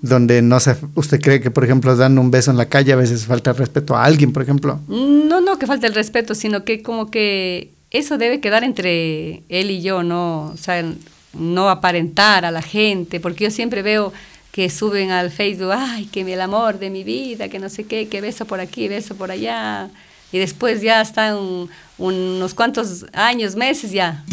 donde 0.02 0.41
no 0.41 0.60
se, 0.60 0.76
usted 0.95 1.21
cree 1.21 1.39
que, 1.39 1.52
por 1.52 1.63
ejemplo, 1.63 1.95
dando 1.95 2.19
un 2.21 2.32
beso 2.32 2.52
en 2.52 2.58
la 2.58 2.65
calle 2.65 2.93
a 2.93 2.95
veces 2.95 3.26
falta 3.26 3.52
el 3.52 3.58
respeto 3.58 3.95
a 3.95 4.04
alguien, 4.04 4.34
por 4.34 4.41
ejemplo. 4.41 4.80
No, 4.88 5.39
no 5.41 5.60
que 5.60 5.67
falta 5.67 5.88
el 5.88 5.93
respeto, 5.93 6.36
sino 6.36 6.63
que 6.63 6.82
como 6.82 7.12
que 7.12 7.71
eso 7.91 8.17
debe 8.17 8.39
quedar 8.39 8.63
entre 8.63 9.43
él 9.50 9.71
y 9.71 9.82
yo, 9.82 10.04
no, 10.04 10.47
o 10.47 10.58
sea, 10.58 10.84
no 11.34 11.69
aparentar 11.69 12.45
a 12.45 12.52
la 12.52 12.62
gente, 12.62 13.19
porque 13.19 13.45
yo 13.45 13.52
siempre 13.52 13.82
veo 13.82 14.12
que 14.58 14.72
suben 14.72 15.12
al 15.12 15.30
Facebook, 15.30 15.72
ay, 15.72 16.08
que 16.08 16.22
el 16.22 16.41
amor 16.41 16.80
de 16.80 16.89
mi 16.89 17.04
vida, 17.04 17.48
que 17.48 17.60
no 17.60 17.70
sé 17.70 17.84
qué, 17.84 18.08
que 18.08 18.22
beso 18.22 18.46
por 18.46 18.60
aquí, 18.60 18.88
beso 18.88 19.13
por 19.13 19.30
allá. 19.30 19.88
Y 20.32 20.39
después 20.39 20.82
ya 20.82 21.00
están 21.00 21.67
unos 22.00 22.54
cuantos 22.56 23.06
años, 23.13 23.56
meses 23.56 23.91
ya. 23.91 24.24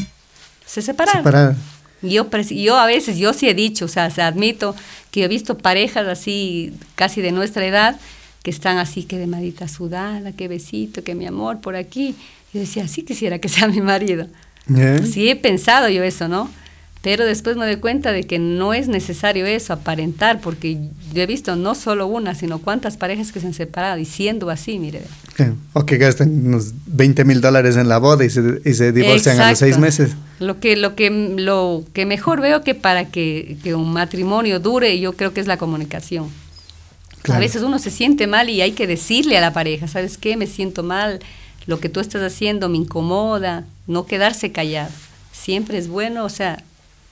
Se 0.65 0.81
separaron. 0.81 1.23
separaron. 1.23 1.57
Yo, 2.01 2.27
yo 2.49 2.77
a 2.79 2.87
veces, 2.87 3.19
yo 3.19 3.35
sí 3.35 3.51
he 3.51 3.53
dicho, 3.53 3.85
o 3.85 3.89
sea, 3.89 4.11
se 4.11 4.23
admito 4.23 4.75
que 5.11 5.25
he 5.25 5.29
visto 5.29 5.59
parejas 5.59 6.09
así, 6.09 6.73
casi 6.95 7.21
de 7.21 7.31
nuestra 7.31 7.67
edad, 7.67 8.01
que 8.43 8.51
están 8.51 8.79
así, 8.79 9.03
que 9.03 9.19
de 9.19 9.27
madita 9.27 9.69
sudada, 9.69 10.33
que 10.33 10.49
besito, 10.49 11.05
que 11.05 11.15
mi 11.15 11.27
amor 11.27 11.61
por 11.61 11.77
aquí. 11.77 12.15
Yo 12.55 12.61
decía, 12.61 12.89
sí 12.89 13.03
quisiera 13.03 13.41
que 13.41 13.51
sea 13.51 13.69
mi 13.69 13.83
marido. 13.83 14.27
Sí 15.05 15.29
he 15.29 15.37
pensado 15.37 15.91
yo 15.91 16.03
eso, 16.03 16.29
¿no? 16.29 16.49
Pero 17.05 17.27
después 17.27 17.59
me 17.59 17.67
doy 17.67 17.77
cuenta 17.77 18.12
de 18.12 18.23
que 18.23 18.38
no 18.38 18.73
es 18.73 18.88
necesario 18.88 19.45
eso, 19.45 19.75
aparentar, 19.75 20.40
porque 20.40 20.79
yo 21.12 21.23
he 21.23 21.27
visto 21.27 21.55
no 21.55 21.75
solo 21.75 22.07
una, 22.07 22.35
sino 22.35 22.61
cuántas 22.61 22.97
parejas 22.97 23.31
que 23.31 23.40
se 23.40 23.47
han 23.47 23.53
separado 23.53 23.97
diciendo 23.97 24.49
así, 24.49 24.79
mire. 24.79 25.03
O 25.75 25.85
que 25.85 25.99
gastan 25.99 26.47
unos 26.47 26.73
20 26.87 27.27
mil 27.27 27.43
dólares 27.43 27.77
en 27.77 27.90
la 27.90 27.99
boda 27.99 28.25
y 28.25 28.31
se, 28.31 28.62
y 28.64 28.73
se 28.73 28.90
divorcian 28.93 29.38
a 29.38 29.51
los 29.51 29.59
seis 29.59 29.77
meses. 29.77 30.12
Lo 30.40 30.61
que, 30.61 30.79
lo, 30.79 30.95
que, 30.95 31.11
lo 31.11 31.85
que 31.93 32.07
mejor 32.07 32.40
veo 32.40 32.62
que 32.62 32.75
para 32.75 33.05
que, 33.05 33.59
que 33.62 33.75
un 33.75 33.93
matrimonio 33.93 34.59
dure, 34.59 34.99
yo 34.99 35.12
creo 35.12 35.35
que 35.35 35.43
es 35.43 35.47
la 35.47 35.59
comunicación. 35.59 36.31
A 37.29 37.38
veces 37.38 37.62
uno 37.62 37.79
se 37.79 37.90
siente 37.90 38.27
mal 38.27 38.49
y 38.49 38.62
hay 38.62 38.73
que 38.73 38.87
decirle 38.87 39.37
a 39.37 39.43
la 39.43 39.53
pareja, 39.53 39.88
¿sabes 39.88 40.17
qué? 40.17 40.38
Me 40.38 40.47
siento 40.47 40.83
mal, 40.83 41.21
lo 41.67 41.81
que 41.81 41.90
tú 41.90 42.01
estás 42.01 42.23
haciendo 42.23 42.71
me 42.71 42.79
incomoda, 42.79 43.67
no 43.87 44.07
quedarse 44.07 44.53
callado. 44.53 44.90
Siempre 45.33 45.77
es 45.77 45.88
bueno, 45.88 46.25
o 46.25 46.31
sea, 46.31 46.62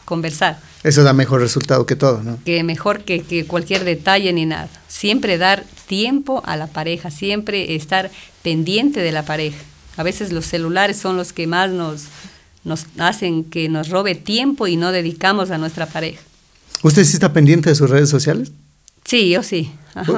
conversar. 0.05 0.59
Eso 0.83 1.03
da 1.03 1.13
mejor 1.13 1.41
resultado 1.41 1.87
que 1.87 1.97
todo, 1.97 2.23
¿no? 2.23 2.39
Que 2.45 2.63
mejor 2.65 3.05
que, 3.05 3.23
que 3.23 3.47
cualquier 3.47 3.85
detalle 3.85 4.33
ni 4.33 4.47
nada. 4.47 4.69
Siempre 4.89 5.39
dar 5.39 5.65
tiempo 5.87 6.43
a 6.45 6.57
la 6.57 6.67
pareja, 6.67 7.11
siempre 7.11 7.75
estar 7.75 8.11
pendiente 8.43 9.01
de 9.01 9.13
la 9.13 9.25
pareja. 9.25 9.59
A 9.97 10.03
veces 10.03 10.33
los 10.33 10.47
celulares 10.47 10.97
son 10.97 11.17
los 11.17 11.33
que 11.33 11.47
más 11.47 11.71
nos, 11.71 12.05
nos 12.65 12.87
hacen 12.99 13.45
que 13.45 13.69
nos 13.69 13.91
robe 13.91 14.15
tiempo 14.15 14.67
y 14.67 14.77
no 14.77 14.93
dedicamos 14.93 15.51
a 15.51 15.59
nuestra 15.59 15.87
pareja. 15.87 16.21
¿Usted 16.83 17.05
sí 17.05 17.15
está 17.15 17.33
pendiente 17.33 17.71
de 17.71 17.77
sus 17.77 17.91
redes 17.91 18.09
sociales? 18.09 18.53
Sí, 19.05 19.31
yo 19.31 19.43
sí. 19.43 19.71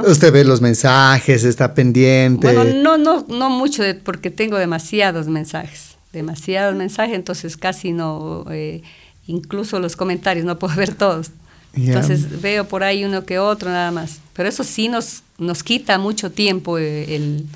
Usted 0.06 0.32
ve 0.32 0.44
los 0.44 0.60
mensajes, 0.60 1.44
está 1.44 1.74
pendiente. 1.74 2.52
Bueno, 2.52 2.64
no, 2.64 2.96
no, 2.96 3.26
no 3.28 3.50
mucho 3.50 3.82
porque 4.04 4.30
tengo 4.30 4.56
demasiados 4.56 5.26
mensajes, 5.26 5.96
demasiados 6.12 6.76
mensajes, 6.76 7.14
entonces 7.16 7.56
casi 7.56 7.92
no, 7.92 8.44
eh, 8.50 8.82
incluso 9.26 9.78
los 9.78 9.96
comentarios 9.96 10.44
no 10.44 10.58
puedo 10.58 10.74
ver 10.76 10.94
todos. 10.94 11.30
Entonces 11.76 12.40
veo 12.40 12.68
por 12.68 12.84
ahí 12.84 13.04
uno 13.04 13.24
que 13.24 13.40
otro 13.40 13.68
nada 13.68 13.90
más. 13.90 14.18
Pero 14.32 14.48
eso 14.48 14.62
sí 14.62 14.86
nos, 14.86 15.22
nos 15.38 15.64
quita 15.64 15.98
mucho 15.98 16.30
tiempo 16.30 16.78
eh, 16.78 17.16
el, 17.16 17.46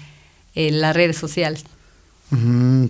el, 0.56 0.80
las 0.80 0.96
redes 0.96 1.16
sociales 1.16 1.64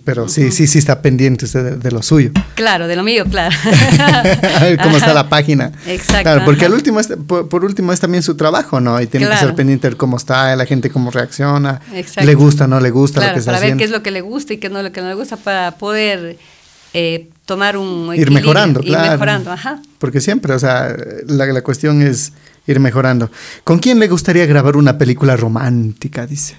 pero 0.04 0.28
sí, 0.28 0.50
sí, 0.50 0.66
sí 0.66 0.78
está 0.78 1.00
pendiente 1.00 1.44
usted 1.44 1.76
de, 1.76 1.90
lo 1.92 2.02
suyo. 2.02 2.32
Claro, 2.54 2.88
de 2.88 2.96
lo 2.96 3.04
mío, 3.04 3.24
claro. 3.30 3.54
a 4.00 4.64
ver 4.64 4.78
cómo 4.82 4.96
está 4.96 5.14
la 5.14 5.28
página. 5.28 5.70
Exacto. 5.86 6.22
Claro, 6.22 6.44
porque 6.44 6.64
al 6.64 6.74
último 6.74 6.98
es, 6.98 7.08
por, 7.26 7.64
último 7.64 7.92
es 7.92 8.00
también 8.00 8.24
su 8.24 8.36
trabajo, 8.36 8.80
¿no? 8.80 9.00
Y 9.00 9.06
tiene 9.06 9.28
que 9.28 9.36
ser 9.36 9.54
pendiente 9.54 9.90
de 9.90 9.96
cómo 9.96 10.16
está, 10.16 10.54
la 10.56 10.66
gente 10.66 10.90
cómo 10.90 11.12
reacciona, 11.12 11.80
Exacto. 11.94 12.26
le 12.26 12.34
gusta, 12.34 12.66
no 12.66 12.80
le 12.80 12.90
gusta 12.90 13.24
lo 13.24 13.32
que 13.34 13.38
está 13.38 13.52
para 13.52 13.64
ver 13.64 13.76
qué 13.76 13.84
es 13.84 13.90
lo 13.90 14.02
que 14.02 14.10
le 14.10 14.22
gusta 14.22 14.54
y 14.54 14.56
qué 14.58 14.70
no 14.70 14.82
lo 14.82 14.90
que 14.90 15.00
no 15.00 15.08
le 15.08 15.14
gusta 15.14 15.36
para 15.36 15.72
poder 15.72 16.36
eh, 16.92 17.28
tomar 17.48 17.78
un 17.78 18.14
ir 18.14 18.30
mejorando, 18.30 18.82
ir 18.84 18.92
mejorando, 18.92 19.50
ajá. 19.50 19.80
Porque 19.98 20.20
siempre, 20.20 20.52
o 20.52 20.58
sea, 20.58 20.94
la, 21.26 21.46
la 21.46 21.62
cuestión 21.62 22.02
es 22.02 22.34
ir 22.66 22.78
mejorando. 22.78 23.30
¿Con 23.64 23.78
quién 23.78 23.98
le 23.98 24.06
gustaría 24.06 24.44
grabar 24.44 24.76
una 24.76 24.98
película 24.98 25.34
romántica, 25.34 26.26
dice? 26.26 26.56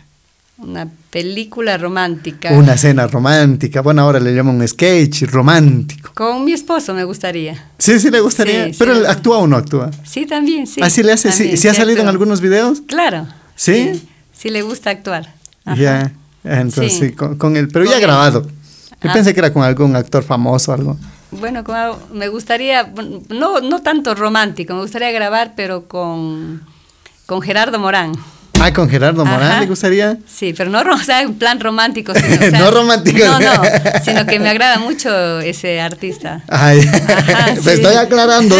Una 0.57 0.89
película 1.11 1.77
romántica. 1.77 2.53
Una 2.53 2.75
cena 2.75 3.05
romántica. 3.05 3.81
Bueno, 3.81 4.01
ahora 4.01 4.19
le 4.19 4.33
llaman 4.33 4.55
un 4.55 4.67
sketch 4.67 5.25
romántico. 5.25 6.11
Con 6.15 6.43
mi 6.43 6.53
esposo 6.53 6.95
me 6.95 7.03
gustaría. 7.03 7.69
Sí, 7.77 7.99
sí 7.99 8.09
le 8.09 8.19
gustaría. 8.19 8.71
Pero 8.77 8.93
él 8.93 9.05
actúa 9.05 9.37
o 9.37 9.45
no 9.47 9.57
actúa. 9.57 9.91
Sí, 10.03 10.25
también, 10.25 10.65
sí. 10.65 10.81
¿Así 10.81 11.03
le 11.03 11.11
hace? 11.11 11.31
¿Sí, 11.31 11.67
ha 11.67 11.73
salido 11.75 12.01
en 12.01 12.07
algunos 12.07 12.41
videos? 12.41 12.81
Claro. 12.87 13.27
¿Sí? 13.55 14.01
Sí, 14.33 14.49
le 14.49 14.63
gusta 14.63 14.89
actuar. 14.89 15.35
Ya, 15.77 16.13
entonces 16.43 16.93
sí, 16.93 17.11
con, 17.11 17.55
él. 17.55 17.67
Pero 17.71 17.85
ya 17.85 17.99
grabado. 17.99 18.49
Yo 19.01 19.09
ah. 19.09 19.13
pensé 19.13 19.33
que 19.33 19.39
era 19.39 19.53
con 19.53 19.63
algún 19.63 19.95
actor 19.95 20.23
famoso 20.23 20.71
o 20.71 20.75
algo. 20.75 20.97
Bueno, 21.31 21.63
me 22.11 22.27
gustaría, 22.27 22.91
no, 23.29 23.61
no 23.61 23.81
tanto 23.81 24.15
romántico, 24.15 24.73
me 24.73 24.81
gustaría 24.81 25.11
grabar, 25.11 25.53
pero 25.55 25.87
con, 25.87 26.65
con 27.25 27.41
Gerardo 27.41 27.77
Morán. 27.77 28.13
Ah, 28.59 28.73
con 28.73 28.89
Gerardo 28.89 29.23
Morán 29.23 29.61
le 29.61 29.67
gustaría. 29.67 30.17
Sí, 30.27 30.53
pero 30.55 30.69
no 30.69 30.79
o 30.93 30.97
sea, 30.97 31.21
en 31.21 31.35
plan 31.35 31.59
romántico. 31.59 32.13
Sino, 32.13 32.59
no 32.59 32.71
romántico. 32.71 33.25
No, 33.25 33.39
no, 33.39 33.61
sino 34.03 34.25
que 34.25 34.39
me 34.39 34.49
agrada 34.49 34.79
mucho 34.79 35.39
ese 35.39 35.79
artista. 35.79 36.43
Ay, 36.47 36.79
me 37.63 37.73
estoy 37.73 37.95
aclarando. 37.95 38.57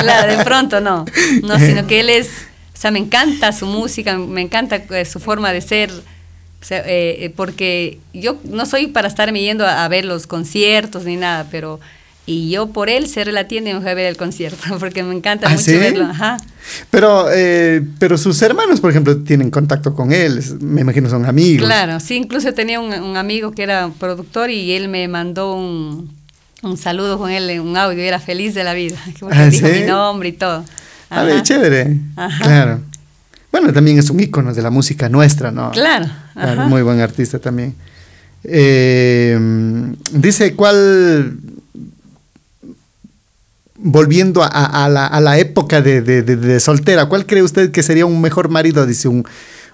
claro, 0.00 0.36
de 0.36 0.44
pronto 0.44 0.80
no. 0.80 1.04
No, 1.42 1.58
sino 1.58 1.86
que 1.86 2.00
él 2.00 2.10
es, 2.10 2.28
o 2.74 2.76
sea, 2.76 2.90
me 2.90 3.00
encanta 3.00 3.50
su 3.52 3.66
música, 3.66 4.16
me 4.18 4.42
encanta 4.42 4.76
eh, 4.76 5.04
su 5.04 5.18
forma 5.20 5.52
de 5.52 5.60
ser. 5.60 5.90
O 6.64 6.66
sea, 6.66 6.82
eh, 6.86 7.30
porque 7.36 7.98
yo 8.14 8.38
no 8.44 8.64
soy 8.64 8.86
para 8.86 9.06
estarme 9.06 9.42
yendo 9.42 9.66
a 9.66 9.86
ver 9.88 10.06
los 10.06 10.26
conciertos 10.26 11.04
ni 11.04 11.16
nada, 11.16 11.46
pero 11.50 11.78
y 12.24 12.48
yo 12.48 12.68
por 12.68 12.88
él 12.88 13.06
cerré 13.06 13.32
la 13.32 13.48
tienda 13.48 13.68
y 13.68 13.74
me 13.74 13.82
fui 13.82 13.90
a 13.90 13.94
ver 13.94 14.06
el 14.06 14.16
concierto, 14.16 14.56
porque 14.80 15.02
me 15.02 15.14
encanta 15.14 15.46
¿Ah, 15.46 15.52
mucho 15.52 15.72
verlo. 15.72 16.04
Ajá. 16.04 16.38
Pero, 16.90 17.26
eh, 17.30 17.82
pero 17.98 18.16
sus 18.16 18.40
hermanos, 18.40 18.80
por 18.80 18.90
ejemplo, 18.90 19.18
tienen 19.18 19.50
contacto 19.50 19.94
con 19.94 20.10
él, 20.10 20.42
me 20.60 20.80
imagino 20.80 21.10
son 21.10 21.26
amigos. 21.26 21.66
Claro, 21.66 22.00
sí, 22.00 22.16
incluso 22.16 22.54
tenía 22.54 22.80
un, 22.80 23.14
amigo 23.18 23.52
que 23.52 23.62
era 23.62 23.90
productor 24.00 24.48
y 24.48 24.72
él 24.72 24.88
me 24.88 25.06
mandó 25.06 25.54
un, 25.54 26.10
un 26.62 26.78
saludo 26.78 27.18
con 27.18 27.30
él, 27.30 27.60
un 27.60 27.76
audio, 27.76 28.02
y 28.02 28.06
era 28.06 28.20
feliz 28.20 28.54
de 28.54 28.64
la 28.64 28.72
vida, 28.72 28.96
porque 29.20 29.36
¿Ah, 29.36 29.50
dijo 29.50 29.68
mi 29.68 29.82
nombre 29.82 30.30
y 30.30 30.32
todo. 30.32 30.64
A 31.10 31.24
ver, 31.24 31.42
chévere. 31.42 31.98
Claro. 32.40 32.80
Bueno, 33.54 33.72
también 33.72 34.00
es 34.00 34.10
un 34.10 34.18
ícono 34.18 34.52
de 34.52 34.60
la 34.62 34.70
música 34.70 35.08
nuestra, 35.08 35.52
¿no? 35.52 35.70
Claro. 35.70 36.08
muy 36.66 36.82
buen 36.82 36.98
artista 36.98 37.38
también. 37.38 37.72
Eh, 38.42 39.38
dice, 40.10 40.56
¿cuál 40.56 41.38
volviendo 43.76 44.42
a, 44.42 44.88
la, 44.88 45.38
época 45.38 45.80
de, 45.80 46.58
soltera, 46.58 47.06
¿cuál 47.06 47.26
cree 47.26 47.44
usted 47.44 47.70
que 47.70 47.84
sería 47.84 48.06
un 48.06 48.20
mejor 48.20 48.48
marido? 48.48 48.86
Dice, 48.86 49.06
un, 49.06 49.24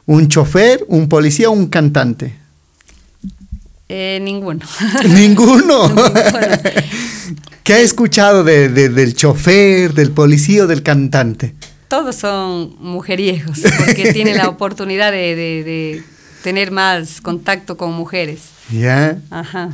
un 0.05 0.29
chofer, 0.29 0.85
un 0.89 1.09
policía 1.09 1.49
o 1.49 1.53
un 1.53 1.69
cantante. 1.69 2.35
Eh, 3.89 4.19
ninguno. 4.21 4.61
¿Ninguno? 5.09 5.91
¿Qué 7.65 7.73
ha 7.73 7.81
escuchado 7.81 8.45
del 8.45 9.15
chofer, 9.15 9.95
del 9.95 10.11
policía 10.11 10.65
o 10.65 10.67
del 10.67 10.83
cantante? 10.83 11.55
Todos 11.91 12.15
son 12.15 12.77
mujeriegos, 12.79 13.63
porque 13.85 14.13
tienen 14.15 14.37
la 14.37 14.49
oportunidad 14.49 15.11
de, 15.11 16.05
tener 16.41 16.71
más 16.71 17.21
contacto 17.21 17.77
con 17.77 17.93
mujeres. 17.93 18.51
¿Ya? 18.71 19.19
Ajá. 19.29 19.73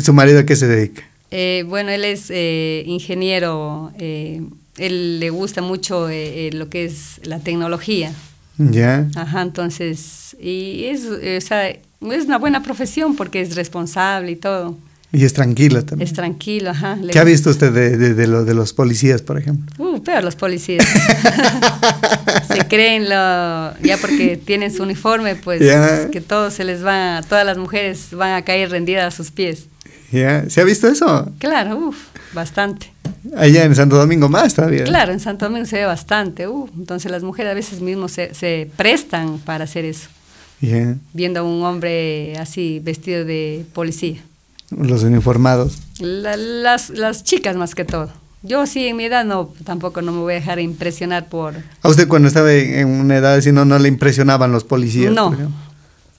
¿Su 0.00 0.14
marido 0.14 0.40
a 0.40 0.46
qué 0.46 0.56
se 0.56 0.66
dedica? 0.66 1.02
Eh, 1.30 1.62
bueno, 1.68 1.90
él 1.90 2.06
es 2.06 2.30
eh, 2.30 2.84
ingeniero, 2.86 3.92
eh, 3.98 4.40
él 4.78 5.20
le 5.20 5.28
gusta 5.28 5.60
mucho 5.60 6.08
lo 6.08 6.68
que 6.70 6.86
es 6.86 7.20
la 7.22 7.38
tecnología. 7.38 8.14
Ya. 8.56 9.06
Ajá, 9.14 9.42
entonces, 9.42 10.38
y 10.40 10.84
es, 10.86 11.04
o 11.04 11.40
sea, 11.46 11.68
es 11.68 12.24
una 12.24 12.38
buena 12.38 12.62
profesión 12.62 13.14
porque 13.14 13.42
es 13.42 13.56
responsable 13.56 14.32
y 14.32 14.36
todo. 14.36 14.74
Y 15.12 15.24
es 15.24 15.32
tranquila 15.32 15.82
también. 15.82 16.08
Es 16.08 16.14
tranquilo, 16.14 16.70
ajá. 16.70 16.98
¿Qué 17.10 17.18
ha 17.18 17.24
visto 17.24 17.50
usted 17.50 17.72
de, 17.72 17.96
de, 17.96 18.14
de, 18.14 18.26
lo, 18.26 18.44
de 18.44 18.54
los 18.54 18.72
policías, 18.72 19.22
por 19.22 19.38
ejemplo? 19.38 19.72
Uh, 19.78 20.02
peor 20.02 20.24
los 20.24 20.36
policías. 20.36 20.84
se 22.52 22.66
creen 22.66 23.04
lo, 23.04 23.78
ya 23.82 23.96
porque 24.00 24.36
tienen 24.36 24.72
su 24.74 24.82
uniforme, 24.82 25.36
pues 25.36 25.60
que 26.10 26.20
todos 26.20 26.54
se 26.54 26.64
les 26.64 26.84
va, 26.84 27.22
todas 27.28 27.46
las 27.46 27.56
mujeres 27.56 28.08
van 28.12 28.32
a 28.32 28.42
caer 28.42 28.70
rendidas 28.70 29.14
a 29.14 29.16
sus 29.16 29.30
pies. 29.30 29.68
¿Se 30.10 30.60
ha 30.60 30.64
visto 30.64 30.88
eso? 30.88 31.32
Claro, 31.38 31.76
uff, 31.76 31.96
bastante. 32.32 32.92
Allá 33.36 33.64
en 33.64 33.74
Santo 33.74 33.96
Domingo 33.96 34.28
más 34.28 34.54
todavía. 34.54 34.84
Claro, 34.84 35.12
en 35.12 35.20
Santo 35.20 35.46
Domingo 35.46 35.66
se 35.66 35.76
ve 35.76 35.84
bastante. 35.84 36.46
Uh, 36.46 36.68
entonces 36.76 37.10
las 37.10 37.22
mujeres 37.22 37.52
a 37.52 37.54
veces 37.54 37.80
mismo 37.80 38.08
se, 38.08 38.34
se 38.34 38.70
prestan 38.76 39.38
para 39.38 39.64
hacer 39.64 39.84
eso. 39.84 40.08
Viendo 41.12 41.40
a 41.40 41.42
un 41.42 41.62
hombre 41.64 42.36
así 42.38 42.80
vestido 42.82 43.24
de 43.24 43.64
policía. 43.72 44.20
Los 44.70 45.02
uniformados. 45.04 45.78
las, 46.00 46.90
las 46.90 47.24
chicas 47.24 47.56
más 47.56 47.74
que 47.74 47.84
todo. 47.84 48.10
Yo 48.42 48.66
sí, 48.66 48.86
en 48.86 48.96
mi 48.96 49.04
edad 49.04 49.24
no, 49.24 49.52
tampoco 49.64 50.02
no 50.02 50.12
me 50.12 50.20
voy 50.20 50.34
a 50.34 50.36
dejar 50.36 50.60
impresionar 50.60 51.28
por... 51.28 51.54
¿A 51.82 51.88
usted 51.88 52.06
cuando 52.06 52.28
estaba 52.28 52.52
en 52.52 52.86
una 52.86 53.16
edad 53.16 53.34
así 53.34 53.50
no, 53.50 53.64
no 53.64 53.78
le 53.78 53.88
impresionaban 53.88 54.52
los 54.52 54.62
policías? 54.62 55.12
No, 55.12 55.34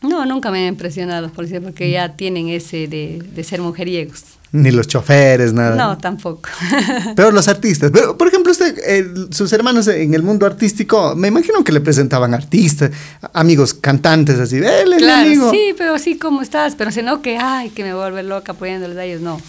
no, 0.01 0.25
nunca 0.25 0.51
me 0.51 0.59
han 0.59 0.73
impresionado 0.73 1.21
los 1.21 1.31
policías 1.31 1.63
porque 1.63 1.89
ya 1.89 2.15
tienen 2.15 2.49
ese 2.49 2.87
de, 2.87 3.23
de 3.33 3.43
ser 3.43 3.61
mujeriegos. 3.61 4.23
Ni 4.53 4.71
los 4.71 4.87
choferes, 4.87 5.51
nada. 5.53 5.75
No, 5.75 5.97
tampoco. 5.97 6.49
Pero 7.15 7.31
los 7.31 7.47
artistas. 7.47 7.91
Pero, 7.91 8.17
por 8.17 8.29
ejemplo, 8.29 8.51
usted, 8.51 8.77
eh, 8.85 9.05
sus 9.31 9.51
hermanos 9.51 9.87
en 9.89 10.13
el 10.13 10.23
mundo 10.23 10.45
artístico, 10.45 11.15
me 11.15 11.27
imagino 11.27 11.63
que 11.63 11.73
le 11.73 11.81
presentaban 11.81 12.33
artistas, 12.33 12.91
amigos 13.33 13.73
cantantes, 13.73 14.39
así. 14.39 14.59
claro, 14.59 15.51
sí, 15.51 15.73
pero 15.77 15.95
así 15.95 16.17
como 16.17 16.41
estás. 16.41 16.75
Pero 16.75 16.91
si 16.91 17.01
no 17.01 17.21
que, 17.21 17.37
ay, 17.37 17.71
que 17.71 17.83
me 17.83 17.93
vuelve 17.93 18.23
loca 18.23 18.53
apoyándoles 18.53 18.97
a 18.97 19.03
ellos, 19.03 19.21
no. 19.21 19.41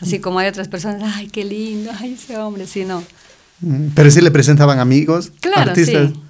Así 0.00 0.18
como 0.18 0.40
hay 0.40 0.48
otras 0.48 0.66
personas, 0.68 1.14
ay, 1.16 1.28
qué 1.28 1.44
lindo, 1.44 1.92
ay, 2.00 2.14
ese 2.14 2.36
hombre, 2.36 2.66
sí, 2.66 2.84
no. 2.84 3.04
Mm, 3.60 3.88
pero 3.94 4.10
sí 4.10 4.20
le 4.20 4.30
presentaban 4.30 4.80
amigos, 4.80 5.30
claro, 5.40 5.70
artistas. 5.70 6.10
Sí. 6.10 6.22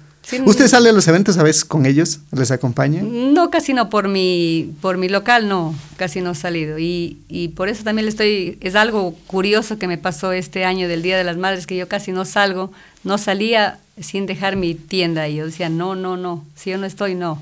¿Usted 0.45 0.67
sale 0.67 0.89
a 0.89 0.93
los 0.93 1.07
eventos 1.07 1.37
a 1.37 1.43
veces 1.43 1.65
con 1.65 1.85
ellos? 1.85 2.19
¿Les 2.31 2.49
acompaña? 2.49 3.03
No, 3.03 3.49
casi 3.49 3.73
no, 3.73 3.89
por 3.89 4.07
mi, 4.07 4.73
por 4.81 4.97
mi 4.97 5.09
local 5.09 5.49
no, 5.49 5.75
casi 5.97 6.21
no 6.21 6.31
he 6.31 6.35
salido. 6.35 6.79
Y, 6.79 7.17
y 7.27 7.49
por 7.49 7.67
eso 7.67 7.83
también 7.83 8.05
le 8.05 8.09
estoy, 8.09 8.57
es 8.61 8.75
algo 8.75 9.15
curioso 9.27 9.77
que 9.77 9.87
me 9.87 9.97
pasó 9.97 10.31
este 10.31 10.63
año 10.65 10.87
del 10.87 11.01
Día 11.01 11.17
de 11.17 11.25
las 11.25 11.37
Madres, 11.37 11.67
que 11.67 11.75
yo 11.75 11.87
casi 11.89 12.11
no 12.11 12.23
salgo, 12.23 12.71
no 13.03 13.17
salía 13.17 13.79
sin 13.99 14.25
dejar 14.25 14.55
mi 14.55 14.75
tienda. 14.75 15.27
Y 15.27 15.35
yo 15.35 15.45
decía, 15.45 15.69
no, 15.69 15.95
no, 15.95 16.15
no, 16.15 16.45
si 16.55 16.69
yo 16.69 16.77
no 16.77 16.85
estoy, 16.85 17.15
no. 17.15 17.41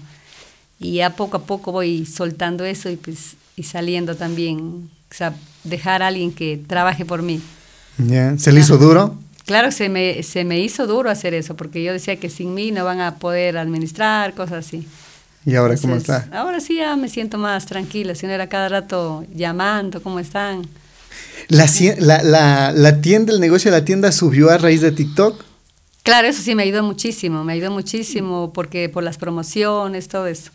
Y 0.80 0.96
ya 0.96 1.16
poco 1.16 1.38
a 1.38 1.44
poco 1.44 1.72
voy 1.72 2.06
soltando 2.08 2.66
eso 2.66 2.90
y, 2.90 2.96
pues, 2.96 3.36
y 3.56 3.64
saliendo 3.64 4.16
también, 4.16 4.90
o 5.12 5.14
sea, 5.14 5.36
dejar 5.64 6.02
a 6.02 6.08
alguien 6.08 6.32
que 6.32 6.60
trabaje 6.68 7.06
por 7.06 7.22
mí. 7.22 7.40
Ya, 8.00 8.36
¿Se 8.40 8.52
le 8.52 8.62
hizo 8.62 8.78
duro? 8.78 9.16
Claro, 9.52 9.70
se 9.74 9.90
me, 9.90 10.24
se 10.24 10.46
me 10.46 10.62
hizo 10.62 10.88
duro 10.88 11.10
hacer 11.10 11.34
eso, 11.34 11.58
porque 11.58 11.84
yo 11.84 11.92
decía 11.92 12.16
que 12.16 12.30
sin 12.30 12.54
mí 12.54 12.72
no 12.72 12.86
van 12.86 13.02
a 13.02 13.16
poder 13.16 13.58
administrar, 13.58 14.34
cosas 14.34 14.66
así. 14.66 14.88
¿Y 15.46 15.56
ahora 15.56 15.76
cómo 15.76 15.98
está? 15.98 16.30
Ahora 16.32 16.62
sí 16.62 16.78
ya 16.78 16.96
me 16.96 17.10
siento 17.10 17.38
más 17.38 17.66
tranquila, 17.66 18.16
si 18.16 18.28
no 18.28 18.32
era 18.32 18.48
cada 18.48 18.70
rato 18.70 19.26
llamando, 19.36 20.02
¿cómo 20.02 20.22
están? 20.22 20.70
La, 21.50 21.68
la, 22.00 22.72
la, 22.72 23.02
tienda, 23.02 23.34
el 23.34 23.42
negocio 23.42 23.70
de 23.70 23.78
la 23.78 23.84
tienda 23.84 24.14
subió 24.14 24.50
a 24.52 24.58
raíz 24.58 24.80
de 24.80 24.94
TikTok. 24.94 25.44
Claro, 26.04 26.30
eso 26.30 26.42
sí 26.42 26.56
me 26.56 26.64
ayudó 26.64 26.84
muchísimo, 26.84 27.44
me 27.44 27.52
ayudó 27.52 27.72
muchísimo 27.72 28.54
porque 28.54 28.88
por 28.88 29.04
las 29.04 29.18
promociones, 29.18 30.08
todo 30.08 30.28
eso. 30.28 30.52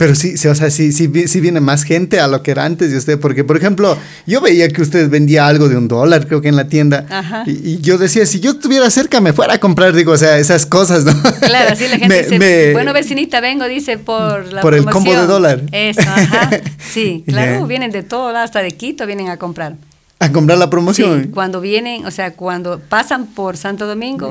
Pero 0.00 0.14
sí, 0.14 0.38
sí, 0.38 0.48
o 0.48 0.54
sea, 0.54 0.70
sí, 0.70 0.92
sí, 0.92 1.10
sí, 1.28 1.40
viene 1.40 1.60
más 1.60 1.82
gente 1.82 2.20
a 2.20 2.26
lo 2.26 2.42
que 2.42 2.52
era 2.52 2.64
antes 2.64 2.90
de 2.90 2.96
usted, 2.96 3.20
porque, 3.20 3.44
por 3.44 3.58
ejemplo, 3.58 3.98
yo 4.26 4.40
veía 4.40 4.66
que 4.70 4.80
usted 4.80 5.10
vendía 5.10 5.46
algo 5.46 5.68
de 5.68 5.76
un 5.76 5.88
dólar, 5.88 6.26
creo 6.26 6.40
que 6.40 6.48
en 6.48 6.56
la 6.56 6.68
tienda, 6.68 7.04
y, 7.44 7.82
yo 7.82 7.98
decía, 7.98 8.24
si 8.24 8.40
yo 8.40 8.52
estuviera 8.52 8.88
cerca, 8.88 9.20
me 9.20 9.34
fuera 9.34 9.52
a 9.52 9.58
comprar, 9.58 9.92
digo, 9.92 10.12
o 10.12 10.16
sea, 10.16 10.38
esas 10.38 10.64
cosas, 10.64 11.04
¿no? 11.04 11.12
Claro, 11.40 11.72
así 11.72 11.86
la 11.86 11.98
gente 11.98 12.22
dice, 12.30 12.72
bueno, 12.72 12.94
vecinita, 12.94 13.42
vengo, 13.42 13.68
dice, 13.68 13.98
por 13.98 14.50
la 14.50 14.62
Por 14.62 14.74
el 14.74 14.86
combo 14.86 15.12
de 15.12 15.26
dólar. 15.26 15.64
Eso, 15.70 16.00
ajá, 16.00 16.48
sí, 16.90 17.22
claro, 17.26 17.66
vienen 17.66 17.90
de 17.90 18.02
todo, 18.02 18.34
hasta 18.34 18.62
de 18.62 18.70
Quito 18.70 19.04
vienen 19.04 19.28
a 19.28 19.36
comprar. 19.36 19.74
A 20.18 20.32
comprar 20.32 20.56
la 20.56 20.70
promoción. 20.70 21.24
Sí, 21.24 21.28
cuando 21.28 21.60
vienen, 21.60 22.06
o 22.06 22.10
sea, 22.10 22.32
cuando 22.32 22.80
pasan 22.80 23.26
por 23.26 23.58
Santo 23.58 23.86
Domingo, 23.86 24.30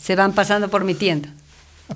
se 0.00 0.14
van 0.14 0.34
pasando 0.34 0.68
por 0.68 0.84
mi 0.84 0.94
tienda. 0.94 1.30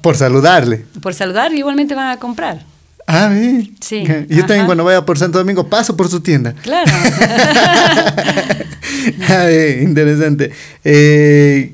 Por 0.00 0.16
saludarle. 0.16 0.84
Por 1.00 1.14
saludar, 1.14 1.54
igualmente 1.54 1.94
van 1.94 2.08
a 2.08 2.16
comprar. 2.16 2.74
Ah, 3.07 3.32
Sí. 3.80 4.05
Yo 4.28 4.46
también 4.46 4.66
cuando 4.66 4.84
vaya 4.84 5.05
por 5.05 5.18
Santo 5.18 5.38
Domingo 5.38 5.68
paso 5.68 5.96
por 5.96 6.09
su 6.09 6.20
tienda. 6.20 6.55
Claro. 6.62 6.90
ah, 9.28 9.48
interesante. 9.80 10.50
Eh, 10.84 11.72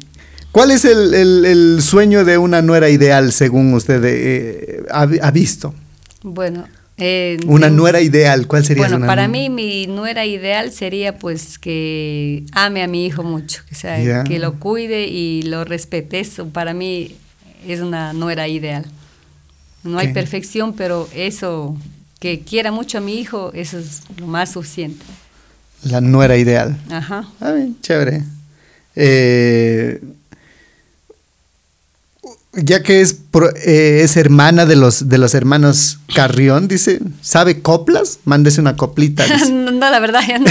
¿Cuál 0.53 0.73
es 0.73 0.85
el, 0.85 1.79
sueño 1.81 2.25
de 2.25 2.37
una 2.39 2.63
nuera 2.63 2.89
ideal 2.91 3.33
según 3.33 3.73
usted 3.75 4.03
eh, 4.05 4.83
ha, 4.91 5.31
visto? 5.31 5.73
Bueno. 6.23 6.67
Eh, 7.03 7.39
una 7.47 7.71
nuera 7.71 8.01
ideal, 8.03 8.47
¿cuál 8.47 8.65
sería? 8.65 8.87
Bueno, 8.87 9.07
para 9.07 9.27
mí 9.27 9.49
mi 9.49 9.87
nuera 9.87 10.27
ideal 10.27 10.71
sería 10.71 11.19
pues 11.19 11.59
que 11.59 12.45
ame 12.53 12.83
a 12.83 12.89
mi 12.89 13.07
hijo 13.07 13.23
mucho, 13.23 13.63
que, 13.67 13.75
sea, 13.75 14.25
que 14.25 14.39
lo 14.39 14.59
cuide 14.59 15.07
y 15.07 15.43
lo 15.43 15.65
respete. 15.65 16.21
Eso 16.21 16.49
para 16.49 16.75
mí 16.75 17.17
es 17.67 17.81
una 17.81 18.13
nuera 18.13 18.49
ideal. 18.49 18.85
No 19.83 19.99
hay 19.99 20.13
perfección, 20.13 20.75
pero 20.75 21.09
eso, 21.15 21.77
que 22.19 22.41
quiera 22.41 22.71
mucho 22.71 22.99
a 22.99 23.01
mi 23.01 23.19
hijo, 23.19 23.51
eso 23.55 23.79
es 23.79 24.03
lo 24.19 24.27
más 24.27 24.53
suficiente. 24.53 25.05
La 25.83 26.01
nuera 26.01 26.37
ideal. 26.37 26.77
Ajá. 26.91 27.27
Ah, 27.41 27.53
bien, 27.53 27.77
chévere. 27.81 28.23
Eh, 28.95 30.03
ya 32.53 32.83
que 32.83 33.01
es, 33.01 33.21
eh, 33.65 34.01
es 34.03 34.17
hermana 34.17 34.67
de 34.67 34.77
los, 34.77 35.09
de 35.09 35.19
los 35.19 35.35
hermanos 35.35 36.01
Carrión, 36.15 36.67
dice, 36.67 37.01
¿sabe 37.23 37.63
coplas? 37.63 38.19
Mándese 38.25 38.61
una 38.61 38.77
coplita. 38.77 39.25
no, 39.51 39.71
la 39.73 40.01
verdad 40.01 40.21
ya 40.27 40.39
no. 40.39 40.51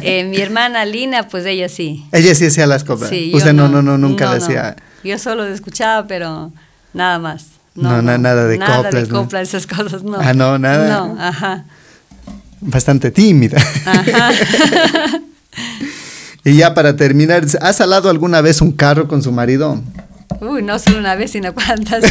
Eh, 0.00 0.24
mi 0.24 0.38
hermana 0.38 0.84
Lina, 0.84 1.28
pues 1.28 1.44
ella 1.44 1.68
sí. 1.68 2.06
Ella 2.12 2.34
sí 2.34 2.46
hacía 2.46 2.66
las 2.66 2.84
coplas. 2.84 3.10
Sí, 3.10 3.32
Usted 3.34 3.52
no, 3.52 3.68
no, 3.68 3.82
no, 3.82 3.98
nunca 3.98 4.26
la 4.26 4.36
hacía. 4.36 4.76
Yo 5.04 5.18
solo 5.18 5.44
escuchaba, 5.44 6.06
pero 6.06 6.52
nada 6.94 7.18
más. 7.18 7.57
No, 7.78 8.02
nada 8.02 8.46
de 8.46 8.58
nada 8.58 8.90
de 8.90 9.08
coplas, 9.08 9.48
esas 9.48 9.66
cosas, 9.66 10.02
no. 10.02 10.18
Ah, 10.20 10.34
no, 10.34 10.58
nada. 10.58 10.88
No, 10.88 11.16
ajá. 11.20 11.64
Bastante 12.60 13.12
tímida. 13.12 13.62
Ajá. 13.86 14.30
y 16.44 16.56
ya 16.56 16.74
para 16.74 16.96
terminar, 16.96 17.44
¿ha 17.60 17.72
salado 17.72 18.10
alguna 18.10 18.40
vez 18.40 18.60
un 18.60 18.72
carro 18.72 19.06
con 19.06 19.22
su 19.22 19.30
marido? 19.30 19.80
Uy, 20.40 20.62
no 20.62 20.76
solo 20.80 20.98
una 20.98 21.14
vez, 21.14 21.30
sino 21.30 21.54
cuántas. 21.54 22.04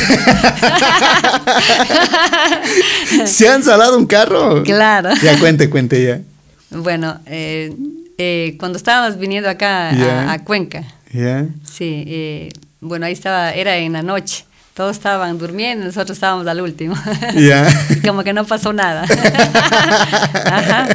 ¿Se 3.26 3.49
han 3.49 3.61
salado 3.61 3.97
un 3.97 4.05
carro? 4.05 4.63
Claro. 4.63 5.09
Ya 5.22 5.38
cuente, 5.38 5.70
cuente 5.70 6.01
ya. 6.05 6.22
Bueno, 6.70 7.20
eh, 7.26 7.76
eh, 8.18 8.55
cuando 8.57 8.78
estábamos 8.78 9.20
viniendo 9.20 9.49
acá 9.49 10.32
a, 10.32 10.43
Cuenca. 10.45 10.84
Sí, 11.11 12.05
eh, 12.07 12.49
bueno, 12.80 13.05
ahí 13.05 13.13
estaba, 13.13 13.51
era 13.51 13.76
en 13.78 13.93
la 13.93 14.01
noche 14.01 14.47
todos 14.78 14.95
estaban 14.95 15.39
durmiendo, 15.39 15.86
nosotros 15.86 16.17
estábamos 16.17 16.45
al 16.45 16.61
último. 16.61 16.95
Ya. 17.36 17.67
Como 18.05 18.23
que 18.23 18.32
no 18.32 18.45
pasó 18.45 18.73
nada. 18.73 19.05
Ajá. 20.45 20.88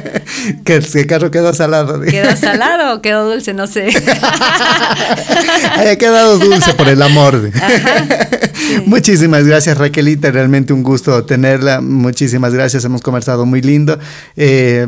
¿Que 0.63 0.75
el 0.77 1.05
carro 1.05 1.31
quedó 1.31 1.53
salado? 1.53 1.99
¿Quedó 1.99 2.33
salado 2.37 2.95
o 2.95 3.01
quedó 3.01 3.29
dulce? 3.29 3.53
No 3.53 3.67
sé. 3.67 3.89
Haya 5.73 5.97
quedado 5.97 6.39
dulce 6.39 6.73
por 6.75 6.87
el 6.87 7.01
amor. 7.01 7.51
Muchísimas 8.85 9.43
gracias 9.45 9.77
Raquelita, 9.77 10.31
realmente 10.31 10.71
un 10.71 10.81
gusto 10.81 11.25
tenerla. 11.25 11.81
Muchísimas 11.81 12.53
gracias, 12.53 12.85
hemos 12.85 13.01
conversado 13.01 13.45
muy 13.45 13.61
lindo. 13.61 13.99
Eh, 14.37 14.87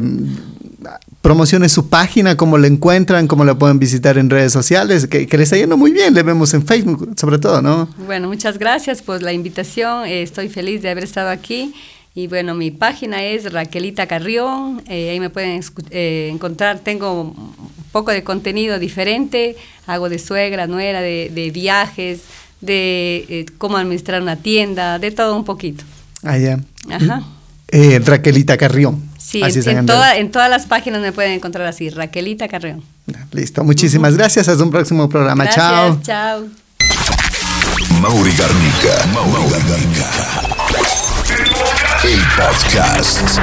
promocione 1.25 1.69
su 1.69 1.89
página, 1.89 2.37
cómo 2.37 2.59
la 2.59 2.67
encuentran, 2.67 3.27
cómo 3.27 3.45
la 3.45 3.55
pueden 3.55 3.79
visitar 3.79 4.19
en 4.19 4.29
redes 4.29 4.53
sociales, 4.53 5.07
que, 5.07 5.25
que, 5.25 5.37
les 5.39 5.45
está 5.45 5.57
yendo 5.57 5.75
muy 5.75 5.91
bien, 5.91 6.13
le 6.13 6.21
vemos 6.21 6.53
en 6.53 6.63
Facebook 6.63 7.15
sobre 7.19 7.39
todo, 7.39 7.63
¿no? 7.63 7.89
Bueno, 8.05 8.27
muchas 8.27 8.59
gracias 8.59 9.01
por 9.01 9.23
la 9.23 9.33
invitación, 9.33 10.05
eh, 10.05 10.21
estoy 10.21 10.49
feliz 10.49 10.83
de 10.83 10.91
haber 10.91 11.03
estado 11.03 11.29
aquí. 11.29 11.73
Y 12.13 12.27
bueno, 12.27 12.53
mi 12.53 12.69
página 12.69 13.23
es 13.23 13.51
Raquelita 13.51 14.05
Carrión, 14.05 14.83
eh, 14.87 15.09
ahí 15.09 15.19
me 15.19 15.31
pueden 15.31 15.63
eh, 15.89 16.29
encontrar, 16.31 16.81
tengo 16.81 17.19
un 17.21 17.55
poco 17.91 18.11
de 18.11 18.23
contenido 18.23 18.77
diferente, 18.77 19.55
hago 19.87 20.09
de 20.09 20.19
suegra, 20.19 20.67
nuera, 20.67 21.01
de, 21.01 21.31
de 21.33 21.49
viajes, 21.49 22.21
de 22.61 23.47
cómo 23.57 23.77
administrar 23.77 24.21
una 24.21 24.35
tienda, 24.35 24.99
de 24.99 25.09
todo 25.09 25.35
un 25.35 25.43
poquito. 25.43 25.85
Ah, 26.21 26.37
ya. 26.37 26.59
Ajá. 26.91 27.23
Raquelita 27.99 28.57
Carrión. 28.57 29.03
Sí, 29.17 29.41
en, 29.43 29.85
todas 30.31 30.49
las 30.49 30.65
páginas 30.65 31.01
me 31.01 31.11
pueden 31.11 31.33
encontrar 31.33 31.67
así, 31.67 31.89
Raquelita 31.89 32.47
Carreón. 32.47 32.83
Listo, 33.31 33.63
muchísimas 33.63 34.15
gracias. 34.15 34.47
Hasta 34.47 34.63
un 34.63 34.71
próximo 34.71 35.09
programa. 35.09 35.43
Gracias, 35.43 35.65
chao. 35.65 35.99
Chao. 36.03 36.45
Mauri 37.99 38.31
Garnica. 38.37 39.05
Mauri 39.13 39.49
Garnica. 39.67 40.05
El 42.03 42.21
podcast. 42.37 43.39